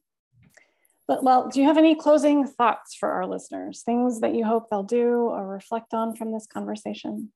but 1.08 1.24
well, 1.24 1.50
do 1.50 1.62
you 1.62 1.68
have 1.68 1.78
any 1.78 1.96
closing 1.96 2.48
thoughts 2.48 2.96
for 2.96 3.12
our 3.12 3.28
listeners? 3.28 3.84
Things 3.84 4.22
that 4.22 4.34
you 4.34 4.44
hope 4.44 4.70
they'll 4.70 4.84
do 4.84 5.30
or 5.30 5.48
reflect 5.48 5.94
on 5.94 6.16
from 6.16 6.32
this 6.32 6.48
conversation? 6.48 7.32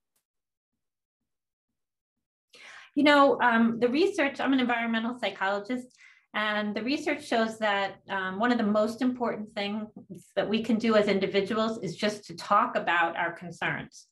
You 2.95 3.03
know, 3.03 3.39
um, 3.39 3.79
the 3.79 3.87
research, 3.87 4.39
I'm 4.39 4.53
an 4.53 4.59
environmental 4.59 5.17
psychologist, 5.19 5.95
and 6.33 6.75
the 6.75 6.83
research 6.83 7.27
shows 7.27 7.57
that 7.57 8.01
um, 8.09 8.39
one 8.39 8.51
of 8.51 8.57
the 8.57 8.63
most 8.63 9.01
important 9.01 9.53
things 9.55 9.87
that 10.35 10.47
we 10.47 10.63
can 10.63 10.77
do 10.77 10.95
as 10.95 11.07
individuals 11.07 11.79
is 11.79 11.95
just 11.95 12.25
to 12.25 12.35
talk 12.35 12.75
about 12.75 13.17
our 13.17 13.31
concerns, 13.31 14.05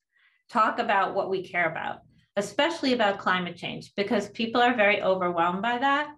talk 0.49 0.79
about 0.79 1.13
what 1.13 1.29
we 1.29 1.47
care 1.47 1.69
about, 1.69 1.99
especially 2.35 2.93
about 2.93 3.19
climate 3.19 3.55
change, 3.55 3.91
because 3.95 4.29
people 4.29 4.61
are 4.61 4.75
very 4.75 5.01
overwhelmed 5.01 5.61
by 5.61 5.77
that 5.77 6.09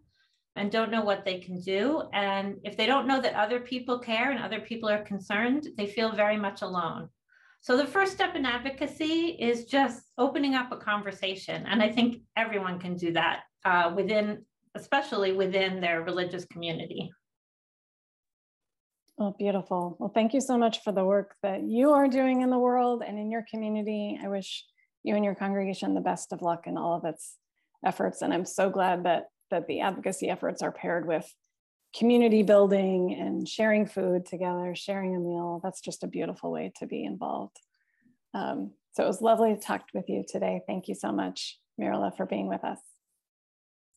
and 0.55 0.71
don't 0.71 0.91
know 0.91 1.03
what 1.03 1.25
they 1.25 1.39
can 1.39 1.59
do. 1.59 2.03
And 2.13 2.55
if 2.63 2.77
they 2.77 2.85
don't 2.85 3.07
know 3.07 3.19
that 3.21 3.33
other 3.33 3.59
people 3.59 3.99
care 3.99 4.31
and 4.31 4.41
other 4.41 4.61
people 4.61 4.89
are 4.89 5.03
concerned, 5.03 5.67
they 5.77 5.87
feel 5.87 6.13
very 6.13 6.37
much 6.37 6.61
alone. 6.61 7.09
So 7.61 7.75
the 7.75 7.85
first 7.85 8.13
step 8.13 8.35
in 8.35 8.45
advocacy 8.45 9.35
is 9.37 9.65
just 9.65 10.03
opening 10.17 10.55
up 10.55 10.71
a 10.71 10.77
conversation. 10.77 11.65
And 11.67 11.83
I 11.83 11.89
think 11.89 12.21
everyone 12.37 12.79
can 12.79 12.95
do 12.95 13.11
that 13.13 13.41
uh, 13.65 13.91
within 13.93 14.45
especially 14.79 15.33
within 15.33 15.81
their 15.81 16.01
religious 16.01 16.45
community. 16.45 17.11
Oh, 19.19 19.35
beautiful. 19.37 19.97
Well, 19.99 20.11
thank 20.13 20.33
you 20.33 20.39
so 20.39 20.57
much 20.57 20.81
for 20.81 20.93
the 20.93 21.03
work 21.03 21.35
that 21.43 21.63
you 21.63 21.91
are 21.91 22.07
doing 22.07 22.41
in 22.41 22.49
the 22.49 22.57
world 22.57 23.03
and 23.05 23.19
in 23.19 23.29
your 23.29 23.43
community. 23.51 24.17
I 24.23 24.29
wish 24.29 24.65
you 25.03 25.15
and 25.15 25.25
your 25.25 25.35
congregation 25.35 25.93
the 25.93 26.01
best 26.01 26.31
of 26.31 26.41
luck 26.41 26.67
in 26.67 26.77
all 26.77 26.95
of 26.95 27.03
its 27.03 27.35
efforts. 27.85 28.21
And 28.21 28.33
I'm 28.33 28.45
so 28.45 28.69
glad 28.69 29.03
that, 29.03 29.25
that 29.51 29.67
the 29.67 29.81
advocacy 29.81 30.29
efforts 30.29 30.61
are 30.61 30.71
paired 30.71 31.05
with 31.05 31.29
community 31.93 32.43
building 32.43 33.13
and 33.19 33.47
sharing 33.47 33.85
food 33.85 34.25
together, 34.25 34.73
sharing 34.73 35.15
a 35.15 35.19
meal. 35.19 35.59
That's 35.63 35.81
just 35.81 36.03
a 36.03 36.07
beautiful 36.07 36.51
way 36.51 36.71
to 36.77 36.85
be 36.85 37.03
involved. 37.03 37.59
Um, 38.33 38.71
so 38.93 39.03
it 39.03 39.07
was 39.07 39.21
lovely 39.21 39.53
to 39.53 39.59
talk 39.59 39.83
with 39.93 40.07
you 40.07 40.23
today. 40.25 40.61
Thank 40.65 40.87
you 40.87 40.95
so 40.95 41.11
much, 41.11 41.59
Mirele, 41.79 42.15
for 42.15 42.25
being 42.25 42.47
with 42.47 42.63
us. 42.63 42.79